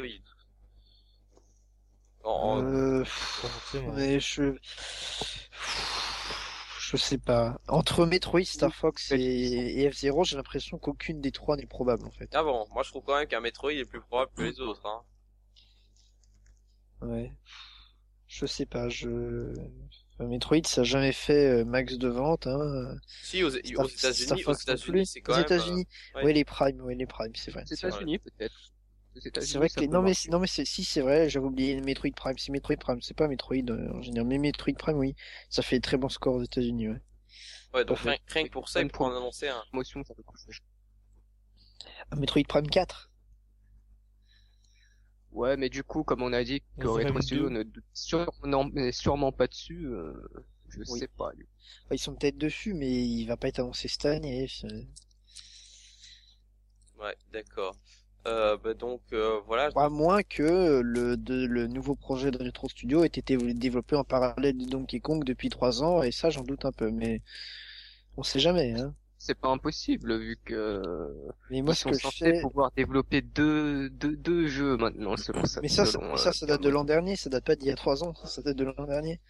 [2.23, 3.93] En- en- Euh, Pas forcément.
[3.95, 4.55] mais je,
[6.91, 7.61] je sais pas.
[7.69, 12.11] Entre Metroid, Star Fox et, et F-Zero, j'ai l'impression qu'aucune des trois n'est probable en
[12.11, 12.29] fait.
[12.35, 14.85] Ah bon, moi je trouve quand même qu'un Metroid est plus probable que les autres.
[14.87, 15.03] Hein.
[17.03, 17.33] Ouais.
[18.27, 18.89] Je sais pas.
[18.89, 19.53] Je
[20.15, 22.47] enfin, Metroid, ça a jamais fait euh, max de vente.
[22.47, 22.97] Hein.
[23.23, 25.05] Si, aux, Star- aux Star États-Unis, aux Fox non États-Unis, plus.
[25.07, 25.45] c'est quand Aux même.
[25.45, 26.25] États-Unis, euh, ouais.
[26.27, 27.65] ouais, les primes, ouais, les primes, c'est vrai.
[27.65, 27.75] Vrai.
[27.75, 28.73] États-Unis, peut-être.
[29.41, 32.39] C'est vrai que non mais non mais c'est si c'est vrai j'avais oublié Metroid Prime
[32.39, 35.17] c'est Metroid Prime c'est pas Metroid euh, en général mais Metroid Prime oui
[35.49, 37.01] ça fait très bon score aux États-Unis ouais
[37.73, 39.63] Ouais, donc rien, rien que pour ça, il Même faut en pour- annoncer un.
[39.71, 40.65] Promotion, ça peut coûter cher.
[42.11, 43.11] Ah, Metroid Prime 4
[45.31, 47.63] Ouais, mais du coup, comme on a dit que Retro Studio ne
[47.95, 48.29] sur...
[48.45, 50.13] non, mais sûrement pas dessus, euh,
[50.69, 50.99] je Oui.
[50.99, 51.33] sais pas.
[51.35, 51.47] lui.
[51.85, 54.49] Enfin, ils sont peut-être dessus mais il va pas être annoncé cette année
[56.99, 57.77] Ouais, d'accord.
[58.27, 59.71] Euh, bah donc euh, voilà.
[59.75, 64.05] à moins que le de, le nouveau projet de Retro Studio ait été développé en
[64.05, 67.23] parallèle de Donkey Kong depuis trois ans et ça j'en doute un peu mais
[68.17, 70.83] on sait jamais hein C'est pas impossible vu que
[71.51, 74.77] mais moi ils ce sont que je censés sais pouvoir développer deux, deux, deux jeux
[74.77, 75.61] maintenant selon ça.
[75.63, 77.77] Mais ça, ça, euh, ça date de l'an dernier, ça date pas d'il y a
[77.77, 79.21] trois ans, ça date de l'an dernier.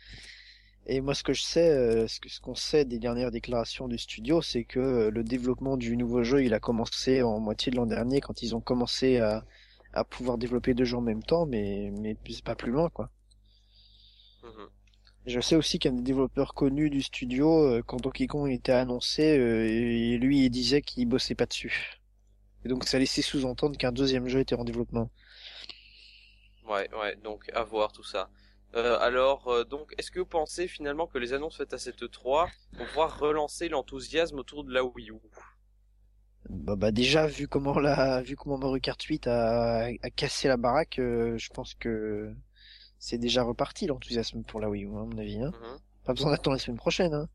[0.85, 3.89] Et moi, ce que je sais, euh, ce que- ce qu'on sait des dernières déclarations
[3.89, 7.71] du studio, c'est que euh, le développement du nouveau jeu, il a commencé en moitié
[7.73, 9.47] de l'an dernier, quand ils ont commencé à,
[9.95, 13.11] à pouvoir développer deux jeux en même temps, mais, mais c'est pas plus loin, quoi.
[14.43, 14.71] Mhm.
[15.25, 19.39] Je sais aussi qu'un des développeurs connus du studio, euh, quand Donkey Kong était annoncé,
[19.39, 22.03] euh, et lui, il disait qu'il bossait pas dessus.
[22.65, 25.11] Et donc, ça laissait sous-entendre qu'un deuxième jeu était en développement.
[26.65, 28.31] Ouais, ouais, donc à voir tout ça.
[28.77, 32.11] Euh, alors, euh, donc, est-ce que vous pensez finalement que les annonces faites à cette
[32.11, 35.15] 3 vont pouvoir relancer l'enthousiasme autour de la Wii U?
[36.49, 40.57] Bah, bah déjà vu comment la vu comment Mario Kart 8 a, a cassé la
[40.57, 42.33] baraque, euh, je pense que
[42.99, 45.41] c'est déjà reparti l'enthousiasme pour la Wii U à mon avis.
[45.41, 45.53] Hein.
[45.61, 45.79] Mhm.
[46.05, 47.15] Pas besoin d'attendre la semaine prochaine.
[47.15, 47.29] Hein.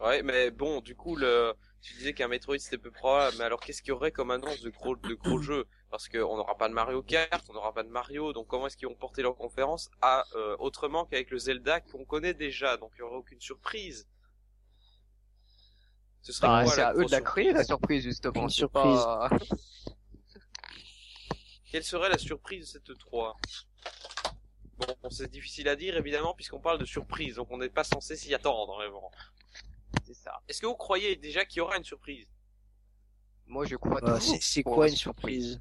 [0.00, 3.60] Ouais, mais bon, du coup, le, tu disais qu'un Metroid c'était peu probable, mais alors
[3.60, 5.66] qu'est-ce qu'il y aurait comme annonce de gros, de gros jeux?
[5.92, 8.78] Parce qu'on n'aura pas de Mario Kart, on n'aura pas de Mario, donc comment est-ce
[8.78, 12.92] qu'ils vont porter leur conférence à euh, autrement qu'avec le Zelda qu'on connaît déjà, donc
[12.96, 14.08] il y aura aucune surprise.
[16.22, 18.44] Ce serait quoi, c'est à eux de la créer la surprise justement.
[18.44, 19.02] Une surprise.
[19.02, 19.28] pas-
[21.70, 23.36] Quelle serait la surprise de cette 3
[24.78, 28.16] Bon, c'est difficile à dire évidemment puisqu'on parle de surprise, donc on n'est pas censé
[28.16, 29.10] s'y attendre vraiment.
[30.06, 30.40] C'est ça.
[30.48, 32.26] Est-ce que vous croyez déjà qu'il y aura une surprise?
[33.46, 35.60] Moi je crois Bah, c'est quoi une surprise?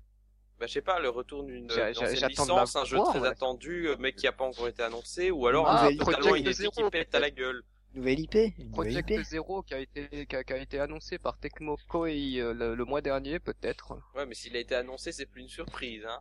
[0.61, 3.27] Bah je sais pas, le retour d'une licence, un jeu voir, très ouais.
[3.29, 6.69] attendu, euh, mais qui a pas encore été annoncé, ou alors Ah, un totalement inédit
[6.69, 7.63] qui pète à la gueule.
[7.95, 9.23] Nouvelle IP, nouvelle Project IP.
[9.23, 12.75] Zero qui a été qui a, qui a été annoncé par Tecmo Koei euh, le,
[12.75, 13.97] le mois dernier peut-être.
[14.15, 16.19] Ouais, mais s'il a été annoncé, c'est plus une surprise, hein.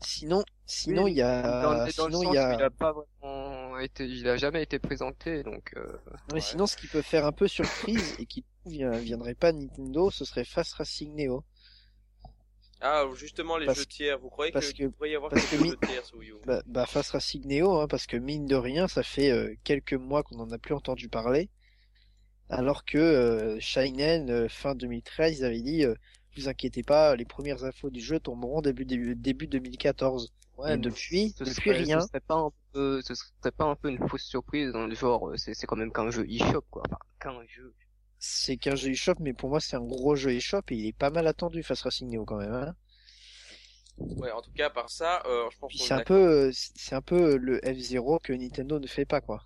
[0.00, 3.76] Sinon, sinon Oui, il y a, dans sinon il y a, il a pas vraiment
[3.80, 5.72] été, il a jamais été présenté donc.
[5.76, 5.98] Euh...
[6.32, 10.12] ouais, sinon ce qui peut faire un peu surprise et qui viendrait pas de Nintendo,
[10.12, 11.44] ce serait Fast Racing Neo.
[12.86, 14.18] Ah, justement, les Parce- jeux tiers.
[14.18, 16.34] Vous croyez parce qu'il que- pourrait y avoir quelques que jeux tiers sur Wii U?
[16.44, 19.94] Bah, bah Fast Racing Neo, hein, parce que mine de rien, ça fait euh, quelques
[19.94, 21.48] mois qu'on en a plus entendu parler,
[22.50, 25.94] alors que euh, Shinen euh, fin 2013 ils avaient dit, euh,
[26.36, 30.34] vous inquiétez pas, les premières infos du jeu tomberont début début, début 2014.
[30.58, 32.00] Ouais, et mais depuis, ce depuis serait, rien.
[32.00, 34.94] Ce serait pas un peu, ce serait pas un peu une fausse surprise dans le
[34.94, 37.72] genre, euh, c'est c'est quand même qu'un jeu eShop quoi, enfin qu'un jeu.
[38.26, 40.96] C'est qu'un jeu eShop, mais pour moi c'est un gros jeu eShop et il est
[40.96, 42.52] pas mal attendu Fast Racing Neo quand même.
[42.54, 42.74] Hein.
[44.16, 46.94] Ouais, en tout cas, par ça, euh, je pense qu'on c'est est un peu, c'est
[46.94, 49.44] un peu le F0 que Nintendo ne fait pas quoi.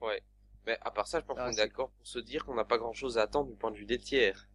[0.00, 0.22] Ouais.
[0.66, 2.64] Mais à part ça, je pense Ah, qu'on est d'accord pour se dire qu'on n'a
[2.64, 4.48] pas grand chose à attendre du point de vue des tiers.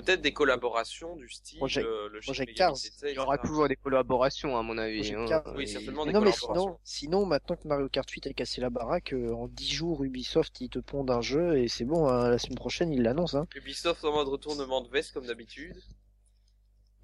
[0.00, 2.68] Peut-être des collaborations du style Project- euh, le Project Megami Cars.
[2.70, 5.12] Tensei, Il y aura toujours des collaborations à mon avis.
[5.12, 5.26] Hein.
[5.26, 5.42] Cars.
[5.56, 8.32] Oui, Et- certainement Mais des non mais sinon, sinon maintenant que Mario Kart 8 a
[8.32, 11.84] cassé la baraque, euh, en 10 jours Ubisoft ils te pondent un jeu et c'est
[11.84, 13.36] bon, hein, la semaine prochaine ils l'annoncent.
[13.38, 13.46] Hein.
[13.56, 15.76] Ubisoft en mode retournement de veste comme d'habitude.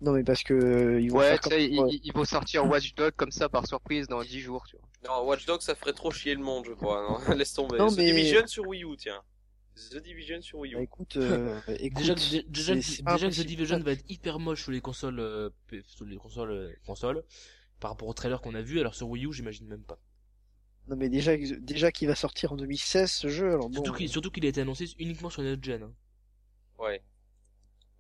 [0.01, 1.53] Non mais parce que euh, ils vont Ouais, faire comme...
[1.53, 1.89] sais, ils, ouais.
[1.91, 4.87] ils- ils vont sortir Watch Dogs comme ça par surprise dans 10 jours, tu vois.
[5.17, 7.03] Non, Watch Dogs, ça ferait trop chier le monde, je crois.
[7.29, 7.79] Non, laisse tomber.
[7.79, 9.21] Non, mais- Division sur Wii U, tiens.
[9.77, 10.77] The Division sur Wii U.
[10.77, 13.47] Bah, écoute, euh, écoute, Déjà, que The.
[13.47, 17.23] Division va être hyper moche sur les consoles, euh, P- sur les consoles, euh, consoles,
[17.81, 19.99] par rapport au trailer qu'on a vu, alors sur Wii U, j'imagine même pas.
[20.89, 23.75] Non mais déjà, déjà qu'il va sortir en 2016 ce jeu, alors bon.
[23.75, 25.83] Surtout qu'il, surtout qu'il a été annoncé uniquement sur notre gen.
[25.83, 25.93] hein.
[26.79, 27.03] Ouais.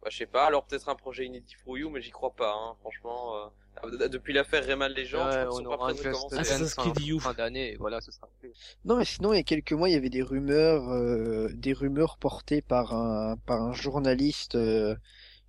[0.04, 2.30] Bah, je sais pas, alors peut-être un projet inédit pour Wii U, mais j'y crois
[2.30, 3.36] pas, hein, franchement.
[3.36, 6.38] euh, Depuis l'affaire Rayman Legends, Ouais, on sont pas aura un.
[6.38, 7.18] Assassin's Creed U.
[7.20, 8.52] fin d'année, voilà, ce sera fait.
[8.84, 11.72] Non mais sinon il y a quelques mois il y avait des rumeurs, euh, des
[11.72, 14.94] rumeurs portées par un par un journaliste, euh,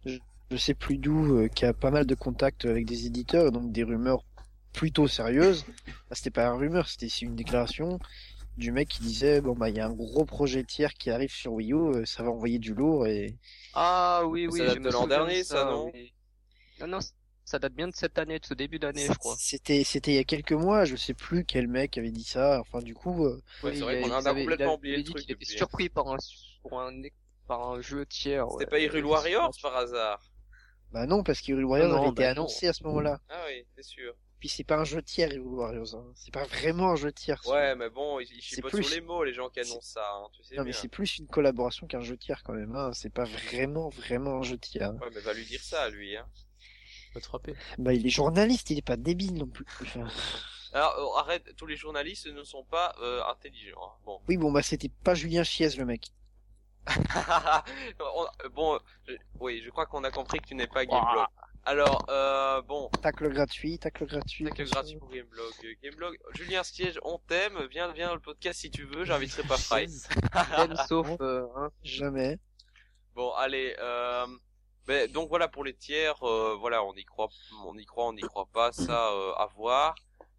[0.06, 0.18] je,
[0.52, 3.72] je sais plus d'où, euh, qui a pas mal de contacts avec des éditeurs, donc
[3.73, 4.23] des rumeurs
[4.73, 5.65] plutôt sérieuses.
[6.10, 7.99] Bah, c'était pas une rumeur, c'était une déclaration
[8.57, 11.32] du mec qui disait bon bah il y a un gros projet tiers qui arrive
[11.32, 13.38] sur Wii U, euh, ça va envoyer du lourd et
[13.73, 15.91] Ah oui, Ça oui, date je de l'an dernier, de ça, non.
[16.80, 16.99] Non, non,
[17.44, 19.38] ça date bien de cette année, de ce début d'année, je crois.
[19.38, 22.60] c'était c'était il y a quelques mois, je sais plus quel mec avait dit ça.
[22.61, 24.73] Enfin du coup euh, Ouais, Oui, c'est vrai il qu'on en il a il complètement
[24.73, 26.18] avait oublié le dit truc qu'il était surpris par un,
[26.61, 27.02] pour un,
[27.48, 28.45] par un jeu tiers.
[28.52, 28.65] C'était ouais.
[28.68, 30.19] pas Hyrule Warriors par hasard?
[30.91, 32.45] Bah non parce qu'Hyrule Warriors Non, avait été bah non.
[32.45, 33.19] annoncé à ce moment-là.
[33.30, 34.15] Ah oui, c'est sûr.
[34.45, 36.05] Puis c'est pas un jeu tiers Hyrule Warriors, hein.
[36.13, 37.41] c'est pas vraiment un jeu tiers.
[37.47, 40.27] Ouais, mais bon, ils, ils plus- sur les mots, les gens qui annoncent ça, hein,
[40.34, 42.76] tu sais Non mais c'est plus une collaboration qu'un jeu tiers quand même.
[42.76, 42.91] Hein.
[42.93, 44.89] C'est pas vraiment vraiment un jeu tiers.
[44.91, 44.99] hein.
[45.01, 46.27] Ouais, mais va lui dire ça, lui, hein.
[47.15, 47.55] Va te frapper.
[47.80, 49.65] Bah il est journaliste, il est pas débile non plus.
[49.81, 50.05] Enfin,
[50.73, 53.81] Alors, euh, arrête, tous les journalistes ne sont pas euh, intelligents.
[53.84, 53.97] hein.
[54.05, 54.22] Bon.
[54.30, 56.11] Oui bon bah c'était pas Julien Chiez le mec.
[57.99, 61.26] On- bon, je- oui, je crois qu'on a compris que tu n'es pas Gameblog.
[61.67, 64.45] Alors, euh, bon, Tacle gratuit, tacle gratuit.
[64.45, 65.51] tacle gratuit pour Gameblog.
[65.81, 69.57] Gameblog, Julien Stiège, on t'aime, viens, viens dans le podcast si tu veux, j'inviterai pas
[69.57, 69.87] Fry.
[70.57, 71.71] Même sauf, euh, hein.
[71.83, 72.37] Jamais.
[73.15, 74.27] Bon, allez, euh,
[74.85, 77.29] ben, donc voilà pour les tiers, euh, voilà, on y croit,
[77.65, 79.95] on y croit, on n'y croit pas, ça, euh, à voir.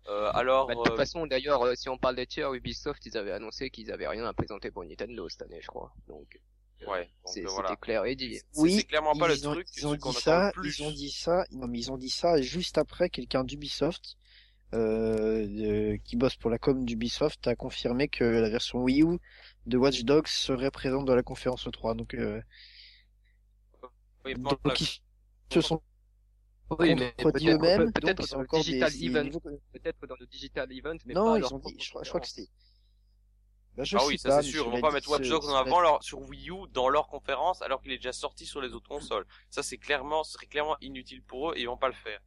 [0.08, 3.18] Euh, alors, Bah, de toute façon, d'ailleurs, euh, si on parle des tiers, Ubisoft, ils
[3.18, 5.92] avaient annoncé qu'ils avaient rien à présenter pour Nintendo cette année, je crois.
[6.06, 6.38] Donc,
[6.86, 7.76] ouais, donc, c'est- euh, c'était voilà.
[7.76, 8.40] clair et dit.
[8.56, 10.78] Oui, clairement pas le ils ont, truc, ils ont dit ça, le plus.
[10.78, 14.16] ils ont dit ça, non mais ils ont dit ça juste après quelqu'un d'Ubisoft
[14.74, 19.18] euh, de- qui bosse pour la com d'Ubisoft a confirmé que la version Wii U
[19.66, 22.40] de Watch Dogs serait présente dans la conférence 3 donc euh,
[24.24, 25.80] Oui, bon, donc là, ils se sont
[26.78, 29.30] Oui, mais peut-être eux-mêmes peut-être c'est dans le encore digital event,
[29.72, 32.20] peut-être dans le digital event, mais non pas ils ont dit je, crois- je crois
[32.20, 32.48] que c'était
[33.76, 35.54] bah, je ah oui, ça pas, c'est sûr, ils vont pas mettre Watch Dogs en
[35.54, 38.72] avant leur, sur Wii U dans leur conférence alors qu'il est déjà sorti sur les
[38.72, 39.26] autres consoles.
[39.50, 42.20] Ça c'est clairement, ce serait clairement inutile pour eux et ils vont pas le faire.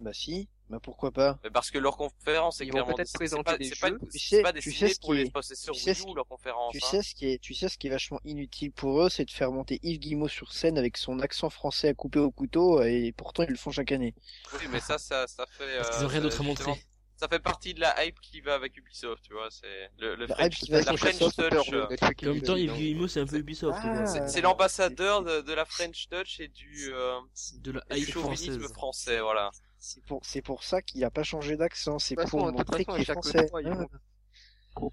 [0.00, 1.38] bah si bah pourquoi pas?
[1.44, 3.78] Mais parce que leur conférence est Ils vont clairement peut-être c'est présenter pas, des c'est
[3.78, 3.98] pas, jeux.
[4.04, 5.94] c'est Tu sais- pas tu sais ce pour qui les est- possesseurs tu sais Wii
[5.96, 6.72] ce U qui- leur conférence.
[6.72, 6.86] Tu hein.
[6.90, 9.30] sais ce qui est, tu sais ce qui est vachement inutile pour eux, c'est de
[9.30, 13.12] faire monter Yves Guillemot sur scène avec son accent français à couper au couteau, et
[13.14, 14.14] pourtant ils le font chaque année.
[14.54, 15.76] Oui, mais ça, ça, ça fait.
[15.76, 16.84] Parce euh, qu'ils ont rien ça- d'autre à montrer.
[17.16, 19.48] Ça fait partie de la hype qui va avec Ubisoft, tu vois.
[19.50, 21.72] C'est le, le La French, hype qui va avec la French Touch.
[21.72, 21.86] euh,
[22.28, 23.78] En même temps, Yves Guillemot, c'est un peu Ubisoft.
[23.82, 24.26] Ah.
[24.28, 27.20] C'est l'ambassadeur de, de la French Touch et du, euh,
[27.58, 28.72] De la du hype chauvinisme française.
[28.72, 29.50] français, voilà.
[29.78, 33.04] C'est pour, c'est pour ça qu'il a pas changé d'accent, c'est pour montrer qu'il est
[33.04, 33.48] français.
[33.48, 33.74] fois, ils Ah.
[33.74, 33.88] vont-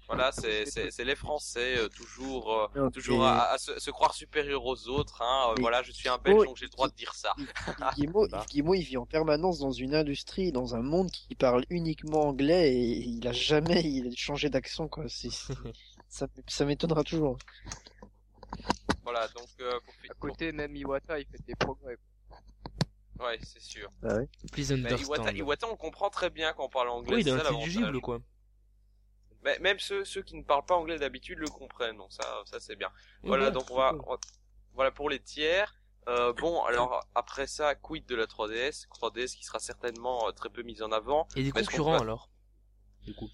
[0.06, 4.14] Voilà, c'est c'est c'est les Français euh, toujours euh, toujours à, à se, se croire
[4.14, 5.22] supérieurs aux autres.
[5.22, 5.50] Hein.
[5.50, 7.34] Euh, voilà, je suis un Belge donc j'ai le droit de dire ça.
[7.96, 12.72] Guillemot, il vit en permanence dans une industrie, dans un monde qui parle uniquement anglais
[12.74, 15.04] et il a jamais il a changé d'accent quoi.
[15.08, 15.52] C'est, c'est-
[16.08, 17.38] ça, ça m'étonnera toujours.
[19.02, 21.96] Voilà, donc euh, pour, À côté, même Iwata, il fait des progrès.
[23.20, 23.88] ouais, c'est sûr.
[24.52, 25.14] Please Mais understand.
[25.16, 27.16] Iwata, Iwata, on comprend très bien quand on parle anglais.
[27.16, 27.68] Oui, c'est il est ça l'avantage.
[27.68, 28.20] intelligible, quoi.
[29.42, 32.60] Mais même ceux, ceux qui ne parlent pas anglais d'habitude le comprennent, donc ça, ça
[32.60, 32.90] c'est bien.
[33.22, 34.16] Oui, Voilà, donc on va, on
[34.74, 35.74] voilà pour les tiers.
[36.08, 40.50] Euh, bon, alors après ça, quid de la 3DS 3DS qui sera certainement euh, très
[40.50, 41.28] peu mise en avant.
[41.36, 42.28] Et des concurrents, alors?
[43.04, 43.28] Du coup.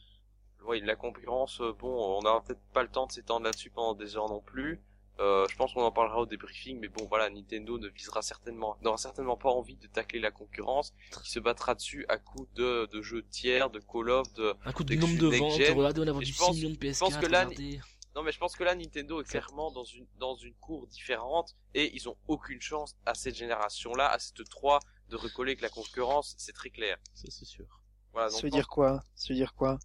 [0.66, 3.94] Oui, la concurrence, euh, bon, on n'a peut-être pas le temps de s'étendre là-dessus pendant
[3.94, 4.82] des heures non plus.
[5.20, 8.76] Euh, je pense qu'on en parlera au débriefing, mais bon, voilà, Nintendo ne visera certainement,
[8.82, 12.88] n'aura certainement pas envie de tacler la concurrence, qui se battra dessus à coup de,
[12.92, 16.06] de jeux tiers, de Call of, de, Un coup de nombre de ventes, regardez, on
[16.06, 17.80] a vendu je 6 pense- millions de PS4, pense que là, regardez.
[18.14, 21.54] Non, mais je pense que là, Nintendo est clairement dans une, dans une cour différente
[21.74, 25.68] et ils ont aucune chance à cette génération-là, à cette 3, de recoller avec la
[25.68, 26.96] concurrence, c'est très clair.
[27.14, 27.66] Ça, c'est sûr.
[28.12, 29.02] Voilà, donc, veut dire quoi?
[29.14, 29.78] Ça veut dire quoi?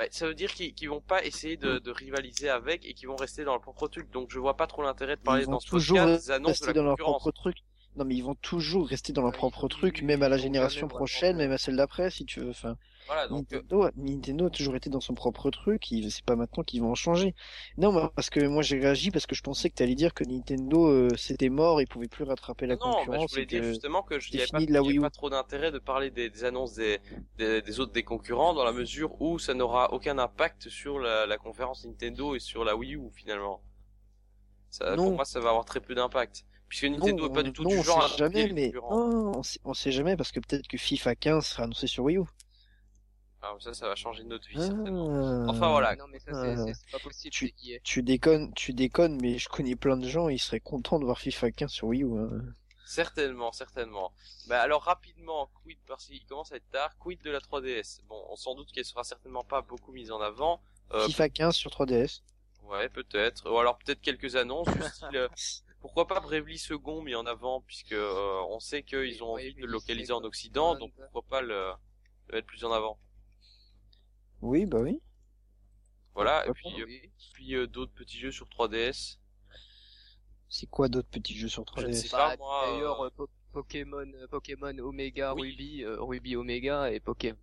[0.00, 3.06] Bah, ça veut dire qu'ils qu'ils vont pas essayer de, de rivaliser avec et qu'ils
[3.06, 4.10] vont rester dans leur propre truc.
[4.10, 6.30] Donc je vois pas trop l'intérêt de parler Ils vont dans ce toujours podcast des
[6.30, 7.58] annonces de la dans leur propre truc.
[7.96, 11.36] Non mais ils vont toujours rester dans leur propre truc, même à la génération prochaine,
[11.36, 12.48] même à celle d'après si tu veux.
[12.48, 12.78] Enfin,
[13.10, 16.62] Voilà, donc euh, Nintendo, Nintendo a toujours été dans son propre truc, c'est pas maintenant
[16.62, 17.34] qu'ils vont en changer.
[17.76, 20.22] Non, moi, parce que moi j'ai réagi parce que je pensais que t'allais dire que
[20.22, 23.30] Nintendo euh, c'était mort, ils pouvaient plus rattraper la non, bah, je concurrence.
[23.32, 25.00] voulais dire justement que je n'y pas, de la Wii U.
[25.00, 27.00] pas trop d'intérêt de parler des, des annonces des,
[27.36, 31.26] des, des autres des concurrents dans la mesure où ça n'aura aucun impact sur la,
[31.26, 33.60] la conférence Nintendo et sur la Wii U finalement.
[34.70, 35.04] Ça, Non.
[35.06, 36.44] pour moi, ça va avoir très peu d'impact.
[36.68, 38.52] Puisque Nintendo non, est pas du tout non, du on genre à sait copier jamais,
[38.52, 41.88] mais non, on sait, on sait jamais parce que peut-être que FIFA 15 sera annoncé
[41.88, 42.22] sur Wii U.
[43.42, 45.08] Ah, ça, ça va changer notre vie certainement.
[45.46, 45.50] Ah.
[45.50, 47.82] Enfin voilà, Non, mais ça, c'est- pas possible, tu- c'est qui est.
[47.82, 51.18] Tu déconnes, tu déconnes, mais je connais plein de gens, ils seraient contents de voir
[51.18, 52.18] FIFA 15 sur Wii U.
[52.18, 52.28] hein.
[52.84, 54.12] Certainement, certainement.
[54.48, 58.00] Bah alors rapidement, quid parce qu'il commence à être tard, quid de la 3DS.
[58.08, 60.60] Bon, on s'en doute qu'elle sera certainement pas beaucoup mise en avant.
[60.92, 62.22] Euh, FIFA 15 sur 3DS.
[62.64, 63.48] ouais, peut-être.
[63.50, 65.08] Ou alors peut-être quelques annonces du style.
[65.16, 65.28] euh,
[65.80, 69.60] pourquoi pas Bravely Second mis en avant puisque euh, on sait qu'ils ont envie de
[69.60, 70.24] le localiser en.
[70.24, 71.70] Occident, donc pourquoi pas le,
[72.28, 72.98] le mettre plus en avant.
[74.42, 75.00] Oui, bah oui.
[76.14, 76.46] Voilà.
[76.46, 77.10] Et puis, euh, Oui.
[77.34, 79.18] puis euh, d'autres petits jeux sur 3DS.
[80.48, 82.64] C'est quoi d'autres petits jeux sur Je ne 3DS sais pas Bah, moi.
[82.68, 85.50] euh, D'ailleurs, euh, Po- Pokémon, euh, Pokémon Omega Oui.
[85.50, 87.36] Ruby, euh, Ruby Omega et Pokémon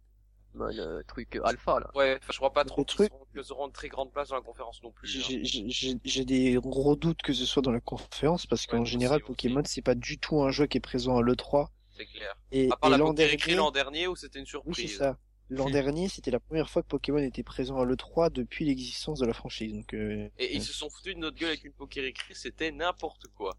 [0.59, 1.91] euh, truc Alpha là.
[1.93, 4.35] Ouais, enfin, je crois pas trop qu'ils truc- auront, qu'ils auront très grande place dans
[4.35, 5.07] la conférence non plus.
[5.15, 5.21] hein.
[5.27, 8.71] J'ai- J'ai j'ai- j'ai des gros doutes que ce soit dans la conférence parce Ouais,
[8.79, 11.67] qu'en général aussi, Pokémon c'est pas du tout un jeu qui est présent à l'E3
[11.95, 12.35] C'est clair.
[12.51, 14.91] et, À part et la l'an dernier l'an dernier où c'était une oui surprise.
[14.91, 15.17] c'est ça
[15.49, 19.25] l'an dernier c'était la première fois que Pokémon était présent à l'E3 depuis l'existence de
[19.25, 22.35] la franchise donc euh, Et ils se sont foutus de notre gueule avec une Pokérécrit,
[22.35, 23.57] c'était n'importe quoi.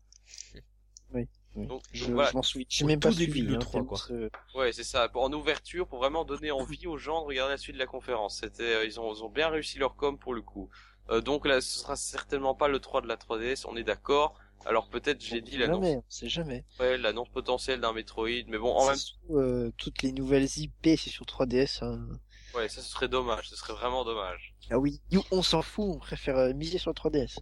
[1.15, 1.27] oui.
[1.56, 2.31] Donc, je, donc voilà.
[2.31, 3.98] je m'en souviens j'ai même pas suivi de hein, l'E3, tellement quoi.
[3.98, 5.10] ce- Ouais, c'est ça.
[5.15, 8.39] En ouverture, pour vraiment donner envie aux gens de regarder la suite de la conférence.
[8.40, 10.69] C'était, euh, ils ont, ils ont bien réussi leur com pour le coup.
[11.10, 14.39] Euh, donc là, ce sera certainement pas le 3 de la 3DS, on est d'accord.
[14.66, 18.59] Alors peut-être j'ai dit l'annonce, jamais on sait jamais ouais, l'annonce potentielle d'un Metroid, mais
[18.59, 22.06] bon, en même trouve, euh, toutes les nouvelles IP c'est sur 3DS hein.
[22.55, 24.55] ouais, ça ce serait dommage, ce serait vraiment dommage.
[24.70, 27.39] ah oui you, on s'en fout on préfère euh, miser sur le 3DS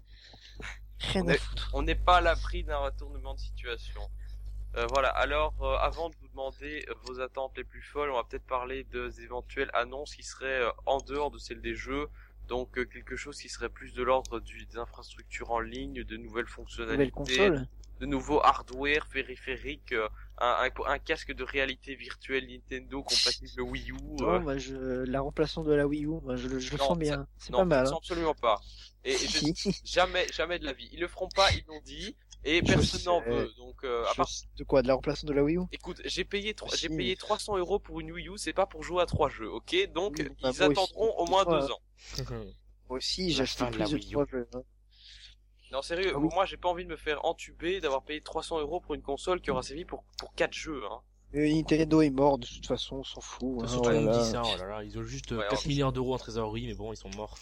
[1.01, 4.03] rien On à est- foutre On n'est pas à l'abri d'un retournement de situation.
[4.77, 8.25] Euh, voilà, alors euh, avant de vous demander vos attentes les plus folles, on va
[8.25, 12.09] peut-être parler de- des éventuelles annonces qui seraient en dehors de celles des jeux,
[12.49, 16.19] donc euh, quelque chose qui serait plus de l'ordre des infrastructures en ligne, de nouvelles
[16.27, 17.49] nouvelle fonctionnalités,
[18.01, 20.09] de nouveaux hardware périphériques, euh,
[20.39, 23.95] un, un- un casque de réalité virtuelle Nintendo compatible Wii U.
[24.21, 24.75] Non, euh, moi, je,
[25.05, 27.27] la remplaçant de la Wii U, moi, je, le- je le sens bien.
[27.39, 27.87] C'est pas mal.
[27.87, 27.97] Hein.
[27.97, 28.61] absolument pas.
[29.05, 30.89] Et, et je- jamais, jamais de la vie.
[30.93, 32.17] Ils le feront pas, ils l'ont dit,
[32.47, 33.51] et Je personne n'en veut.
[33.59, 35.61] Donc, euh, à Je- part De quoi De la remplaçant de la Wii U?
[35.73, 36.97] Écoute, j'ai payé, tro- j'ai Si.
[36.97, 39.75] payé 300 euros pour une Wii U, c'est pas pour jouer à trois jeux, ok?
[39.95, 40.63] Donc Oui, ils bah, aussi.
[40.63, 41.81] attendront au moins deux ans.
[42.89, 44.13] Moi aussi, j'ai acheté plus la de Wii U.
[44.13, 44.49] trois jeux.
[44.55, 44.63] hein.
[45.73, 46.29] Non sérieux, Ah oui.
[46.33, 49.41] moi j'ai pas envie de me faire entuber d'avoir payé 300 euros pour une console
[49.41, 50.83] qui aura servi pour pour quatre jeux.
[50.91, 51.01] Hein.
[51.33, 53.65] Mais Nintendo est mort, de toute façon, on s'en fout.
[53.65, 54.19] Hein, oh tout le là monde là.
[54.23, 56.19] dit ça, oh là là, ils ont juste euh, Ouais, 4 en- milliards d'euros en
[56.19, 57.37] trésorerie, mais bon, ils sont morts.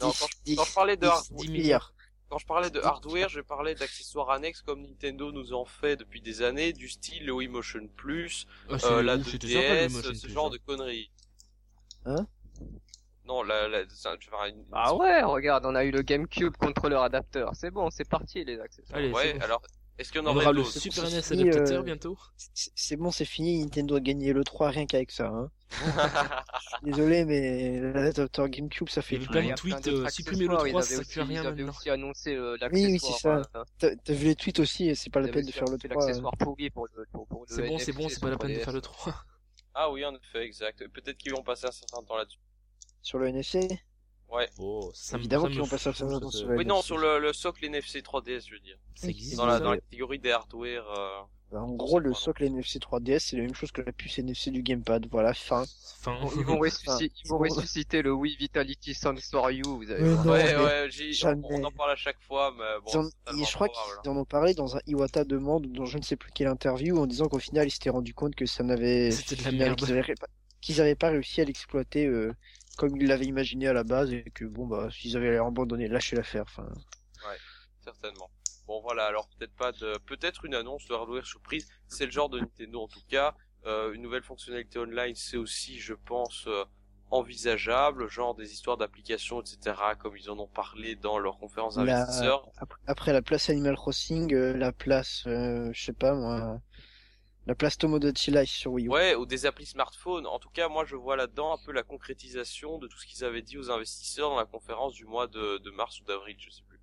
[0.00, 1.92] Non, quand, je, dix- quand je parlais de dix- hard- dix milliards.
[2.28, 6.20] Quand je parlais de hardware, je parlais d'accessoires annexes comme Nintendo nous en fait depuis
[6.20, 9.88] des années, du style le Wii Motion Plus, Ah, euh, la ouf, c'était sympa, le
[9.88, 10.50] 2DS, Motion ce Plus, genre hein.
[10.50, 11.10] de conneries.
[12.04, 12.26] Hein?
[13.24, 16.56] Non, la, la, ça- tu vois, une- Ah ouais, regarde, on a eu le GameCube
[16.56, 17.50] contrôleur adapteur.
[17.54, 18.98] C'est bon, c'est parti les accessoires.
[18.98, 19.40] Allez, c'est ouais, bon.
[19.44, 19.62] alors
[19.98, 22.18] Est-ce qu'il y en On aurait aura le Super NES fini, adaptateur euh, bientôt.
[22.36, 23.58] C'est c'est bon, c'est fini.
[23.64, 25.26] Nintendo a gagné le 3 rien qu'avec ça.
[25.28, 25.50] Hein.
[26.82, 30.78] Désolé, mais l'adaptateur GameCube, ça fait plein de tweets, supprimer le accessoires, 3, ils ça
[30.78, 31.78] avaient sert plus à aussi- rien Ils avaient maintenant.
[31.78, 33.44] aussi annoncé euh, Oui, oui, l'accessoire.
[33.44, 33.86] c'est ça.
[33.88, 35.88] euh, T'as vu les tweets aussi, et c'est pas la peine de faire le annoncé
[35.88, 36.02] 3.
[36.02, 36.06] euh.
[36.06, 37.06] l'accessoire pourri pour le, le
[37.48, 38.64] C'est bon, c'est bon, NFC c'est pas la sur peine de 3DS.
[38.64, 39.14] faire le 3.
[39.74, 40.86] ah oui, en effet, exact.
[40.88, 42.38] Peut-être qu'ils vont passer un certain temps là-dessus.
[43.02, 43.68] Sur le NFC
[44.58, 46.56] Oh, ça me- Évidemment qu'ils vont passer à fout, ça ça, dans ça- ce- Oui,
[46.56, 48.76] Ouais, non, sur le, le socle NFC 3DS, je veux dire.
[48.96, 49.36] Ça existe.
[49.40, 50.84] La, dans la catégorie des hardware.
[51.52, 54.50] Bah, En gros, le socle NFC 3DS, c'est la même chose que la puce NFC
[54.50, 55.06] du gamepad.
[55.10, 55.64] Voilà, fin.
[56.36, 60.24] Ils vont, ressusciter, ils vont ressusciter le Wii Vitality Sound for You, vous Mais voir.
[60.24, 61.42] non, ouais, ouais, on, jamais.
[61.50, 63.00] on en parle à chaque fois, mais bon.
[63.00, 66.16] En- je crois qu'ils en ont parlé dans un Iwata demande, dans je ne sais
[66.16, 69.56] plus quelle interview, en disant qu'au final, ils s'étaient rendu compte que ça n'avait, qu'ils
[69.58, 70.26] avaient, pas-
[70.60, 72.32] qu'ils avaient pas réussi à l'exploiter euh,
[72.76, 76.16] comme ils l'avaient imaginé à la base, et que bon, bah, s'ils avaient abandonné, lâché
[76.16, 76.42] l'affaire.
[76.42, 76.68] Enfin,
[77.84, 78.30] certainement.
[78.66, 81.68] Bon voilà, alors peut-être pas de, peut-être une annonce de hardware surprise.
[81.88, 83.34] C'est le genre de Nintendo en tout cas.
[83.66, 86.64] Euh, une nouvelle fonctionnalité online, c'est aussi, je pense, euh,
[87.10, 89.76] envisageable, genre des histoires d'applications, etc.
[89.98, 92.48] Comme ils en ont parlé dans leur conférence La- d'investisseurs.
[92.86, 96.60] Après, la place Animal Crossing, euh, la place, euh, je sais pas moi,
[97.46, 98.90] la place Tomodachi Life sur Wii U.
[98.90, 100.26] Ouais, ou des applis smartphone.
[100.26, 103.24] En tout cas, moi, je vois là-dedans un peu la concrétisation de tout ce qu'ils
[103.24, 106.50] avaient dit aux investisseurs dans la conférence du mois de, de mars ou d'avril, je
[106.50, 106.75] sais plus.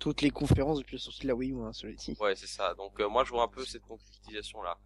[0.00, 2.16] Toutes les conférences depuis la sortie de la Wii U, hein, dit.
[2.18, 2.74] Ouais, c'est ça.
[2.74, 4.78] Donc euh, moi, je vois un peu cette concrétisation là.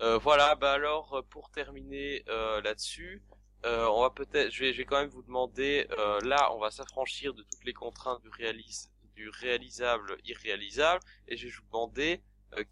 [0.00, 0.54] Euh, voilà.
[0.56, 3.22] Bah alors, euh, pour terminer euh, là-dessus,
[3.64, 5.86] euh, on va peut-être, je vais, je vais quand même vous demander.
[5.98, 11.36] euh, là, on va s'affranchir de toutes les contraintes du réalis, du réalisable, irréalisable, et
[11.36, 12.20] je vais vous demander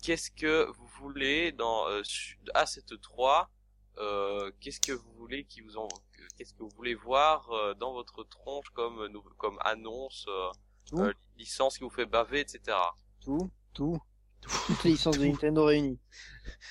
[0.03, 1.87] qu'est-ce que vous voulez dans
[2.55, 3.51] à cette 3
[3.99, 5.87] euh, qu'est-ce que vous voulez qui vous en
[6.37, 9.09] qu'est-ce que vous voulez voir euh, dans votre tronche comme
[9.39, 10.27] comme annonce
[10.87, 11.01] Tout.
[11.01, 12.77] euh, licence qui vous fait baver etc
[13.21, 13.99] Tout, tout,
[14.41, 15.99] toutes les licences de Nintendo réunies.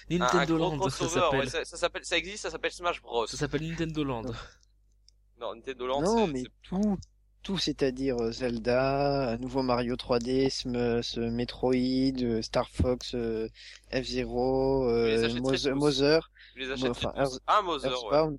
[0.09, 1.39] Un- un Nintendo Land, ça crossover, s'appelle.
[1.41, 4.23] ouais, ça, ça s'appelle ça existe ça s'appelle Smash Bros Ça s'appelle Nintendo Land.
[5.39, 6.97] non Nintendo Land non, mais tout,
[7.41, 11.73] tout, c'est-à-dire euh, Zelda, un nouveau Mario 3D, ce, ce Metroid,
[12.23, 13.49] euh, Star Fox, euh,
[13.91, 15.75] F-Zero, Je les euh, Mother.
[15.75, 17.13] Mother, je les achèterai enfin.
[17.17, 18.37] Earth- ah Mother ouais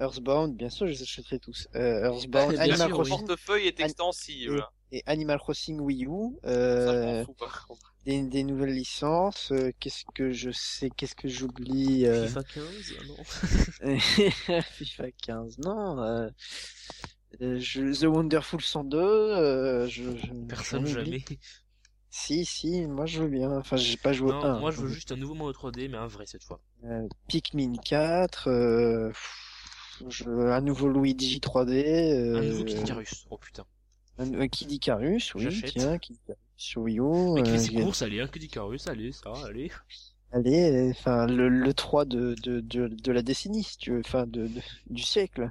[0.00, 1.68] Earthbound, Earthbound, bien sûr, je les achèterai tous.
[1.74, 3.08] Euh, Earthbound, Bien Animal sûr, le oui.
[3.10, 8.42] Crossing portefeuille est An- extensible et Animal Crossing Wii U, euh, par contre des, des
[8.44, 9.50] nouvelles licences.
[9.52, 14.60] euh, qu'est-ce que je sais, qu'est-ce que j'oublie euh, FIFA 15 ah non.
[14.62, 16.30] FIFA 15, non.
[17.40, 21.24] Je- The Wonderful 102, euh, je, je, Personne jamais.
[22.10, 23.50] Si, si, moi je veux bien.
[23.56, 24.60] Enfin, j'ai pas joué au Non, 1.
[24.60, 26.60] moi je veux juste un nouveau Mario 3D, mais un vrai cette fois.
[26.84, 29.51] Euh, Pikmin 4, euh, pff,
[30.10, 33.26] je, un nouveau Luigi 3D, euh, Un nouveau Kid Icarus.
[33.30, 33.64] Oh putain.
[34.18, 37.32] un, un Kid Icarus, oui, tiens, Kid Icarus sur Wii U.
[37.34, 39.70] Mec, il euh, courses, allez, un Kid Icarus, allez, ça, allez.
[40.32, 44.00] Allez, euh, enfin, le, le 3 de, de, de, de la décennie, si tu veux,
[44.00, 45.50] enfin, de, de- du siècle.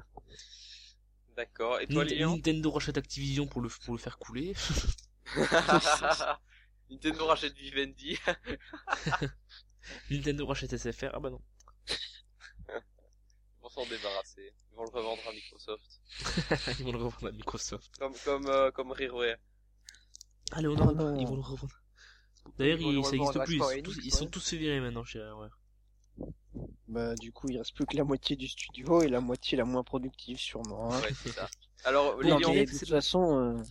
[1.35, 4.53] d'accord et toi Lilian Nintendo rachète Activision pour le, pour le faire couler.
[6.89, 8.17] Nintendo rachète Vivendi
[10.11, 11.09] Nintendo rachète SFR.
[11.13, 11.41] Ah bah non.
[13.71, 15.99] Ils vont s'en débarrasser ils vont le revendre à Microsoft
[16.79, 17.89] ils vont le revendre à Microsoft.
[17.99, 19.37] comme comme euh, comme Rareware
[20.53, 21.17] Allez, on Oh en non.
[21.19, 21.81] ils vont le revendre.
[22.57, 23.55] D'ailleurs, Ils ça revendre existe à plus.
[23.55, 25.57] Ils, sont tous, ils sont virer maintenant chez Rareware.
[26.89, 29.63] Bah, du coup, il reste plus que la moitié du studio et la moitié la
[29.63, 30.91] moins productive, sûrement.
[30.93, 30.99] hein.
[31.01, 31.49] ouais c'est ça
[31.85, 33.63] alors Non, Lilian de toute façon, euh,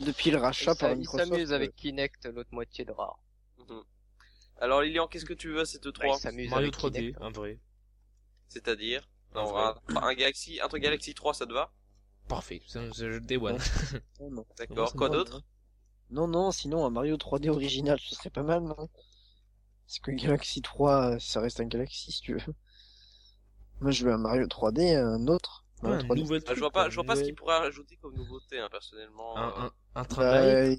[0.00, 3.18] depuis le rachat par s'a- ils Microsoft, s'amusent euh, avec Kinect, l'autre moitié de rare.
[3.58, 3.82] Mhm.
[4.60, 6.92] alors Lilian qu'est-ce que tu veux à cette Ouais, 3 ils s'amusent Mario avec 3D,
[6.98, 7.18] Kinect.
[7.20, 7.60] un vrai.
[8.48, 9.08] c'est-à-dire?
[9.34, 11.72] Non, un, un Galaxy un Galaxy 3 ça te va?
[12.28, 12.62] Parfait,
[13.22, 13.58] Day One.
[14.20, 14.46] non, non.
[14.56, 15.42] d'accord quoi d'autre?
[16.10, 18.88] Non, non, sinon un Mario 3D original, ce serait pas mal, non?
[19.86, 22.54] Parce que Galaxy 3, euh, ça reste un Galaxy, si tu veux.
[23.80, 25.64] Moi, je veux un Mario 3D, un autre.
[25.82, 26.18] Ouais, Mario un 3D.
[26.20, 28.68] nouvel Ah, je vois pas je vois pas ce qu'ils pourraient rajouter comme nouveauté hein,
[28.70, 30.76] personnellement Un, un, un Bah, euh,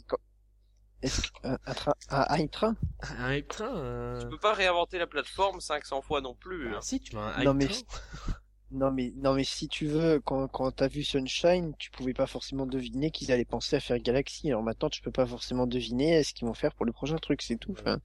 [1.01, 1.21] Est-ce.
[1.43, 1.93] Un, train...
[2.09, 2.75] Un hype train?
[3.01, 3.75] Un hype train.
[3.75, 6.81] euh, tu peux pas réinventer la plateforme 500 fois non plus bah, hein.
[6.81, 7.67] si, tu veux un hype Non, mais.
[8.71, 12.25] Non mais non mais si tu veux, quand quand t'as vu Sunshine, tu pouvais pas
[12.25, 14.49] forcément deviner qu'ils allaient penser à faire Galaxy.
[14.49, 17.41] Alors maintenant, tu peux pas forcément deviner ce qu'ils vont faire pour le prochain truc,
[17.41, 17.73] c'est tout.
[17.73, 17.99] Enfin,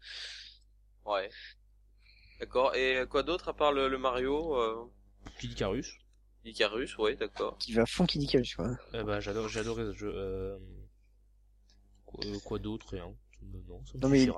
[1.07, 1.31] ouais
[2.39, 4.85] d'accord et quoi d'autre à part le, le Mario euh...
[5.39, 5.99] Kid Icarus.
[6.45, 8.77] Icarus ouais d'accord qui va fond Kid Icarus, quoi.
[8.93, 10.13] Eh bah, j'adore, j'adorais ce jeu.
[10.15, 10.59] Euh...
[12.05, 13.15] Quoi, euh, quoi d'autre Rien.
[13.43, 14.29] Non, ça me Non mais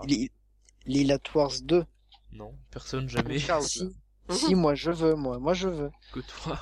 [0.86, 1.84] Lila Wars 2.
[2.32, 3.38] Non, personne jamais.
[3.60, 3.94] Si,
[4.30, 6.58] si, moi je veux, moi, moi je veux, que toi.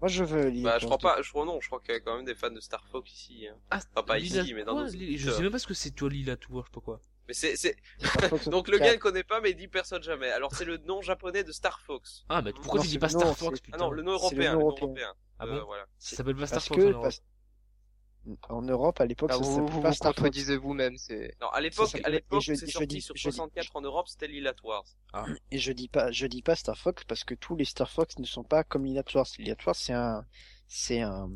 [0.00, 0.48] moi je veux.
[0.48, 2.24] Lila bah je crois pas je crois non je crois qu'il y a quand même
[2.24, 3.56] des fans de Star Fox ici hein.
[3.70, 5.34] Ah, Pas, pas Lila- ici mais dans nos Lila- Je éditeurs.
[5.36, 7.00] sais même pas ce que c'est toi Lila Tour, je sais pas quoi.
[7.28, 7.76] Mais c'est, c'est...
[8.50, 8.80] Donc le 64.
[8.80, 10.28] gars ne connaît pas, mais il dit personne jamais.
[10.30, 12.24] Alors c'est le nom japonais de Star Fox.
[12.28, 13.90] Ah, mais pourquoi Non, tu dis c'est pas le Star nom, Fox, putain Ah non,
[13.92, 14.52] le nom européen.
[14.54, 15.14] Le nom européen.
[15.38, 15.86] Ah Euh, bon voilà.
[15.98, 17.12] Ça s'appelle pas Star Parce Fox que en Europe.
[18.48, 20.16] En Europe, à l'époque, Ah, ça vous s'appelait vous, pas vous Star Fox.
[20.18, 21.34] contredisez vous-même, c'est...
[21.40, 24.06] Non, à l'époque, à l'époque, c'est je sorti dis- sur je dis- 64 en Europe,
[24.08, 24.84] c'était Lilat Wars.
[25.50, 28.18] Et je dis pas, je dis pas Star Fox parce que tous les Star Fox
[28.18, 29.26] ne sont pas comme Lilatoire.
[29.38, 30.24] Lilatoire, c'est un,
[30.68, 31.28] c'est un,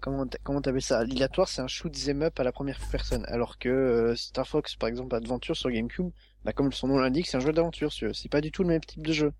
[0.00, 1.04] comment, comment t'appelles ça?
[1.04, 3.24] Lilatoire, c'est un shoot 'em up à la première personne.
[3.28, 6.10] Alors que euh, Star Fox, par exemple, Adventure sur GameCube,
[6.44, 7.92] bah, comme son nom l'indique, c'est un jeu d'aventure.
[7.92, 9.32] C'est pas du tout le même type de jeu.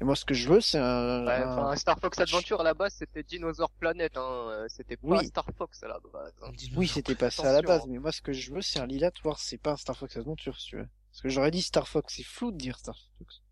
[0.00, 2.64] Et moi, ce que je veux, c'est un, Ouais, un- enfin, Star Fox Adventure à
[2.64, 4.20] la base c'était Dinosaur Planet, hein.
[4.50, 5.26] euh, C'était pas Oui.
[5.26, 6.32] Star Fox à la base.
[6.42, 6.52] hein.
[6.76, 7.82] oui, c'était pas ça à la base.
[7.82, 7.86] hein.
[7.88, 9.40] Mais moi, ce que je veux, c'est un Lilatoire.
[9.40, 10.88] C'est pas un Star Fox Adventure, si tu veux.
[11.10, 12.14] Parce que j'aurais dit Star Fox.
[12.16, 13.42] C'est flou de dire Star Fox.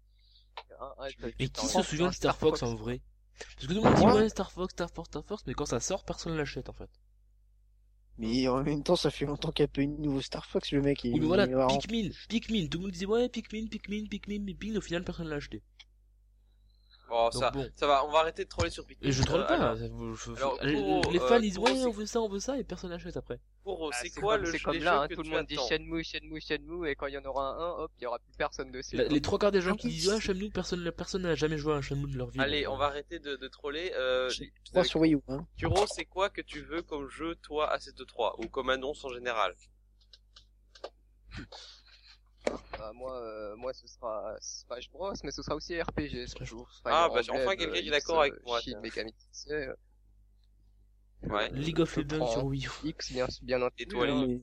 [0.80, 3.00] Hein, ouais, t'as- Mais qui se souvient de Star Fox en vrai?
[3.38, 5.66] Parce que tout le monde dit ouais Star Fox, Star Fox, Star Fox, mais quand
[5.66, 6.88] ça sort, personne l'achète en fait.
[8.18, 10.46] Mais en même temps, ça fait longtemps qu'il n'y a pas eu de nouveau Star
[10.46, 11.00] Fox, le mec.
[11.04, 14.76] Oui, il- mais voilà, Pikmin, Pikmin, tout le monde disait ouais Pikmin, Pikmin, Pikmin, Pikmin,
[14.76, 15.62] au final personne l'a acheté.
[17.08, 17.70] Bon, Donc ça, bon.
[17.76, 19.08] ça va, on va arrêter de troller sur Pikmin.
[19.08, 19.54] Et je troll Euh, pas.
[19.54, 22.20] alors, ça vous- je- alors, les- pour, les euh, fans disent ouais on veut ça,
[22.20, 23.38] on veut ça, et personne l'achète après.
[23.62, 25.30] Pour, Ah, c'est quoi comme- le C'est jeu comme les là, hein, que tout le
[25.30, 28.06] monde dit Shenmue, Shenmue, Shenmue, et quand il y en aura un, hop, il y
[28.06, 28.96] aura plus personne dessus.
[28.96, 31.74] Les trois quarts des gens qui disent ah c'est- Shenmue, personne personne n'a jamais joué
[31.74, 32.40] à un Shenmue de leur vie.
[32.40, 33.92] Allez, on va arrêter de, de troller.
[33.94, 35.46] Euh, J'ai euh, Trois sur Wii U, hein.
[35.58, 39.04] Kuro, c'est quoi que tu veux comme jeu, toi, à cette 3 Ou comme annonce
[39.04, 39.54] en général?
[42.78, 46.66] Bah, moi, euh, moi, ce sera Smash Bros, mais ce sera aussi RPG, surtout.
[46.84, 48.80] Ah, bah, enfin, quelqu'un qui est X, d'accord avec euh, moi, Shin tiens.
[48.80, 49.74] Megami Tensei, euh,
[51.22, 51.50] Ouais.
[51.50, 52.70] League of Legends sur Wii U.
[52.88, 54.42] X, bien, bien entendu.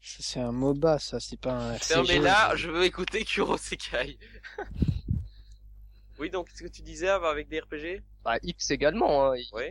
[0.00, 2.08] C'est un MOBA, ça, c'est pas un Non, RPG.
[2.08, 4.18] mais là, je veux écouter Kuro Sekai.
[6.18, 9.36] oui, donc, ce que tu disais avec des RPG Bah, X également, hein.
[9.52, 9.70] Ouais.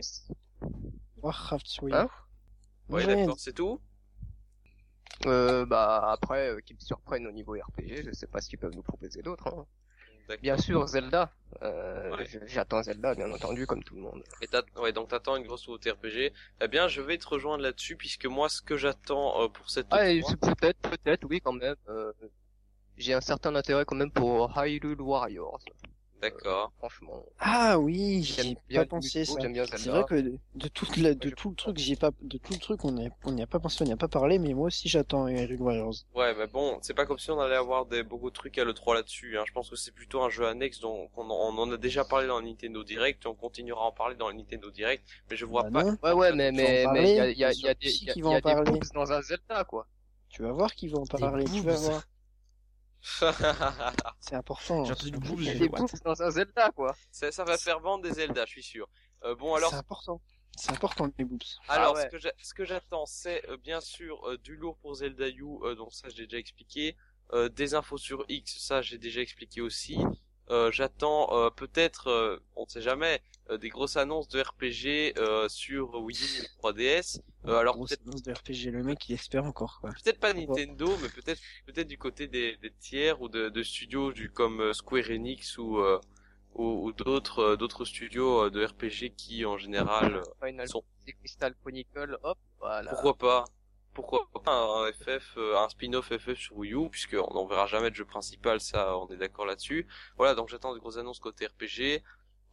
[1.16, 1.98] Warcraft sur Wii U.
[1.98, 2.08] Hein?
[2.88, 3.80] Ouais, Ouais, d'accord, c'est tout?
[5.24, 8.58] Euh, bah, après, euh, qu'ils me surprennent au niveau RPG, je sais pas ce qu'ils
[8.58, 9.66] peuvent nous proposer d'autre, hein.
[10.42, 11.30] Bien sûr, Zelda.
[11.62, 12.26] Euh, Ouais.
[12.46, 14.24] J'attends Zelda, bien entendu, comme tout le monde.
[14.42, 14.48] Et
[14.80, 16.32] ouais, donc t'attends une grosse nouveauté RPG.
[16.60, 19.86] Eh bien, je vais te rejoindre là-dessus, puisque moi, ce que j'attends euh, pour cette
[19.90, 21.76] Ah, et 3, c'est peut-être, peut-être, oui, quand même.
[21.88, 22.12] Euh,
[22.96, 25.60] j'ai un certain intérêt quand même pour Hyrule Warriors.
[26.20, 26.72] D'accord.
[26.78, 29.34] Franchement, Ah oui, j'aime j'ai bien pas pensé ça.
[29.76, 32.52] C'est vrai que de, de toute la, de tout le truc, j'ai pas, de tout
[32.54, 34.38] le truc, on n'y a, on n'y a pas pensé, on n'y a pas parlé,
[34.38, 35.94] mais moi aussi j'attends Hyrule Warriors.
[36.14, 38.64] Ouais, mais bon, c'est pas comme si on allait avoir des, beaucoup de trucs à
[38.64, 39.38] l'E3 là-dessus.
[39.38, 39.44] Hein.
[39.46, 42.26] Je pense que c'est plutôt un jeu annexe dont on, on en a déjà parlé
[42.26, 45.36] dans le Nintendo Direct, et on continuera à en parler dans le Nintendo Direct, mais
[45.36, 45.84] je vois Bah pas...
[45.84, 48.14] non, Ouais, ouais, mais, mais, mais, il y a, y a, y des, y a,
[48.16, 48.72] y a en parler.
[48.72, 49.86] des dans un Zelda, quoi.
[50.28, 52.02] tu vas voir qu'ils vont en parler, tu vas voir.
[54.20, 54.84] C'est important.
[54.84, 56.94] J'ai entendu a j'ai des what boobs dans un Zelda, quoi.
[57.10, 58.88] ça, ça va faire vendre des Zelda, je suis sûr.
[59.24, 60.20] Euh, bon, alors, C'est important.
[60.56, 61.42] C'est important les boobs.
[61.68, 62.02] Alors, Ah ouais.
[62.04, 65.28] ce que j'a- ce que j'attends, c'est euh, bien sûr euh, du lourd pour Zelda
[65.28, 66.96] U, euh, donc ça j'ai déjà expliqué.
[67.32, 69.98] Euh, des infos sur X, ça j'ai déjà expliqué aussi.
[70.48, 73.20] Euh, j'attends euh, peut-être, euh, on ne sait jamais,
[73.50, 77.20] euh, des grosses annonces de RPG euh, sur Wii U et 3DS.
[77.46, 79.90] Euh, alors Grosse peut-être annonce de RPG, le mec il espère encore quoi.
[79.90, 84.12] peut-être pas Nintendo, mais peut-être peut-être du côté des, des tiers ou de, de studios
[84.12, 86.00] du comme euh, Square Enix ou euh,
[86.54, 90.82] ou, ou d'autres euh, d'autres studios euh, de RPG qui en général euh, Final sont
[91.20, 92.90] Crystal Chronicle, hop, voilà.
[92.90, 93.44] Pourquoi pas
[93.94, 97.94] Pourquoi pas un FF, un spin-off FF sur Wii U, puisqu'on n'en verra jamais de
[97.94, 99.86] jeu principal, ça, on est d'accord là-dessus.
[100.16, 102.02] Voilà, donc j'attends de grosses annonces côté RPG.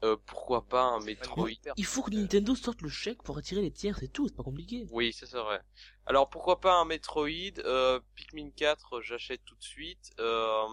[0.04, 1.48] Euh, pourquoi pas un Metroid
[1.78, 4.44] Il faut que Nintendo sorte le chèque pour attirer les tiers, c'est tout, c'est pas
[4.44, 4.86] compliqué.
[4.92, 5.62] Oui, ça c'est vrai.
[6.06, 10.12] Alors pourquoi pas un Metroid euh, Pikmin 4, j'achète tout de suite.
[10.20, 10.68] Euh...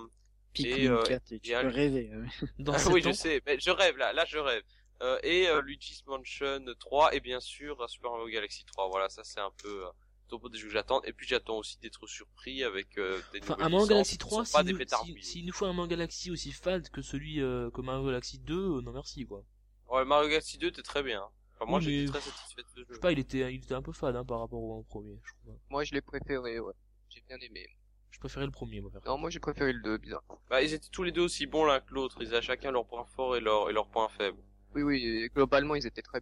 [0.52, 2.10] Pikmin euh, 4, et tu et un- peux rêver.
[2.12, 2.24] hein.
[2.58, 4.64] Dans Ah oui, je sais, mais je rêve là, là je rêve.
[5.02, 8.88] Euh, et euh, Luigi's Mansion 3 et bien sûr euh, Super Mario Galaxy 3.
[8.88, 9.90] Voilà, ça c'est un peu euh,
[10.30, 11.02] topo des jeux que j'attends.
[11.02, 14.44] Et puis j'attends aussi d'être surpris avec euh, des Enfin, un Mario Galaxy qui 3,
[14.46, 17.40] sont pas s'il des nous, si- nous faut un Mario Galaxy aussi fade que celui
[17.40, 19.44] euh, que Mario Galaxy 2, euh, non merci quoi.
[19.90, 21.22] Ouais, Mario Galaxy 2 t'es très bien.
[21.56, 22.94] Enfin, moi Oui, j'étais mais- très satisfait de ce Je jeu.
[22.94, 25.32] sais pas, il était, il était un peu fade hein, par rapport au premier, je
[25.42, 25.58] trouve.
[25.68, 26.72] Moi, je l'ai préféré, ouais.
[27.10, 27.66] J'ai bien aimé.
[28.10, 28.90] Je préférais le premier, moi.
[29.06, 30.22] Non, moi, j'ai préféré le 2, bizarre.
[30.48, 32.16] Bah ils étaient tous les deux aussi bons l'un que l'autre.
[32.20, 34.38] Ils avaient chacun leur point fort et leur et leur point faible.
[34.74, 36.20] Oui, oui, globalement, ils étaient très...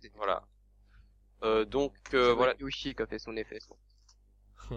[0.00, 0.44] ils étaient Voilà.
[1.42, 3.74] Euh, donc euh, voilà, Yoshi qui a fait son effet, ça.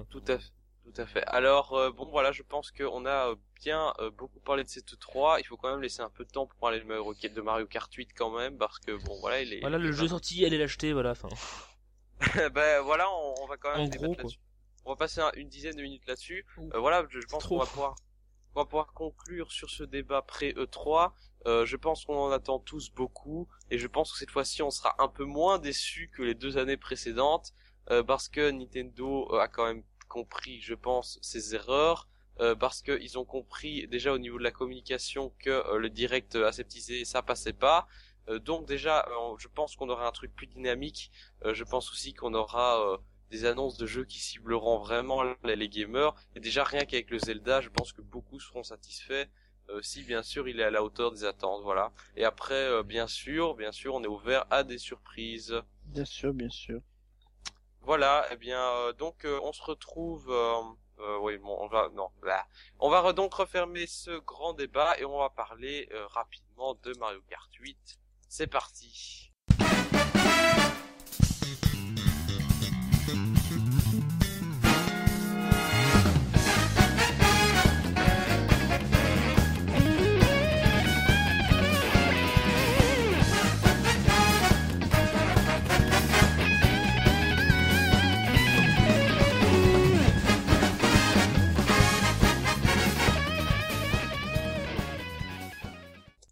[0.09, 0.51] Tout à fait.
[0.83, 1.23] Tout à fait.
[1.25, 5.39] Alors euh, bon voilà, je pense qu'on a bien euh, beaucoup parlé de cette 3.
[5.39, 7.67] Il faut quand même laisser un peu de temps pour parler de Mario, de Mario
[7.67, 9.59] Kart 8 quand même parce que bon voilà il est.
[9.59, 11.27] Voilà, le jeu sorti, allez l'acheter, voilà, enfin.
[12.53, 14.31] ben voilà, on, on va quand même En débattre gros.
[14.85, 16.45] On va passer un- une dizaine de minutes là-dessus.
[16.73, 17.95] Euh, voilà, je, je pense qu'on va pouvoir,
[18.55, 21.11] on va pouvoir conclure sur ce débat pré E3.
[21.47, 24.69] Euh, je pense qu'on en attend tous beaucoup et je pense que cette fois-ci on
[24.69, 27.53] sera un peu moins déçus que les deux années précédentes
[27.89, 32.07] euh, parce que Nintendo euh, a quand même compris, je pense, ses erreurs.
[32.39, 37.03] Euh, parce qu'ils ont compris déjà au niveau de la communication que le direct aseptisé
[37.03, 37.87] ça passait pas.
[38.43, 39.07] Donc déjà,
[39.39, 41.11] je pense qu'on aura un truc plus dynamique.
[41.43, 42.99] je pense aussi qu'on aura
[43.31, 46.13] des annonces de jeux qui cibleront vraiment les, gamers.
[46.35, 49.25] Et déjà rien qu'avec le Zelda, je pense que beaucoup seront satisfaits.
[49.81, 51.91] Si bien sûr il est à la hauteur des attentes, voilà.
[52.15, 55.61] Et après, bien sûr, bien sûr, on est ouvert à des surprises.
[55.85, 56.79] Bien sûr, bien sûr.
[57.81, 60.31] Voilà, et eh bien donc on se retrouve
[60.99, 62.09] euh, oui, bon, on va non,
[62.79, 67.21] on va donc refermer ce grand débat et on va parler euh, rapidement de Mario
[67.29, 67.77] Kart 8.
[68.27, 69.31] C'est parti.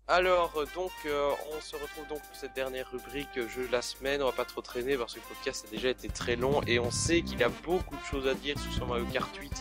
[0.07, 3.71] Alors euh, donc euh, on se retrouve donc pour cette dernière rubrique euh, jeu de
[3.71, 4.21] la semaine.
[4.21, 6.77] On va pas trop traîner parce que le podcast a déjà été très long et
[6.77, 9.51] on sait qu'il y a beaucoup de choses à dire sur ce Mario Kart 8.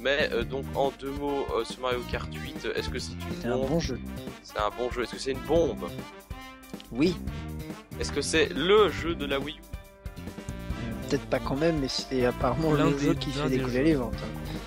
[0.00, 3.12] Mais donc en deux mots, ce Mario Kart 8, est-ce que c'est
[3.44, 3.98] une un bon jeu
[4.44, 5.02] C'est un bon jeu.
[5.02, 5.90] Est-ce que c'est une bombe?
[6.92, 7.16] Oui.
[7.98, 9.60] Est-ce que c'est le jeu de la Wii U?
[11.08, 14.14] Peut-être pas quand même, mais c'est apparemment le jeu qui fait décoller les ventes.
[14.14, 14.58] Hein.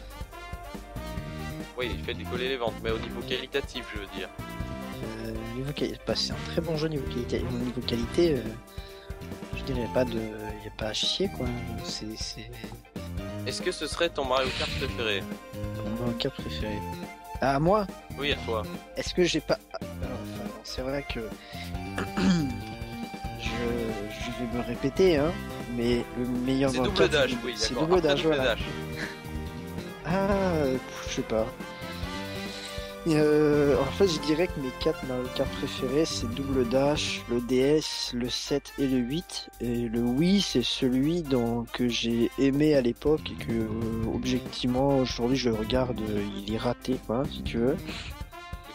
[1.78, 4.28] Oui, il fait décoller les ventes, mais au niveau qualitatif, je veux dire.
[5.04, 5.72] Euh, niveau
[6.06, 7.40] bah, c'est un très bon jeu niveau qualité.
[7.40, 8.42] Niveau qualité, euh,
[9.58, 11.48] je dirais pas de, y a pas à chier quoi.
[11.84, 12.06] C'est,
[13.48, 15.24] Est-ce que ce serait ton Mario Kart préféré?
[15.78, 16.78] Mon Mario Kart préféré.
[17.42, 17.88] Ah moi?
[18.18, 18.64] Oui à toi.
[18.96, 19.78] Est-ce que j'ai pas ah,
[20.64, 21.20] c'est vrai que
[23.40, 25.32] je, je vais me répéter hein,
[25.76, 28.56] mais le meilleur c'est double dash, oui, c'est double dash, voilà.
[30.06, 30.66] Ah,
[31.08, 31.46] je sais pas.
[33.08, 37.42] Euh, en fait, je dirais que mes 4 Mario Kart préférés, c'est Double Dash, le
[37.42, 39.50] DS, le 7 et le 8.
[39.60, 45.00] Et le Wii, c'est celui dont, que j'ai aimé à l'époque et que, euh, objectivement,
[45.00, 47.78] aujourd'hui, je regarde, euh, il est raté, quoi, si tu veux.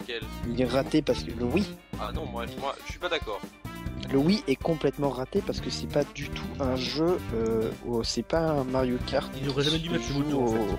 [0.01, 0.23] Lequel?
[0.49, 1.65] Il est raté parce que le Wii.
[1.99, 3.39] Ah non, moi, moi je suis pas d'accord.
[4.11, 7.71] Le Wii est complètement raté parce que c'est pas du tout un jeu, euh,
[8.03, 9.29] c'est pas un Mario Kart.
[9.41, 10.77] Il aurait jamais dû mettre le moto en fait.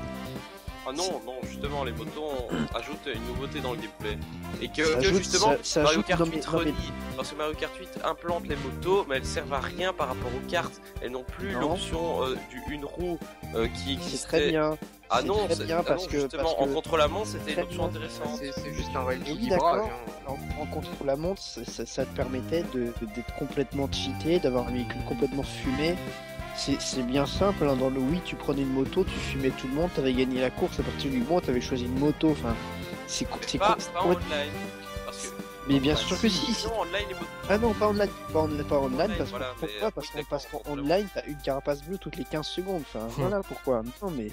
[0.89, 2.31] Ah non, non, justement, les motos
[2.75, 4.17] ajoutent une nouveauté dans le gameplay.
[4.63, 6.73] Et que, justement, Mario Kart 8 renie,
[7.15, 10.31] parce que Mario Kart 8 implante les motos, mais elles servent à rien par rapport
[10.35, 10.81] aux cartes.
[11.03, 13.19] Elles n'ont plus l'option euh, du une roue
[13.55, 14.17] euh, qui existait.
[14.17, 14.79] C'est très bien.
[15.11, 18.41] Ah non, c'est bien parce, que, justement, en contre-la-montre, c'était une option intéressante.
[18.41, 19.91] C'est juste un vrai oui, d'accord.
[20.27, 20.35] Hein.
[20.61, 25.97] En, contre-la-montre, ça, ça, te permettait d'être complètement cheaté, d'avoir un véhicule complètement fumé
[26.59, 27.77] c'est bien simple, hein.
[27.77, 30.51] dans le Wii tu prenais une moto, tu fumais tout le monde, t'avais gagné la
[30.51, 32.55] course à partir du moment où t'avais choisi une moto, enfin
[33.07, 33.27] c'est
[33.59, 34.19] pas, pas online.
[35.69, 36.67] Mais bien sûr que si.
[36.67, 37.07] Non, online
[37.49, 40.25] Ah non, pas online, pas, online, pas online, parce, pourquoi?
[40.29, 43.83] parce qu'en online t'as une carapace bleue toutes les 15 secondes, enfin voilà pourquoi?
[44.03, 44.29] Non mais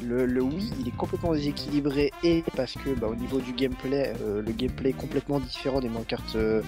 [0.00, 4.12] le, le, Wii, il est complètement déséquilibré et parce que bah, au niveau du gameplay,
[4.22, 6.62] euh, le gameplay est complètement différent des Mario euh,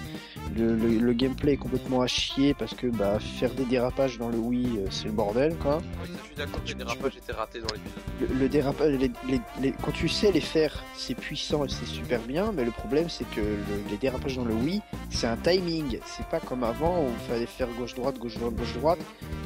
[0.56, 4.38] le, le, gameplay est complètement à chier parce que bah, faire des dérapages dans le
[4.38, 5.78] Wii, euh, c'est le bordel quoi.
[6.02, 8.38] Oui, je suis d'accord les dérapages étaient ratés dans l'épisode.
[8.40, 9.10] Le, dérapage, les,
[9.60, 13.08] les, quand tu sais les faire, c'est puissant et c'est super bien, mais le problème
[13.08, 13.40] c'est que
[13.90, 15.98] les dérapages dans le Wii, c'est un timing.
[16.06, 19.00] C'est pas comme avant où il fallait faire gauche-droite, gauche-droite, gauche-droite,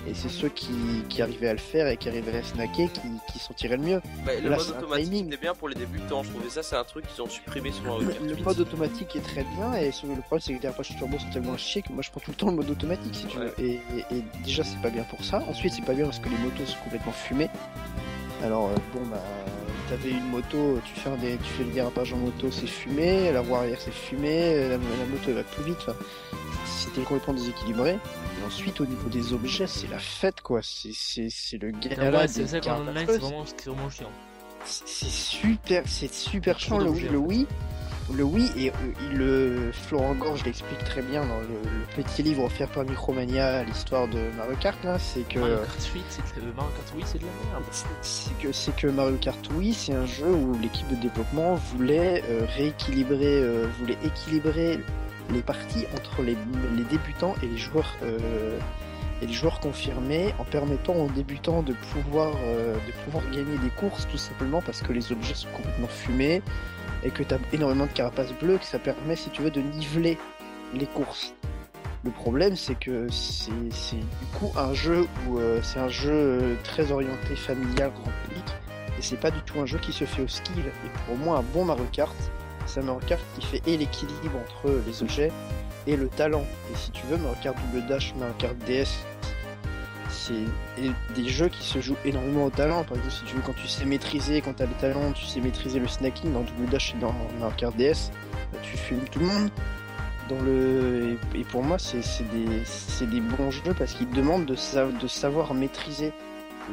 [0.07, 0.69] et c'est ceux qui,
[1.09, 3.01] qui arrivaient à le faire et qui arrivaient à snacker qui,
[3.33, 4.01] qui sont le mieux.
[4.25, 7.07] Bah, le mode automatique était bien pour les débutants, je trouvais ça c'est un truc
[7.07, 10.49] qu'ils ont supprimé sur Mario Le mode automatique est très bien et le problème c'est
[10.49, 12.71] que les dérapages turbo sont tellement que moi je prends tout le temps le mode
[12.71, 13.55] automatique si tu veux.
[13.59, 13.81] Et,
[14.45, 15.43] déjà c'est pas bien pour ça.
[15.49, 17.51] Ensuite c'est pas bien parce que les motos sont complètement fumées.
[18.43, 19.23] Alors euh, bon bah
[19.89, 23.41] t'avais une moto, tu fais, des, tu fais le dérapage en moto, c'est fumé, la
[23.41, 25.87] roue arrière c'est fumé, la, moto va plus vite,
[26.67, 27.93] c'était complètement déséquilibré.
[27.93, 30.61] Et ensuite, au niveau des objets, c'est la fête, quoi.
[30.63, 31.29] C'est
[31.61, 32.29] le gars.
[32.29, 34.11] c'est ça qu'en online, c'est vraiment, vraiment chiant.
[34.65, 37.47] C'est super, c'est super chiant le, le Wii.
[38.15, 38.73] Le Wii, et euh,
[39.13, 44.19] le Florent Gorge l'explique très bien dans le, petit livre offert par Micromania, l'histoire de
[44.37, 45.39] Mario Kart, là, c'est que...
[45.39, 46.41] Mario Kart 8, c'est de...
[46.97, 47.65] Wii, la merde.
[48.01, 52.25] C'est que, c'est que Mario Kart Wii, c'est un jeu où l'équipe de développement voulait
[52.31, 54.81] euh, rééquilibrer, euh, voulait équilibrer
[55.33, 56.37] les parties entre les,
[56.91, 58.59] débutants et les joueurs euh,
[59.21, 63.71] et les joueurs confirmés en permettant aux débutants de pouvoir euh, de pouvoir gagner des
[63.71, 66.43] courses tout simplement parce que les objets sont complètement fumés
[67.03, 69.61] et que tu as énormément de carapaces bleues que ça permet si tu veux de
[69.61, 70.19] niveler
[70.75, 71.35] les courses.
[72.05, 73.51] Le problème, c'est que c'est
[73.97, 78.45] du coup un jeu où euh, un jeu très orienté familial, grand public,
[78.99, 80.65] et c'est pas du tout un jeu qui se fait au skill.
[80.87, 81.85] Et pour moi, un bon Mario
[82.69, 83.01] c'est un Mario
[83.39, 85.33] qui fait l'équilibre entre les objets
[85.87, 86.45] et le talent.
[86.73, 89.05] Et si tu veux, Mario Double Dash, Mario DS,
[90.11, 90.45] c'est
[91.15, 92.85] des jeux qui se jouent énormément au talent.
[92.85, 95.25] Par exemple, si tu veux, quand tu sais maîtriser, quand tu as le talent, tu
[95.25, 98.11] sais maîtriser le snacking dans Double Dash et dans Mario DS,
[98.53, 99.51] bah, tu fumes tout le monde.
[101.35, 106.13] Et, pour moi, c'est des, bons jeux parce qu'ils demandent de savoir maîtriser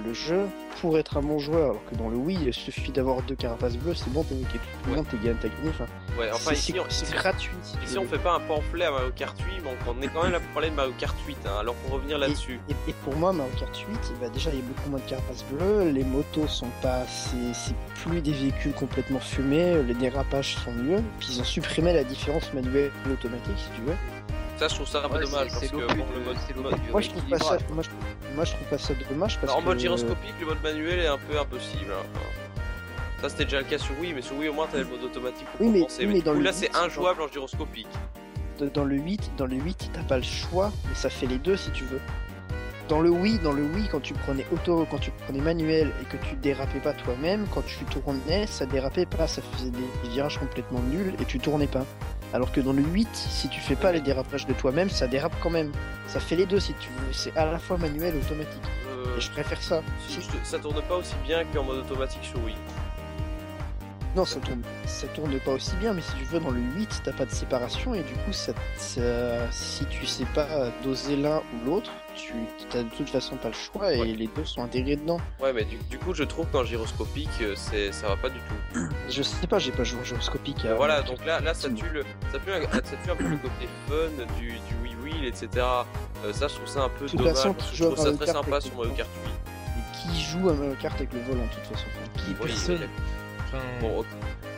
[0.05, 0.47] le jeu
[0.81, 1.71] pour être un bon joueur.
[1.71, 4.57] Alors que dans le Wii, il suffit d'avoir deux carapaces bleues, c'est bon, t'es niqué
[4.59, 5.69] tout le monde, t'es gagné, t'as gagné.
[5.69, 5.85] Enfin,
[6.19, 7.51] Ouais, enfin c'est ici, c'est- gratuit.
[7.83, 10.31] ici, on fait pas un pamphlet à Mario Kart 8, mais on est quand même
[10.31, 11.37] là pour parler de Mario Kart 8.
[11.45, 11.57] Hein.
[11.59, 13.85] Alors pour revenir là-dessus, Et, et pour moi, Mario Kart 8,
[14.15, 16.97] eh ben, déjà il y a beaucoup moins de carapaces bleues, les motos sont pas
[17.01, 21.93] assez, c'est plus des véhicules complètement fumés, les dérapages sont mieux, puis ils ont supprimé
[21.93, 23.95] la différence manuelle et automatique si tu veux.
[24.57, 26.75] Ça je trouve ça un peu Ouais, dommage parce que bon, le mode, c'est mode-
[26.91, 29.59] Moi je trouve pas ça, moi, je, moi, je trouve pas ça dommage parce en
[29.59, 31.91] que mode gyroscopique, le mode manuel est un peu impossible.
[31.91, 32.19] hein.
[33.21, 35.03] Ça c'était déjà le cas sur Wii, mais sur Wii au moins t'avais le mode
[35.03, 36.01] automatique pour Oui, mais- compenser.
[36.01, 37.87] oui, mais mais du dans coup, le là c'est injouable en gyroscopique.
[38.73, 41.57] dans le 8, dans le 8, t'as pas le choix, mais ça fait les deux
[41.57, 41.99] si tu veux.
[42.87, 46.05] Dans le Wii, dans le Wii, quand tu prenais auto, quand tu prenais manuel et
[46.05, 50.09] que tu dérapais pas toi-même, quand tu tournais, ça dérapait pas, ça faisait des, des
[50.09, 51.83] virages complètement nuls et tu tournais pas.
[52.35, 55.31] Alors que dans le 8, si tu fais pas les dérapages de toi-même, ça dérape
[55.41, 55.71] quand même.
[56.07, 57.13] Ça fait les deux si tu veux.
[57.13, 58.61] C'est à la fois manuel et automatique.
[58.89, 59.81] Euh, Et je préfère ça.
[60.05, 62.55] si je te- ça tourne pas aussi bien qu'en mode automatique sur Wii.
[64.15, 67.01] Non, ça tourne, ça tourne pas aussi bien, mais si tu veux, dans le 8,
[67.03, 70.47] t'as pas de séparation, et du coup, ça, ça- si tu sais pas
[70.85, 72.31] doser l'un ou l'autre, tu
[72.69, 74.05] t'as de toute façon pas le choix, et Ouais.
[74.07, 75.19] les deux sont intégrés dedans.
[75.41, 78.39] Ouais, mais du, du coup je trouve qu'en gyroscopique euh, c'est ça va pas du
[78.39, 78.79] tout.
[79.09, 80.63] Je sais pas, j'ai pas joué au gyroscopique.
[80.63, 83.27] à- voilà, donc là, là ça tue le, ça tue, un- ça tue un peu
[83.27, 85.49] le côté fun du, du Wii Wheel, etc.
[86.23, 87.35] Euh, ça, je trouve ça un peu De toute dommage.
[87.35, 88.93] façon, je trouve ça très sympa sur Mario.
[88.93, 89.31] Kart 8.
[89.75, 91.85] Mais qui joue à Mario Kart avec le volant, de toute façon?
[92.15, 92.79] Qui- Oui, personne.
[93.47, 94.05] Enfin, Bon, ok.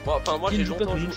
[0.05, 1.07] Moi, enfin, moi j'ai longtemps, joué-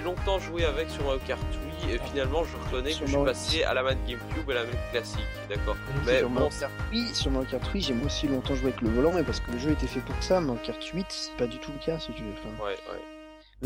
[0.00, 3.74] longtemps avec sur Mario Kart Wii et finalement je reconnais que je suis passé à
[3.74, 5.76] la manette GameCube et la manette classique, d'accord.
[6.06, 8.80] Mais sur bon, Kart Wii, sur Mario Kart Wii, j'ai moi aussi longtemps joué avec
[8.80, 10.40] le volant, mais parce que le jeu était fait pour ça.
[10.40, 12.32] Mario Kart 8, c'est pas du tout le cas, si tu veux.
[12.32, 13.00] Enfin, Ouais, ouais.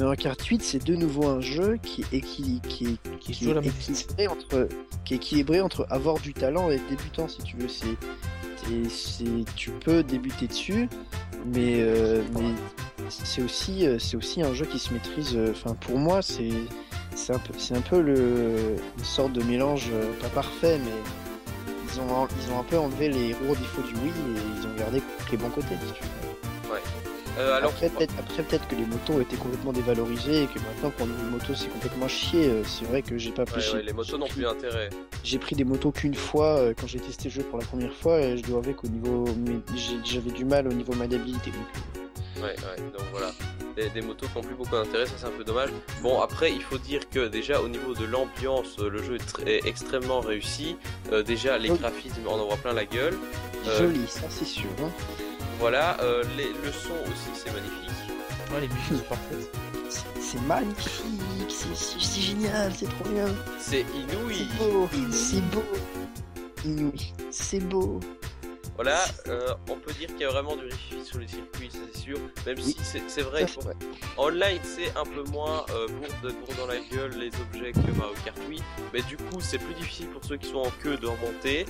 [0.02, 2.98] Mario Kart 8, c'est de nouveau un jeu qui est, qui est, Qui
[3.32, 4.68] qui à équilibré entre,
[5.04, 7.68] qui est équilibré entre avoir du talent et être débutant, si tu veux.
[7.68, 7.86] C'est,
[8.56, 10.88] c'est, c'est- tu peux débuter dessus,
[11.46, 15.36] mais, euh, mais c'est aussi, euh, aussi un jeu qui se maîtrise.
[15.36, 16.50] euh, Enfin, pour moi, c'est,
[17.32, 20.90] un peu, un peu le, une sorte de mélange euh, pas parfait, mais
[21.92, 24.74] ils ont, ils ont un peu enlevé les gros défauts du Wii et ils ont
[24.78, 25.76] gardé les bons côtés.
[27.38, 31.30] Euh, alors, après, peut-être, que les motos été complètement dévalorisées et que maintenant, prendre une
[31.30, 32.48] moto, c'est complètement chier.
[32.48, 33.60] Euh, C'est vrai que j'ai pas pris.
[33.60, 34.88] ouais, ouais, les motos n'ont plus intérêt.
[35.22, 37.92] J'ai pris des motos qu'une fois euh, quand j'ai testé le jeu pour la première
[37.92, 39.24] fois et je dois avouer qu'au niveau.
[40.04, 41.50] J'avais du mal au niveau maniabilité.
[41.50, 41.66] Donc,
[42.36, 43.30] Ouais, ouais, donc voilà.
[43.76, 45.70] Des, des motos qui n'ont plus beaucoup d'intérêt, ça c'est un peu dommage.
[46.02, 50.20] Bon, après, il faut dire que déjà au niveau de l'ambiance, le jeu est, extrêmement
[50.20, 50.76] réussi.
[51.12, 53.16] Euh, déjà, les graphismes, en voit plein la gueule.
[53.78, 54.68] Joli, ça c'est sûr.
[54.82, 54.90] hein.
[55.58, 57.90] Voilà, euh, les, le son aussi, c'est magnifique.
[58.52, 59.50] Ouais, les musiques sont parfaites.
[60.20, 63.26] C'est- magnifique, c'est génial, c'est trop bien.
[63.58, 64.46] C'est inouï.
[64.50, 65.64] C'est beau, c'est beau.
[66.64, 68.00] Inouï, c'est beau.
[68.76, 71.98] Voilà, euh, on peut dire qu'il y a vraiment du rifi sur les circuits, c'est
[71.98, 72.18] sûr.
[72.44, 72.76] Même Oui.
[72.78, 73.76] si c'est vrai, Ça, qu'il faut- c'est vrai.
[74.18, 77.98] Online, c'est un peu moins euh, bourre, de, bourre dans la gueule les objets que
[77.98, 78.62] Mario Kart Wii,
[78.92, 81.64] mais du coup, c'est plus difficile pour ceux qui sont en queue de remonter.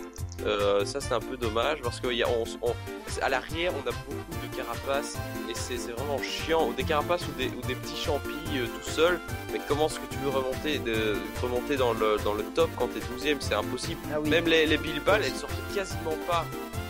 [0.45, 2.75] Euh, ça, c'est un peu dommage parce qu'à on, on-
[3.23, 5.17] à l'arrière, on a beaucoup de carapaces
[5.49, 6.67] et c'est vraiment chiant.
[6.69, 9.21] Ou des carapaces ou des, ou des petits champis euh, tout seul.
[9.53, 12.89] Mais comment est-ce que tu veux remonter, de, remonter dans, le, dans le top quand
[12.89, 14.01] t'es 12ème C'est impossible.
[14.13, 14.29] Ah oui.
[14.29, 16.45] Même les, les Bill Ball, elles sortent quasiment pas.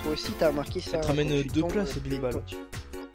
[0.07, 0.99] Toi aussi, t'as remarqué ça.
[0.99, 2.33] te ramène deux tombes, places, les- Billy Ball.
[2.33, 2.57] Quand tu,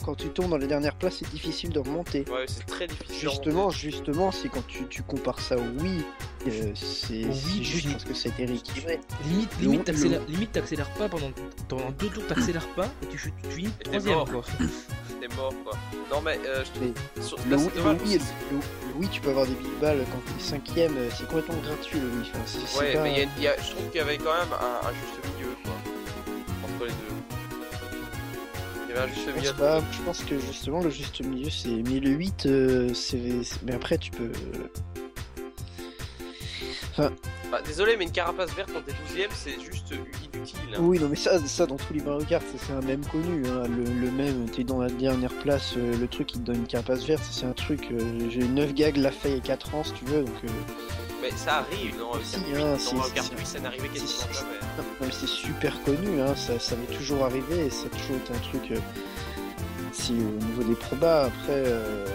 [0.03, 2.25] quand tu tombes dans les dernières places, c'est difficile de remonter.
[2.29, 3.15] Ouais, c'est très difficile.
[3.17, 3.77] Justement, remonter.
[3.77, 6.03] justement, c'est quand tu, tu compares ça au Wii,
[6.47, 8.99] euh, c'est Wii, juste parce que ça a été rééquilibré.
[9.29, 11.31] Limite, limite, t'accélères, limite, t'accélères pas pendant,
[11.69, 14.29] pendant deux tours, t'accélères pas et tu, tu, tu finis troisième mort.
[14.29, 14.43] quoi.
[15.21, 15.73] T'es mort quoi.
[16.11, 17.21] Non, mais euh, je Mais te.
[17.21, 18.59] sur- Le, là, Wii- c'est le dommage Wii, parce que- le-
[18.93, 21.99] le Wii, tu peux avoir des big balles quand t'es cinquième, euh, c'est complètement gratuit
[21.99, 22.31] le Wii.
[22.35, 24.17] Enfin, Ouais, pas- mais il y a- il y a- je trouve qu'il y avait
[24.17, 25.73] quand même un, un juste milieu, quoi.
[26.81, 27.15] Entre les deux.
[28.89, 31.49] Il y avait un juste Je pense, pas, je pense que justement le juste milieu
[31.49, 34.31] c'est mais le 8 euh, c'est mais après tu peux
[36.97, 39.93] Bah, désolé, mais une carapace verte quand t'es 12ème, c'est juste
[40.33, 40.57] inutile.
[40.73, 40.79] hein.
[40.79, 43.63] oui non mais ça ça dans tous les Mario Kart c'est un même connu hein.
[43.67, 46.67] le, le même t'es dans la dernière place euh, le truc qui te donne une
[46.67, 49.93] carapace verte c'est un truc euh, j'ai 9 gags l'a y a 4 ans si
[49.93, 50.47] tu veux donc euh,
[51.21, 53.35] Mais ça arrive, non Si, Kart 8, hein, Dans Kart si.
[53.37, 54.33] 8, ça n'arrivait quasiment Si, si.
[54.33, 55.11] jamais.
[55.11, 58.39] C'est super connu, hein, ça, ça m'est toujours arrivé et ça a toujours été un
[58.39, 58.71] truc.
[58.71, 58.79] euh,
[59.93, 62.05] si au niveau des probas, après, euh,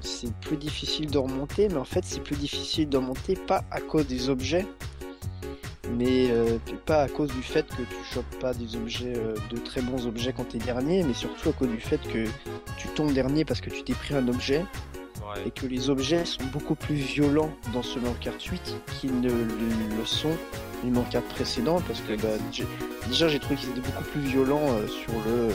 [0.00, 3.80] c'est plus difficile de remonter, mais en fait, c'est plus difficile de remonter pas à
[3.80, 4.66] cause des objets,
[5.96, 9.56] mais euh, pas à cause du fait que tu chopes pas des objets, euh, de
[9.58, 12.24] très bons objets quand t'es dernier, mais surtout à cause du fait que
[12.76, 14.64] tu tombes dernier parce que tu t'es pris un objet
[15.34, 15.42] Ouais.
[15.46, 19.30] et que les objets sont beaucoup plus violents dans ce Mario Kart 8 qu'ils ne
[19.30, 20.36] le sont
[20.84, 22.28] du Mario Kart précédent parce que bah,
[23.06, 25.48] déjà j'ai trouvé qu'ils étaient beaucoup plus violents euh, sur le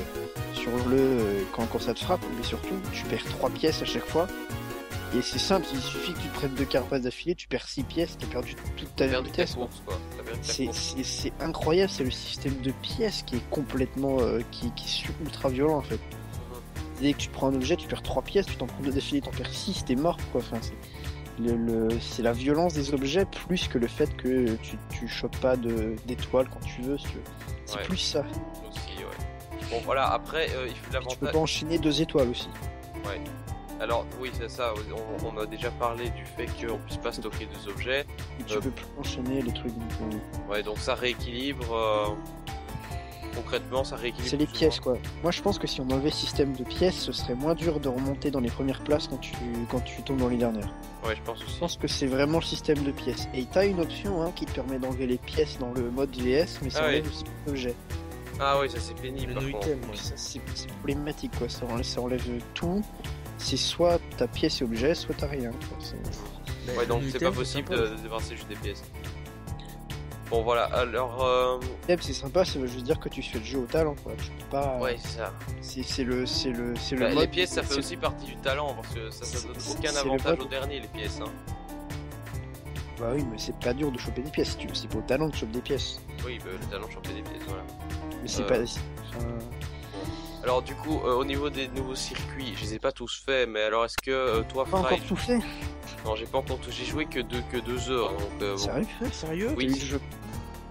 [0.54, 3.86] sur le euh, quand, quand ça te frappe mais surtout tu perds trois pièces à
[3.86, 4.28] chaque fois
[5.16, 7.84] et c'est simple il suffit que tu te prennes deux carapaces d'affilée tu perds six
[7.84, 9.58] pièces tu as perdu toute ta vitesse
[10.42, 15.50] c'est incroyable, c'est le système de pièces qui est complètement, euh, qui, qui est ultra
[15.50, 16.00] violent en fait.
[17.00, 19.22] Dès que tu prends un objet, tu perds 3 pièces, tu t'en prends deux d'affilée,
[19.22, 20.42] t'en perds 6, t'es mort quoi.
[20.42, 20.74] Enfin, c'est
[21.40, 25.38] le, le- c'est la violence des objets plus que le fait que tu, tu chopes
[25.38, 26.98] pas de- d'étoiles quand tu veux.
[26.98, 27.24] si tu veux.
[27.66, 27.84] C'est Ouais.
[27.84, 28.22] plus ça.
[28.68, 29.66] Aussi, ouais.
[29.70, 31.32] Bon, voilà, après, euh, il faut Et tu peux l'avantage.
[31.34, 32.50] pas enchaîner deux étoiles aussi.
[33.80, 34.74] Alors, oui, c'est ça.
[35.22, 38.08] On, on a déjà parlé du fait qu'on puisse pas stocker deux objets.
[38.40, 38.60] Et tu Euh.
[38.60, 39.72] peux plus enchaîner les trucs.
[39.72, 41.72] euh, Ouais, donc ça rééquilibre.
[41.76, 42.08] euh,
[43.38, 44.30] Concrètement, ça rééquilibre.
[44.30, 44.98] C'est les pièces quoi.
[45.24, 47.80] Moi je pense que si on enlevait le système de pièces, ce serait moins dur
[47.80, 49.34] de remonter dans les premières places quand tu,
[49.72, 50.74] quand tu tombes dans les dernières.
[51.06, 51.54] Ouais, je pense aussi.
[51.54, 53.28] Je pense que c'est vraiment le système de pièces.
[53.34, 56.60] Et t'as une option hein, qui te permet d'enlever les pièces dans le mode VS,
[56.64, 57.12] mais ça Ah enlève oui.
[57.14, 57.76] aussi l'objet.
[58.40, 59.28] Ah oui, ça c'est pénible.
[59.30, 59.68] Le par no contre.
[59.68, 59.98] item, Donc ouais.
[59.98, 60.42] ça, C'est
[60.80, 62.24] problématique quoi, ça enlève, ça enlève
[62.54, 62.84] tout.
[63.40, 65.52] C'est soit ta pièce et objet, soit t'as rien.
[65.52, 65.78] quoi.
[65.80, 65.96] C'est-
[66.78, 68.84] Ouais, donc c'est pas possible de, de débarrasser juste des pièces.
[70.30, 71.24] Bon, voilà, alors.
[71.24, 71.60] Euh...
[72.02, 74.12] C'est sympa, ça veut juste dire que tu fais le jeu au talent quoi.
[74.18, 74.78] Tu peux pas.
[74.78, 75.34] Ouais, c'est ça.
[75.62, 77.30] C'est c'est le, c'est le, c'est Bah, le les mode.
[77.32, 80.46] pièces, ça fait aussi partie du talent parce que ça, ça donne aucun avantage au
[80.46, 81.20] dernier, les pièces.
[81.22, 81.32] Hein.
[83.00, 84.50] Bah oui, mais c'est pas dur de choper des pièces.
[84.52, 86.02] si tu- C'est pas au talent de choper des pièces.
[86.26, 87.64] Oui, bah, le talent choper des pièces, voilà.
[88.22, 88.48] Mais c'est Euh.
[88.48, 88.56] pas.
[88.60, 89.26] enfin,
[90.48, 93.50] Alors, du coup, euh, au niveau des nouveaux circuits, je les ai pas tous faits,
[93.50, 94.96] mais alors est-ce que euh, toi, Pas Fry.
[94.96, 95.40] encore tout fait.
[96.06, 96.72] Non, j'ai pas encore tout.
[96.72, 98.22] J'ai joué que deux, que deux heures, donc.
[98.42, 98.58] euh, bon.
[98.58, 99.54] Sérieux Sérieux?
[99.58, 99.68] Oui.
[99.68, 100.02] T'as eu le jeu.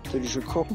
[0.05, 0.67] T'as eu le jeu quand?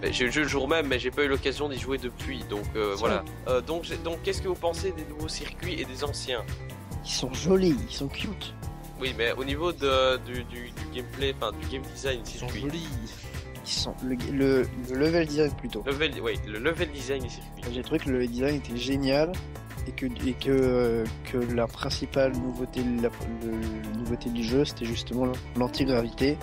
[0.00, 1.98] Mais J'ai eu le jeu le jour même, mais j'ai pas eu l'occasion d'y jouer
[1.98, 3.22] depuis, donc euh, voilà.
[3.48, 6.42] Euh, donc, j'ai- donc, qu'est-ce que vous pensez des nouveaux circuits et des anciens?
[7.04, 8.54] Ils sont jolis, ils sont cute.
[8.98, 12.48] Oui, mais au niveau de, du, du, du gameplay, enfin du game design Ils sont
[12.48, 12.60] circuit.
[12.62, 12.88] jolis.
[13.68, 15.82] Sont le, le, le level design plutôt.
[15.86, 17.64] Level, oui, le level design des circuits.
[17.72, 19.32] J'ai trouvé que le level design était génial
[19.86, 23.10] et que et que que la principale nouveauté la,
[23.42, 25.26] le- nouveauté du jeu c'était justement
[25.56, 26.36] l'antigravité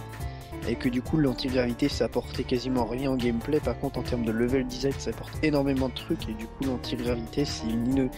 [0.68, 4.24] et que du coup l'antigravité ça apportait quasiment rien au gameplay par contre en termes
[4.26, 8.10] de level design ça apporte énormément de trucs et du coup l'antigravité c'est une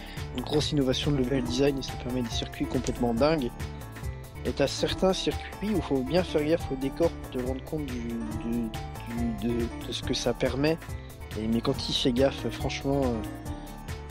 [0.42, 3.50] grosse innovation de level design et ça permet des circuits complètement dingues
[4.48, 7.62] et t'as certains circuits où il faut bien faire gaffe au décor pour te rendre
[7.64, 8.68] compte du, du-
[9.42, 10.78] du- de, de ce que ça permet
[11.38, 13.12] et, mais quand il fait gaffe franchement euh,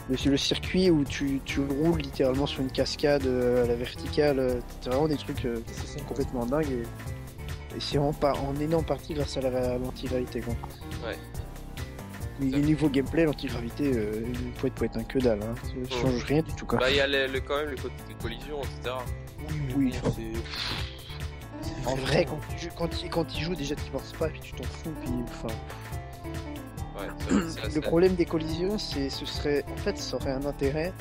[0.10, 4.40] le, le circuit où tu, tu roules littéralement sur une cascade euh, à la verticale
[4.40, 5.60] euh, c'est vraiment des trucs euh,
[6.08, 10.54] complètement dingues et, et c'est pas en énorme partie grâce à la- l'antigravité quoi.
[11.08, 11.16] Ouais.
[12.40, 14.22] Mais les niveaux gameplay, l'antigravité, euh,
[14.62, 15.56] peut être un que dalle, hein.
[15.90, 16.78] ça change rien du tout quoi.
[16.78, 18.96] Bah, il y a le, le- quand même le côté collision, etc.
[19.76, 19.94] Oui,
[21.86, 24.40] En vrai, quand tu, joues- quand, il, quand il joue, déjà tu penses pas, puis
[24.42, 25.48] tu t'en fous, puis enfin.
[27.00, 30.32] Ouais, c'est- c'est assez- Le problème des collisions, c'est ce serait, en fait, ça aurait
[30.32, 30.94] un intérêt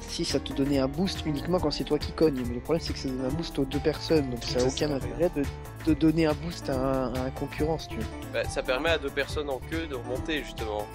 [0.00, 2.42] si ça te donnait un boost uniquement quand c'est toi qui cogne.
[2.46, 4.66] Mais le problème, c'est que ça donne un boost aux deux personnes, donc ça Ça
[4.66, 5.42] a sert aucun intérêt de,
[5.86, 8.04] de donner un boost à un, à un concurrent, si tu veux.
[8.32, 10.86] bah, ça permet à deux personnes en queue de remonter, justement.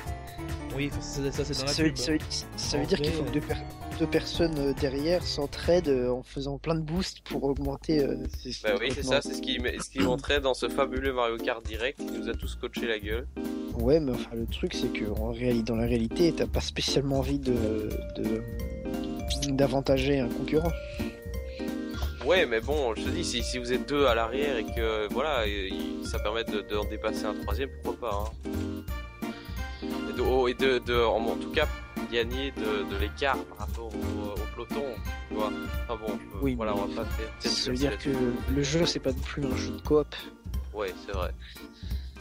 [0.75, 1.97] Oui, ça, ça, c'est dans la Ça veut, pub.
[1.97, 2.17] ça veut-
[2.57, 3.55] ça veut En dire qu'il faut que deux, per-
[3.99, 8.03] deux personnes euh, derrière s'entraident euh, en faisant plein de boosts pour augmenter.
[8.03, 11.13] euh, c'est- Bah oui, c'est ça, c'est ce qui, ce qui montrait dans ce fabuleux
[11.13, 13.27] Mario Kart Direct, qui nous a tous coaché la gueule.
[13.79, 17.19] Ouais, mais enfin, le truc, c'est que en réalité, dans la réalité, t'as pas spécialement
[17.19, 18.41] envie de, de
[19.49, 20.71] d'avantager un concurrent.
[22.25, 25.11] Ouais, mais bon, je te dis, si, si vous êtes deux à l'arrière et que
[25.13, 28.23] voilà, et- et ça permet de, de en dépasser un troisième, pourquoi pas.
[28.25, 28.83] Hein.
[30.09, 31.67] Et, de, oh, et de, de- en, en tout cas,
[32.11, 34.85] gagner de, de l'écart par rapport au, au peloton,
[35.29, 35.51] tu vois.
[35.87, 37.29] Enfin bon, je- Oui, voilà, on va pas faire.
[37.39, 38.09] Ça veut dire que
[38.55, 40.07] le jeu, c'est pas non plus un jeu de coop.
[40.73, 41.31] Ouais, c'est vrai.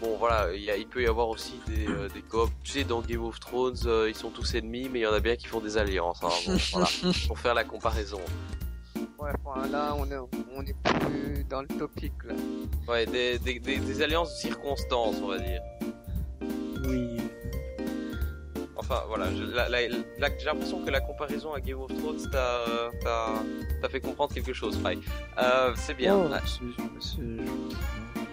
[0.01, 2.53] Bon, voilà, il, y a- il peut y avoir aussi des, euh, des coops.
[2.63, 5.13] Tu sais, dans Game of Thrones, euh, ils sont tous ennemis, mais il y en
[5.15, 6.23] a bien qui font des alliances.
[6.23, 6.87] Hein, bon, voilà,
[7.29, 8.21] pour faire la comparaison.
[9.19, 10.19] Ouais, enfin, là, on est,
[10.55, 12.35] on est plus dans le topic, là.
[12.87, 15.61] Ouais, des, des, des, des alliances de circonstances, on va dire.
[16.87, 17.16] Oui.
[18.79, 24.35] Enfin, voilà, j'ai l'impression que la comparaison à Game of Thrones t'a euh, fait comprendre
[24.35, 24.99] quelque chose, Fry.
[25.39, 26.17] Euh, c'est bien.
[26.17, 26.29] Oh,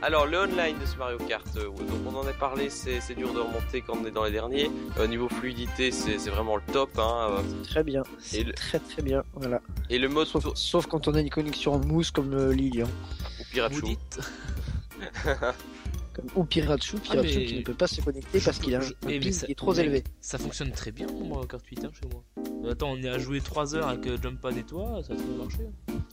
[0.01, 3.33] Alors le online de ce Mario Kart, euh, donc on en a parlé, c'est dur
[3.33, 4.69] de remonter quand on est dans les derniers.
[5.01, 6.89] Au niveau fluidité, c'est vraiment le top.
[6.99, 8.03] Hein, euh, Très bien,
[8.43, 9.61] le- très très bien, voilà.
[9.89, 12.87] et le mode Sauf, sauf quand on a une connexion en mousse comme euh, Lilian.
[13.39, 13.81] ou Pirachu.
[16.13, 18.77] Comme, ou Pirachu, Pirachu Ah, mais- qui ne peut pas se connecter parce qu'il a
[18.77, 20.03] un, Je- un mais ping ça- qui est trop mais élevé.
[20.21, 22.71] Ça fonctionne très bien moi en carte 8 hein, chez moi.
[22.71, 25.15] Attends, on est à jouer 3 heures avec euh, Jump Pad et toi, ça a
[25.15, 25.57] très bien marché.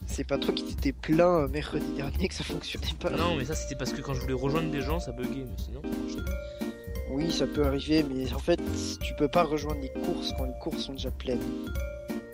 [0.07, 3.11] C'est pas toi qui t'étais plaint euh, mercredi dernier que ça fonctionnait pas.
[3.11, 5.57] Non, mais ça c'était parce que quand je voulais rejoindre des gens, ça buguait, mais
[5.63, 6.69] sinon ça marchait bien.
[7.13, 8.61] Oui, ça peut arriver, mais en fait,
[9.03, 11.41] tu peux pas rejoindre les courses quand les courses sont déjà pleines.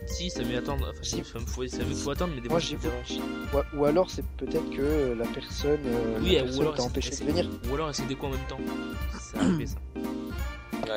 [0.06, 2.48] Si, ça met attendre, enfin si, ça me faut, ça me faut attendre, mais des
[2.48, 3.16] Moi, fois j'ai.
[3.18, 6.82] Ou, ou alors, c'est peut-être que la personne, euh, Oui, la ou personne alors t'a
[6.84, 7.50] empêché de venir.
[7.70, 8.60] Ou alors essayer des coups en même temps.
[9.38, 9.76] Arrivé ça.
[9.96, 10.02] Ouais,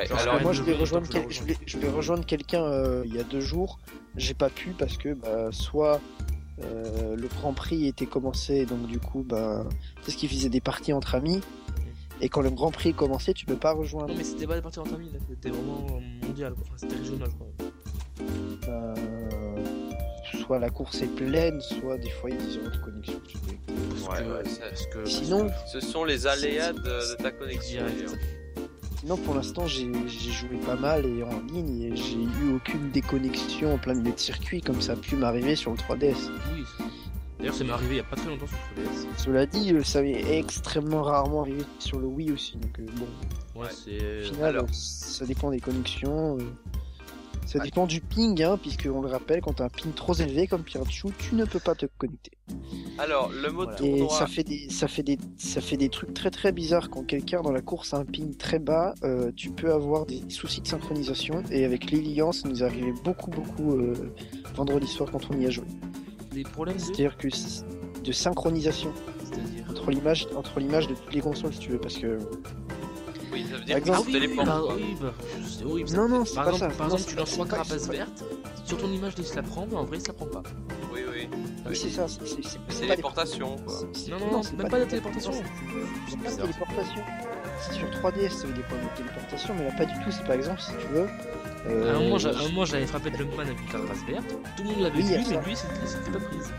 [0.06, 1.46] Genre, Parce alors moi, elle je vais rejoindre, donc je la quel- je rejoins.
[1.46, 3.78] vais, je vais rejoindre quelqu'un euh, il y a deux jours.
[4.16, 6.00] J'ai pas pu parce que bah, soit
[6.62, 9.66] euh, le Grand Prix était commencé, donc du coup, bah,
[10.02, 11.40] c'est ce qui faisait des parties entre amis.
[12.20, 14.08] Et quand le Grand Prix est commencé, tu peux pas rejoindre.
[14.08, 16.54] Non, mais c'était pas des parties en famille, là, c'était vraiment mondial.
[16.60, 17.48] Enfin, c'était régional, je crois.
[18.68, 18.94] Euh,
[20.46, 23.14] soit la course est pleine, soit des fois il y a de connexion.
[24.08, 27.82] Ouais, que- ouais, parce que- Sinon, ce sont les aléas de, de ta connexion.
[29.00, 29.90] Sinon pour l'instant j'ai
[30.30, 34.18] joué pas mal et en ligne et j'ai eu aucune déconnexion en plein milieu de
[34.18, 36.28] circuit comme ça a pu m'arriver sur le 3DS.
[36.54, 36.64] Oui.
[36.76, 36.84] c'est-
[37.38, 39.06] D'ailleurs, ça m'est arrivé il y a pas très longtemps sur 3DS.
[39.16, 43.60] Cela dit, euh, ça m'est extrêmement rarement arrivé sur le Wii aussi, donc euh, bon,
[43.62, 44.20] Ouais, c'est.
[44.28, 44.66] au final, alors.
[44.72, 46.36] ça dépend des connexions.
[46.38, 46.42] euh,
[47.50, 47.64] Ça Ouais.
[47.64, 50.62] dépend du ping, hein, puisque on le rappelle, quand t'as un ping trop élevé comme
[50.62, 52.30] Pirachu, tu ne peux pas te connecter.
[52.96, 53.96] Alors le mode Voilà.
[54.04, 57.02] Et ça fait des, ça fait des, ça fait des trucs très très bizarres quand
[57.04, 58.94] quelqu'un dans la course a un ping très bas.
[59.02, 61.42] euh, tu peux avoir des soucis de synchronisation.
[61.50, 64.14] Et avec Lilian, ça nous est arrivé beaucoup beaucoup euh,
[64.54, 65.64] vendredi soir quand on y a joué.
[66.32, 66.78] Des problèmes.
[66.78, 67.26] C'est-à-dire que
[68.04, 68.92] de synchronisation
[69.68, 72.16] entre l'image, entre l'image de toutes les consoles, si tu veux, parce que
[73.32, 74.74] Oui, ça veut dire exemple- bah, quoi.
[74.74, 75.12] oui, bah,
[75.48, 75.90] c'est horrible.
[75.92, 76.78] non non, c'est Par pas exemple, ça.
[76.78, 78.24] par Non, exemple c'est tu lances trois c'est pas- carapaces c'est vertes,
[78.64, 80.42] sur ton image il se la prend, mais en vrai il se la prend pas.
[80.92, 81.28] Oui, oui.
[81.68, 82.06] Oui, c'est ça.
[82.08, 83.74] C'est c'est- c'est C'est téléportation, quoi.
[83.92, 85.32] c'est- Non, non, non, c'est même pas des- téléportation.
[85.32, 86.46] C'est C'est pas de bizarre.
[86.48, 87.02] téléportation.
[87.60, 90.10] C'est sur 3DS, ça veut des problèmes de téléportation, mais là pas du tout.
[90.10, 91.06] C'est par exemple, si tu veux.
[91.06, 92.16] À euh, un moment,
[92.48, 94.34] moment, j'avais frappé de Jumpman avec une carapace verte.
[94.56, 96.50] Tout le monde l'avait vu, mais lui, c'était c'était pas prise.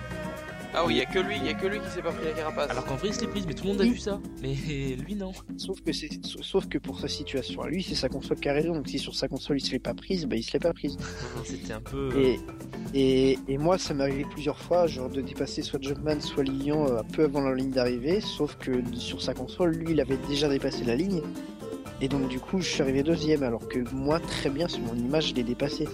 [0.74, 2.12] Ah oui, il y a que lui, il y a que lui qui s'est pas
[2.12, 2.70] pris la carapace.
[2.72, 3.92] Alors qu'en vrai, il se l'est prise, mais tout le monde a Oui.
[3.92, 4.20] vu ça.
[4.42, 4.56] Mais
[5.06, 5.34] lui, non.
[5.58, 8.54] Sauf que c'est, sauf que pour sa situation à lui, c'est sa console qui a
[8.54, 8.74] raison.
[8.76, 10.74] Donc si sur sa console il se l'est pas prise, bah il se l'est pas
[10.74, 10.96] prise.
[11.44, 12.10] C'était un peu.
[12.18, 12.40] Et,
[12.94, 16.88] et, et moi, ça m'est arrivé plusieurs fois, genre de dépasser soit Jumpman, soit Lilian
[16.88, 18.22] euh, un peu avant la ligne d'arrivée.
[18.22, 21.22] Sauf que sur sa console, lui, il avait déjà dépassé la ligne.
[22.04, 24.96] Et donc du coup, je suis arrivé deuxième, alors que moi, très bien sur mon
[24.96, 25.88] image, je l'ai dépassé.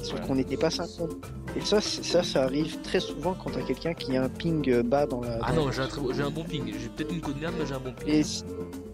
[0.00, 0.26] Sauf Voilà.
[0.26, 1.10] qu'on n'était pas synchrone.
[1.56, 4.82] Et ça, ça, ça arrive très souvent quand t'as quelqu'un qui a un ping euh,
[4.82, 5.38] bas dans la.
[5.42, 6.72] Ah dans non, j'ai un, très beau- j'ai un bon ping.
[6.78, 8.08] J'ai peut-être une code merde, mais j'ai un bon ping.
[8.08, 8.22] Et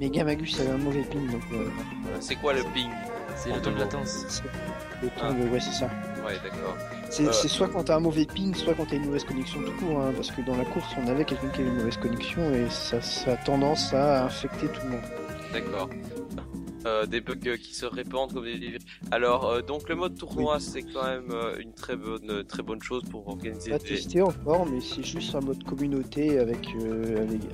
[0.01, 1.67] mais Gamagus avait un mauvais ping, donc euh,
[2.21, 2.89] C'est quoi le ping?
[3.37, 4.43] C'est le temps de latence.
[5.03, 5.33] le temps Ah.
[5.33, 5.87] de- ouais, c'est ça.
[6.25, 6.77] Ouais, d'accord.
[7.11, 7.33] C'est Euh.
[7.33, 10.01] c'est soit quand t'as un mauvais ping, soit quand t'as une mauvaise connexion tout court,
[10.01, 12.71] hein, parce que dans la course, on avait quelqu'un qui avait une mauvaise connexion et
[12.71, 15.01] ça, ça a tendance à infecter tout le monde.
[15.53, 15.91] D'accord.
[16.87, 18.83] Euh, des bugs euh, qui se répandent comme des virus.
[19.11, 22.83] Alors, euh, donc le mode tournoi, c'est quand même euh, une très bonne, très bonne
[22.83, 23.85] chose pour organiser Pas des.
[23.85, 26.69] testé encore, mais c'est juste un mode communauté avec,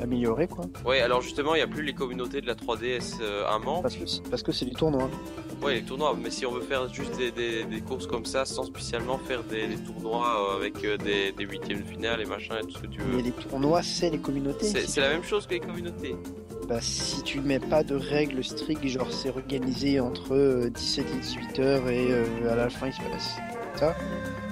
[0.00, 0.64] amélioré quoi.
[0.84, 3.60] Ouais, alors justement, il n'y a plus les communautés de la 3DS euh, un.
[3.82, 5.08] Parce que c'est- parce que c'est du tournoi.
[5.62, 6.16] Ouais, les tournois.
[6.20, 9.44] Mais si on veut faire juste des, des, des courses comme ça, sans spécialement faire
[9.44, 13.00] des, des tournois avec des, huitièmes de finale et machin et tout ce que tu
[13.00, 13.22] Mais veux.
[13.22, 14.66] les tournois, c'est les communautés.
[14.66, 16.16] C'est la même chose que les communautés.
[16.70, 21.18] Bah, si tu mets pas de règles strictes, genre c'est organisé entre euh, 17 et
[21.18, 23.38] 18 heures et euh, à la fin il se passe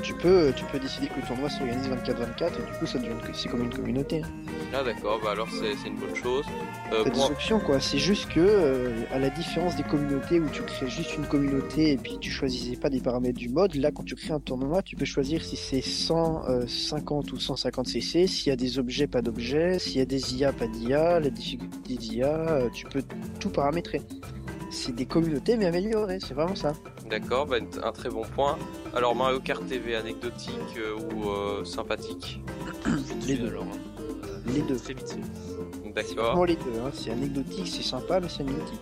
[0.03, 3.11] tu peux, tu peux décider que le tournoi s'organise 24-24 et du coup ça devient
[3.35, 4.23] c'est comme une communauté.
[4.23, 4.29] hein.
[4.73, 6.45] Ah d'accord, bah alors c'est c'est une bonne chose.
[6.93, 10.49] Euh, T'as des options quoi, c'est juste que euh, à la différence des communautés où
[10.51, 13.91] tu crées juste une communauté et puis tu choisissais pas des paramètres du mode, là
[13.91, 18.49] quand tu crées un tournoi tu peux choisir si c'est 150 ou 150 cc, s'il
[18.49, 21.95] y a des objets, pas d'objets, s'il y a des IA, pas d'IA, la difficulté
[21.97, 23.03] d'IA, euh, tu peux
[23.41, 24.01] tout paramétrer.
[24.71, 26.73] C'est des communautés mais améliorées, c'est vraiment ça.
[27.09, 28.59] D'accord, bah, un très bon point.
[28.95, 32.41] Alors Mario Kart TV anecdotique euh, ou euh, sympathique?
[32.87, 33.49] Vite Les deux.
[33.49, 33.65] alors.
[33.65, 34.51] hein.
[34.55, 34.77] Les deux.
[34.77, 35.21] Très vite fait.
[35.85, 36.27] C'est D'accord.
[36.27, 36.91] vraiment les deux, hein.
[36.93, 38.81] c'est anecdotique, c'est sympa mais c'est anecdotique.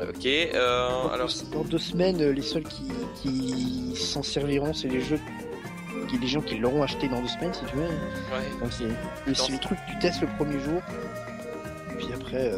[0.00, 0.26] Ok.
[0.26, 2.84] Euh, Dans, alors deux, dans deux semaines, euh, les seuls qui,
[3.16, 5.20] qui s'en serviront, c'est les jeux,
[6.08, 7.82] qui, les gens qui l'auront acheté dans deux semaines, si tu veux.
[7.82, 8.60] ouais.
[8.62, 10.80] Donc c'est le, c'est le truc que tu testes le premier jour,
[11.98, 12.50] puis après,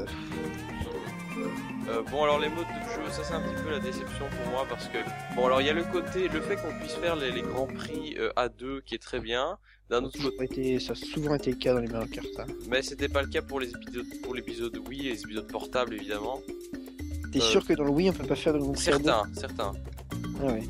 [1.88, 4.52] euh, bon alors les modes de jeu, ça c'est un petit peu la déception pour
[4.52, 4.98] moi parce que
[5.34, 7.66] bon alors il y a le côté, le fait qu'on puisse faire les, les grands
[7.66, 9.59] prix euh, à deux qui est très bien.
[9.90, 12.09] D'un autre côté, Ça a été- ça a souvent été le cas dans les Mario
[12.09, 12.26] Kart.
[12.38, 12.46] hein.
[12.68, 15.94] mais c'était pas le cas pour les épisodes pour l'épisode Wii et les épisodes portables
[15.94, 16.40] évidemment.
[17.32, 19.72] T'es Euh, sûr que dans le Wii on peut pas faire de deux Certains, certains.
[20.42, 20.62] Ah ouais.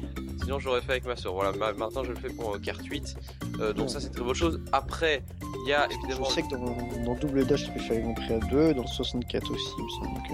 [0.42, 1.34] Sinon j'aurais fait avec ma soeur.
[1.34, 3.16] Voilà, ma- maintenant je le fais pour euh, Kart 8.
[3.60, 3.92] Euh, donc Ouais.
[3.92, 4.60] ça c'est très bonne chose.
[4.72, 5.22] Après,
[5.64, 8.02] il y a Je évidemment sais que dans, dans Double Dash tu peux faire les
[8.02, 10.32] Grand Prix à deux, dans le 64 aussi, il me semble que.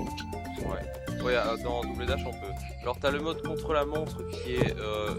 [0.64, 1.24] Ouais.
[1.24, 2.52] Ouais, euh, dans Double Dash on peut.
[2.82, 4.74] Alors t'as le mode contre la montre qui est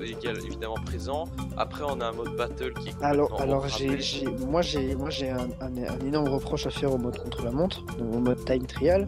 [0.09, 1.25] égal, évidemment présent.
[1.57, 5.09] Après on a un mode battle qui est Alors, alors j'ai, j'ai, moi j'ai, moi
[5.09, 8.43] j'ai un, un- un énorme reproche à faire au mode contre la montre, au mode
[8.45, 9.07] time trial,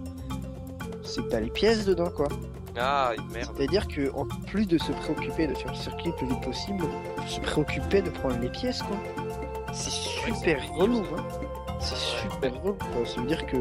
[1.03, 2.28] c'est que t'as les pièces dedans quoi.
[2.78, 3.52] Ah merde.
[3.56, 6.84] C'est-à-dire que en plus de se préoccuper de faire le circuit le plus vite possible,
[7.28, 8.98] se préoccuper de prendre les pièces quoi.
[9.73, 11.23] C'est super relou hein.
[11.80, 13.06] C'est super relou quoi.
[13.06, 13.57] Ça veut dire que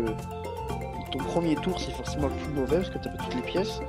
[1.10, 3.80] ton premier tour c'est forcément le plus mauvais parce que t'as pas toutes les pièces.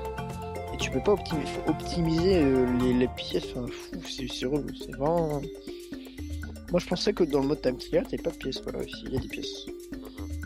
[0.73, 4.65] Et tu peux pas optimiser, faut optimiser euh, les, les pièces, enfin fou, c'est, relou,
[4.79, 5.41] c'est vraiment.
[6.71, 9.03] Moi je pensais que dans le mode time trial t'avais pas de pièces quoi, ici
[9.05, 9.65] il y a des pièces.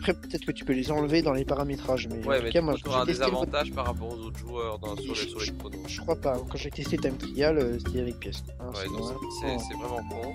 [0.08, 2.60] Après peut-être que tu peux les enlever dans les paramétrages, mais Ouais, en tout cas
[2.60, 5.18] tu moi auras testé le mode désavantage par rapport aux autres joueurs dans, sur, les,
[5.28, 5.46] sur les
[5.88, 6.36] je crois pas.
[6.48, 8.44] Quand j'ai testé Time Trial, euh, c'était avec pièce.
[8.60, 10.32] Hein, Ouais, c'est vraiment- con.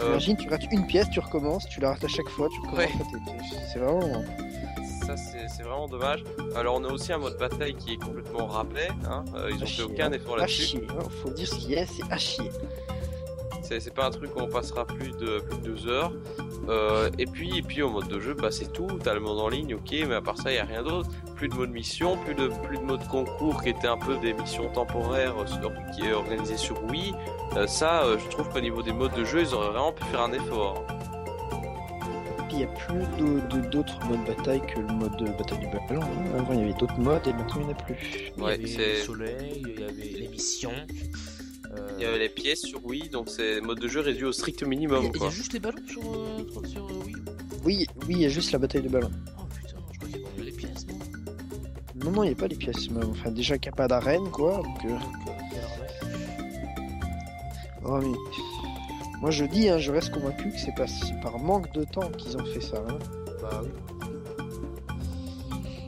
[0.00, 2.58] Euh, Imagine, tu rates une pièce, tu recommences, tu la rates à chaque fois, tu
[2.60, 2.78] recommences.
[2.78, 2.90] Ouais.
[3.72, 4.24] C'est vraiment.
[5.06, 6.24] Ça c'est vraiment dommage.
[6.56, 8.88] Alors on a aussi un mode bataille qui est complètement râpé.
[9.08, 9.24] Hein.
[9.36, 10.12] Euh, ils ont fait chier, aucun hein.
[10.12, 10.78] effort là-dessus.
[10.90, 11.02] hein.
[11.22, 12.50] Faut dire ce qu'il y a, c'est à chier.
[13.62, 16.12] C'est c'est pas un truc où on passera plus de plus de deux heures.
[16.68, 18.86] Euh, et puis et puis au mode de jeu, bah c'est tout.
[19.02, 21.08] T'as le mode en ligne, ok, mais à part ça, y a rien d'autre.
[21.36, 24.32] Plus de mode mission, plus de plus de mode concours qui étaient un peu des
[24.34, 27.14] missions temporaires euh, sur- qui est organisé sur Wii.
[27.56, 30.04] Euh, ça, euh, je trouve qu'au niveau des modes de jeu, ils auraient vraiment pu
[30.04, 30.84] faire un effort.
[32.48, 35.58] Puis il y a plus de- de- d'autres modes bataille que le mode de bataille
[35.58, 36.02] du ballon.
[36.02, 36.38] hein.
[36.38, 37.96] Avant, il y avait d'autres modes et maintenant, il n'y en a plus.
[38.36, 40.72] Il Ouais, y avait c'est- le soleil, il y avait les missions.
[41.74, 44.32] Euh, Il y avait les pièces sur Wii, donc c'est mode de jeu réduit au
[44.32, 45.10] strict a- minimum.
[45.14, 47.16] il y a juste les ballons sur, euh, sur, euh, Wii.
[47.64, 49.10] Oui, oui, il y a juste la bataille de ballon.
[49.38, 52.48] Oh putain, je crois qu'il y a les pièces, non Non, il n'y a pas
[52.48, 52.90] les pièces.
[52.90, 54.56] mais Enfin, déjà qu'il n'y a pas d'arène, quoi.
[54.62, 54.96] Donc, euh, euh,
[57.84, 58.16] a oh, mais...
[59.20, 60.86] Moi, je dis, hein, je reste convaincu que c'est pas
[61.22, 62.82] par manque de temps qu'ils ont fait ça.
[62.88, 62.98] hein.
[63.40, 63.70] Bah oui.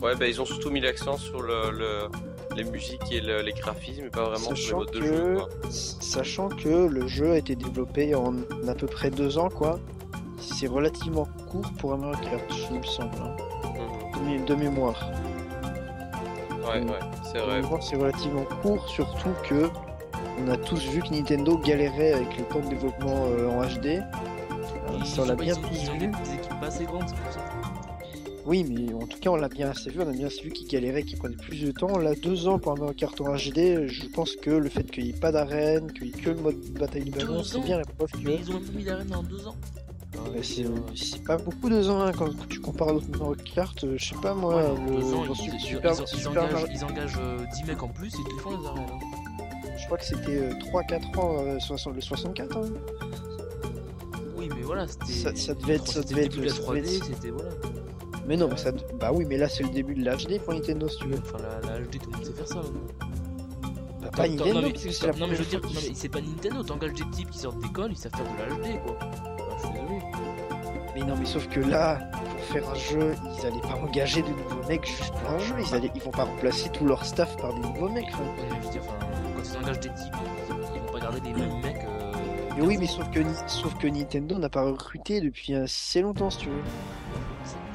[0.00, 2.08] Ouais, bah ils ont surtout mis l'accent sur le, le-
[2.56, 5.34] les musiques et le- les graphismes, pas vraiment sur les Sachant de que- jeu.
[5.36, 5.48] Quoi.
[5.70, 8.34] Sachant que le jeu a été développé en
[8.68, 9.78] à peu près deux ans, quoi.
[10.40, 14.12] C'est relativement court pour un Mario Kart, il me semble, hein, Mhm.
[14.20, 15.10] de, mé- de mémoire.
[16.66, 16.98] Ouais, ouais,
[17.30, 17.60] c'est vrai.
[17.80, 19.68] c'est relativement court, surtout que
[20.44, 23.86] on a tous vu que Nintendo galérait avec le temps de développement euh, en HD.
[23.86, 24.00] Euh,
[24.98, 25.98] Ils ça, on l'a pas- bien tous ils ont vu.
[25.98, 27.40] des, des équipes pas assez grandes, c'est pour ça.
[28.46, 30.00] Oui, mais en tout cas, on l'a bien assez vu.
[30.02, 31.96] On a bien assez vu qu'ils galéraient, qu'ils prenaient plus de temps.
[31.98, 35.04] Là, deux ans pour un Mario Kart en HD, je pense que le fait qu'il
[35.04, 37.78] n'y ait pas d'arène, qu'il n'y ait que le mode bataille du ballon, c'est bien
[37.78, 38.18] la preuve que.
[38.18, 39.56] Mais ils ont mis d'arène en deux ans.
[40.94, 43.82] C'est pas beaucoup deux ans hein, quand tu compares à d'autres Mario Kart.
[43.84, 46.18] euh, Je sais pas moi, Ouais, le, deux ans, ils, Super- ils- Super- ils- ils
[46.18, 48.86] Super engagent, ils engagent euh, 10 mecs en plus et ils font les arènes.
[48.92, 49.68] hein.
[49.76, 52.56] je crois que c'était 3-4 ans euh, soixante- le 64.
[52.56, 52.62] Hein.
[54.36, 55.12] Oui, mais voilà, c'était.
[55.12, 57.30] Ça- ça devait être- ça devait de être- ça devait 3D, être- c'était.
[57.30, 57.50] Voilà.
[58.26, 60.88] Mais non, mais ça, bah oui, mais là c'est le début de l'HD pour Nintendo
[60.88, 61.18] si tu veux.
[61.18, 62.80] Enfin, la, la HD, tout le monde sait faire ça maintenant.
[64.00, 65.70] Bah, pas Nintendo, non, mais, parce que c'est la non, mais je veux dire, non,
[65.74, 68.56] mais c'est pas Nintendo, t'engages des types qui sortent d'école, ils savent faire de la
[68.56, 68.96] HD quoi.
[69.00, 69.08] Bah,
[69.56, 70.00] je suis désolé.
[70.94, 74.28] Mais non, mais sauf que là, pour faire un jeu, ils allaient pas engager de
[74.28, 75.54] nouveaux mecs juste pour un jeu.
[75.58, 78.06] Ils, allaient, ils vont pas remplacer tout leur staff par des nouveaux mecs.
[78.06, 79.06] Ouais, mais je veux dire, enfin,
[79.36, 80.14] quand ils engagent des types,
[80.48, 81.84] ils, vont pas garder les mêmes mecs.
[81.84, 82.12] Euh,
[82.56, 86.38] Mais oui, mais sauf que, sauf que Nintendo n'a pas recruté depuis assez longtemps, si
[86.38, 86.62] tu veux.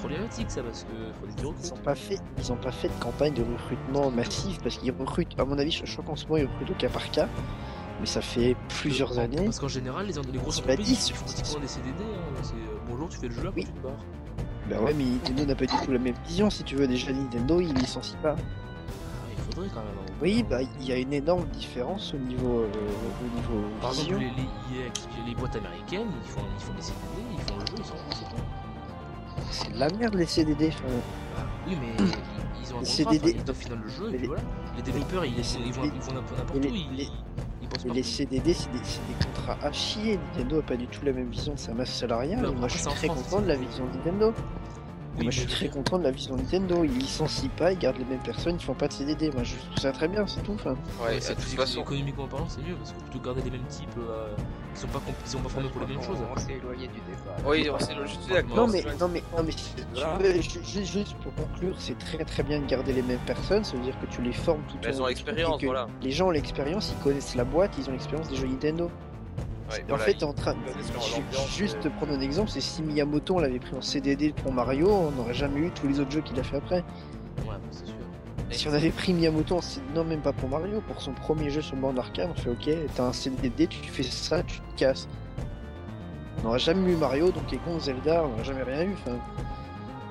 [0.01, 0.89] C'est problématique ça parce que
[1.19, 4.59] faut des Ils ont pas fait, ils ont pas fait de campagne de recrutement massif
[4.63, 5.37] parce qu'ils recrutent.
[5.37, 7.27] À mon avis, je, je crois qu'en ce moment ils recrutent au cas par cas.
[7.99, 9.43] Mais ça fait plusieurs années.
[9.43, 11.91] Parce qu'en général, les, les grosses entreprises, ils font pratiquement des CDD.
[12.01, 12.39] Hein.
[12.43, 13.65] C'est euh, bonjour, tu fais le jeu, après Oui.
[13.65, 14.05] tu te barres.
[14.69, 16.49] Bah ouais, mais Nintendo n'a pas du tout la même vision.
[16.49, 18.35] Si tu veux, déjà Nintendo, il licencie pas.
[18.37, 19.87] Ah, il faudrait quand même.
[19.99, 20.13] hein.
[20.21, 24.17] Oui, bah il y a une énorme différence au niveau, euh, au niveau Par vision.
[24.19, 24.35] exemple,
[24.71, 27.73] les, les, les boîtes américaines, ils font, ils font des CDD, ils font le jeu,
[27.79, 28.28] ils foutent,
[29.51, 30.69] c'est de la merde les CDD.
[30.69, 33.17] enfin, Oui, mais ils, ils ont un contrat, CDD.
[33.19, 34.41] enfin, ils doivent finir le jeu, et les- voilà.
[34.75, 35.93] Les développeurs, ils, les ils, vont, CDD.
[35.95, 37.09] ils vont n'importe où, Mais les- ils,
[37.85, 40.17] Mais les CDD, c'est des, c'est des contrats à chier.
[40.33, 42.41] Nintendo a pas du tout la même vision de sa masse salariale.
[42.41, 44.33] Non, moi, je suis très France, content de la vision de Nintendo.
[45.17, 46.83] Oui, moi je suis très content de la vision Nintendo.
[46.85, 49.29] Ils licencient pas, ils gardent les mêmes personnes, ils font pas de CDD.
[49.31, 50.53] Moi je trouve ça très bien, c'est tout.
[50.53, 50.71] Enfin,
[51.01, 51.81] Ouais, Ouais, c'est de façon.
[51.81, 54.29] économiquement parlant, c'est mieux parce que plutôt garder les mêmes types euh,
[54.79, 56.17] sont pas qui sont pas formés pour les mêmes choses.
[56.33, 57.35] On s'est éloigné du débat.
[57.45, 58.55] Oui, on s'est je suis d'accord.
[58.55, 60.41] non mais c'est- non mais non mais
[60.85, 63.63] juste pour conclure, c'est très très bien de garder les mêmes personnes.
[63.63, 65.87] Ça veut dire que tu les formes tout Elles ont du l'expérience, que voilà.
[66.01, 68.89] Les gens ont l'expérience, ils connaissent la boîte, ils ont l'expérience des jeux Nintendo.
[69.71, 70.53] Ouais, en voilà, fait, en train.
[70.53, 74.51] l'ambiance, Juste euh, prendre un exemple, c'est si Miyamoto on l'avait pris en CDD pour
[74.51, 76.77] Mario, on n'aurait jamais eu tous les autres jeux qu'il a fait après.
[77.47, 77.95] Ouais, c'est sûr.
[78.51, 79.59] Si on avait pris Miyamoto en
[79.93, 82.49] non même pas pour Mario, pour son premier jeu sur le borne arcade, on fait
[82.49, 85.07] ok, t'as un CDD, tu fais ça, tu te casses.
[86.39, 88.93] On n'aurait jamais eu Mario, donc les cons Zelda, on n'aurait jamais rien eu.
[88.93, 89.17] Enfin,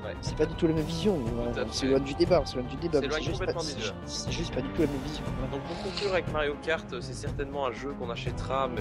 [0.04, 0.14] Ouais.
[0.22, 1.18] c'est pas du tout la même vision.
[1.54, 1.72] Fait.
[1.74, 3.00] s'éloigne du débat, on s'éloigne du débat.
[3.02, 5.24] c'est juste, c'est- c'est juste pas du tout la même vision.
[5.52, 8.80] Donc pour conclure avec Mario Kart, c'est certainement un jeu qu'on achètera, mais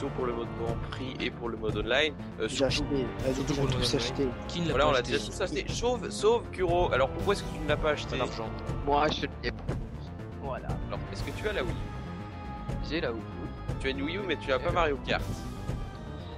[0.00, 2.14] plutôt pour le mode Grand Prix et pour le mode online.
[2.40, 4.28] Euh, J'ai surtout- acheté, vas-y, surtout pour le mode acheté.
[4.48, 5.64] Qui ne l'a Voilà, pas on l'a acheté déjà tous acheté.
[5.68, 6.92] Sauf, sauf Kuro.
[6.92, 8.48] Alors pourquoi est-ce que tu ne l'as pas Pas acheté d'argent.
[8.86, 9.64] Moi, je l'ai pas.
[10.42, 10.68] Voilà.
[10.88, 11.74] Alors, est-ce que tu as la Wii
[12.88, 13.16] J'ai là où.
[13.80, 15.22] Tu as une Wii U, mais tu n'as pas Mario Kart.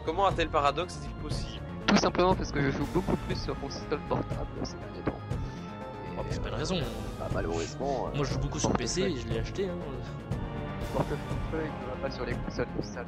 [0.04, 1.62] Comment un tel paradoxe est-il possible?
[1.86, 5.18] Tout simplement parce que je joue beaucoup plus sur console portable ces derniers temps.
[6.18, 6.76] Oh, c'est pas une raison.
[7.18, 9.66] bah, malheureusement, euh, Moi je joue beaucoup sur PC et je l'ai acheté.
[9.68, 9.74] Hein.
[10.80, 13.06] le portefeuille ne va pas sur les consoles de salle.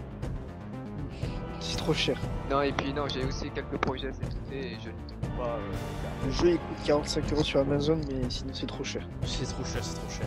[1.60, 2.18] C'est trop cher.
[2.50, 4.94] Non, et puis non, j'ai aussi quelques projets été et je ne
[5.28, 5.52] trouve pas.
[5.54, 9.06] euh, Le jeu il coûte 45 euros sur Amazon, mais sinon c'est trop cher.
[9.24, 10.26] C'est trop cher, c'est trop cher.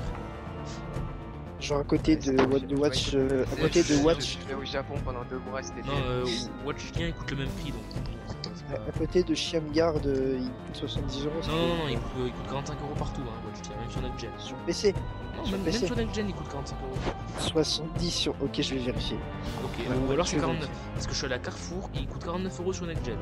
[1.59, 4.63] Genre à côté de, Watch, euh, à côté je- de je- Watch, Je vais au
[4.65, 5.81] Japon pendant deux mois été.
[5.87, 6.25] Non, euh,
[6.65, 7.81] Watch Lien il coûte le même prix donc.
[8.69, 11.33] pas- à, à côté de Shamgard, euh, il coûte 70 euros.
[11.47, 14.01] Non, non, non, il coûte, il coûte 45 euros partout, hein, Watch Lien, même sur
[14.01, 14.29] Next Gen.
[14.37, 14.93] Sur PC,
[15.51, 15.79] même, PC.
[15.79, 17.13] même sur Next Gen il coûte 45 euros.
[17.39, 18.33] 70 sur.
[18.41, 19.17] Ok, je vais vérifier.
[19.63, 20.69] Ok, Ouais, ou alors c'est vais 49.
[20.93, 23.17] Parce que je suis allé à Carrefour, il coûte 49 euros sur Next Gen.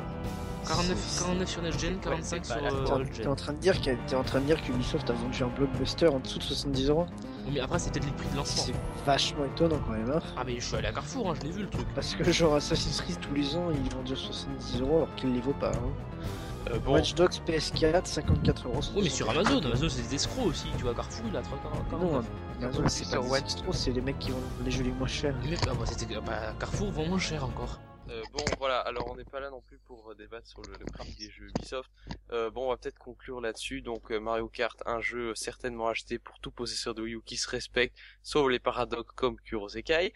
[0.68, 3.24] 49, C'est- 49 sur Next Gen, 45 c'est sur la- euh, T'es en- Old T'es
[3.24, 3.32] Gen.
[3.32, 6.08] en train de dire que t'es en train de dire qu'Ubisoft a vendu un blockbuster
[6.08, 7.06] en dessous de 70 euros
[7.46, 8.64] Oui, mais après c'est peut-être les prix de lancement.
[8.64, 8.74] C'est
[9.06, 10.10] vachement étonnant quand même.
[10.10, 11.86] Hein Ah, mais je suis allé à Carrefour, hein, je l'ai vu le truc.
[11.94, 15.34] Parce que genre Assassin's Creed tous les ans ils vendent à 70 euros alors qu'ils
[15.34, 15.70] les vaut pas.
[15.70, 16.26] Hein.
[16.72, 18.80] Euh, Bon, Watch Dogs PS4 54 euros.
[18.96, 20.68] Oui, mais sur Amazon, Amazon c'est des escrocs aussi.
[20.78, 22.26] Tu vois, Carrefour il a 3 Non, 49.
[22.62, 24.92] Amazon c'est Sur pas Watch- des escrocs, c'est les mecs qui vendent les jeux les
[24.92, 25.36] moins chers.
[25.48, 27.80] Mais ah, bah, c'était- bah, Carrefour vend moins cher encore.
[28.10, 28.80] euh, bon, voilà.
[28.80, 31.30] Alors, on n'est pas là non plus pour euh, débattre sur le, le prix des
[31.30, 31.90] jeux Ubisoft.
[32.32, 33.82] Euh, bon, on va peut-être conclure là-dessus.
[33.82, 37.38] Donc, euh, Mario Kart, un jeu certainement acheté pour tout possesseur de Wii U qui
[37.38, 40.14] se respecte, sauf les paradoxes comme Kurosekai.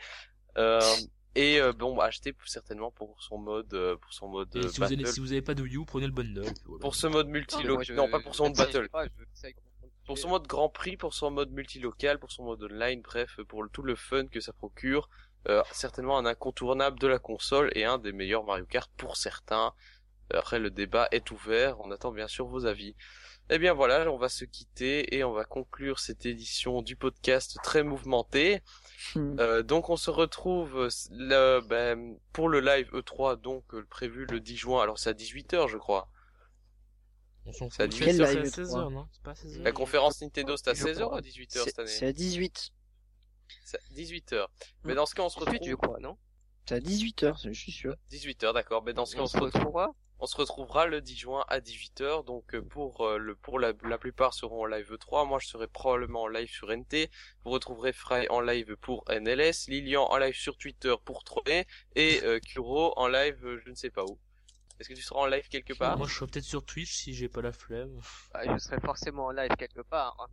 [0.58, 0.82] Euh,
[1.36, 4.80] et euh, bon, acheté certainement pour son mode, euh, pour son mode Et euh, si,
[4.80, 6.42] vous avez, si vous avez pas de Wii U, prenez le bundle.
[6.66, 6.82] voilà.
[6.82, 9.50] Pour ce mode multi-local, non pas pour son mode battle, pas, je
[10.06, 13.62] pour son mode Grand Prix, pour son mode multilocal, pour son mode online, bref, pour
[13.62, 15.08] le- tout le fun que ça procure,
[15.48, 19.72] euh, certainement un incontournable de la console et un des meilleurs Mario Kart pour certains.
[20.34, 22.96] Après, le débat est ouvert, on attend bien sûr vos avis.
[23.52, 27.58] Eh bien voilà, on va se quitter et on va conclure cette édition du podcast
[27.64, 28.62] très mouvementée.
[29.16, 29.40] Hmm.
[29.40, 34.26] Euh, donc on se retrouve euh, le, ben, pour le live E3, donc euh, prévu
[34.26, 36.10] le 10 juin, alors c'est à 18h je crois.
[37.72, 38.02] C'est à live
[38.44, 39.08] 16h, non?
[39.12, 41.64] C'est pas à 16h La conférence Nintendo c'est à Je 16h ou à 18h C'est
[41.64, 41.88] cette année?
[41.88, 42.72] c'est à 18.
[43.66, 44.46] C'est à 18h.
[44.84, 45.88] Mais dans ce cas, on se Ensuite, je retrouve.
[45.88, 46.18] crois, non?
[46.68, 47.96] C'est à 18h, je suis sûr.
[48.12, 48.84] 18h, d'accord.
[48.84, 51.60] Mais dans ce cas, On se retrouve- retrouvera on se retrouvera le 10 juin à
[51.60, 52.26] 18h.
[52.26, 55.26] Donc, euh, pour euh, le, pour la, la plupart seront en live 3.
[55.26, 57.10] Moi, je serai probablement en live sur NT.
[57.44, 61.66] Vous retrouverez Fry en live pour NLS, Lilian en live sur Twitter pour Trolley
[61.96, 64.18] et euh, Kuro en live, euh, je ne sais pas où.
[64.80, 65.98] Est-ce que tu seras en live quelque part?
[65.98, 68.00] Moi je serai peut-être sur Twitch si j'ai pas la flemme.
[68.34, 70.30] Bah, Je serai forcément en live quelque part.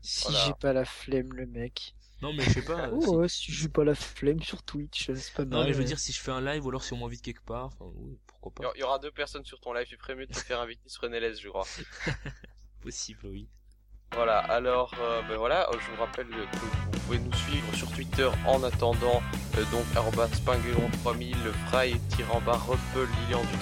[0.00, 0.44] Si Voilà.
[0.46, 1.94] j'ai pas la flemme, le mec.
[2.22, 2.90] Non mais je sais pas.
[2.92, 5.58] Oh, si- ouais, si j'ai pas la flemme sur Twitch, c'est pas mal.
[5.60, 7.22] Non mais je veux dire si je fais un live ou alors si on m'invite
[7.22, 8.72] quelque part, enfin oui, pourquoi pas.
[8.76, 9.86] il y aura deux personnes sur ton live.
[9.86, 11.66] Tu ferais mieux de te faire inviter sur NLS, je crois.
[12.82, 13.48] Possible oui.
[14.12, 17.88] Voilà, alors euh, ben voilà, euh, je vous rappelle que vous pouvez nous suivre sur
[17.92, 19.22] Twitter en attendant
[19.56, 19.84] euh, donc
[20.44, 21.36] Pinguelon 3000,
[21.68, 23.56] Fry, Tiramba, Ruppel, Lilian du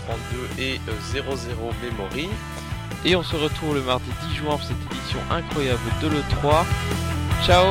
[0.56, 2.28] 32 et euh, 00 Memory.
[3.04, 6.64] Et on se retrouve le mardi 10 juin pour cette édition incroyable de l'E3.
[7.44, 7.70] Ciao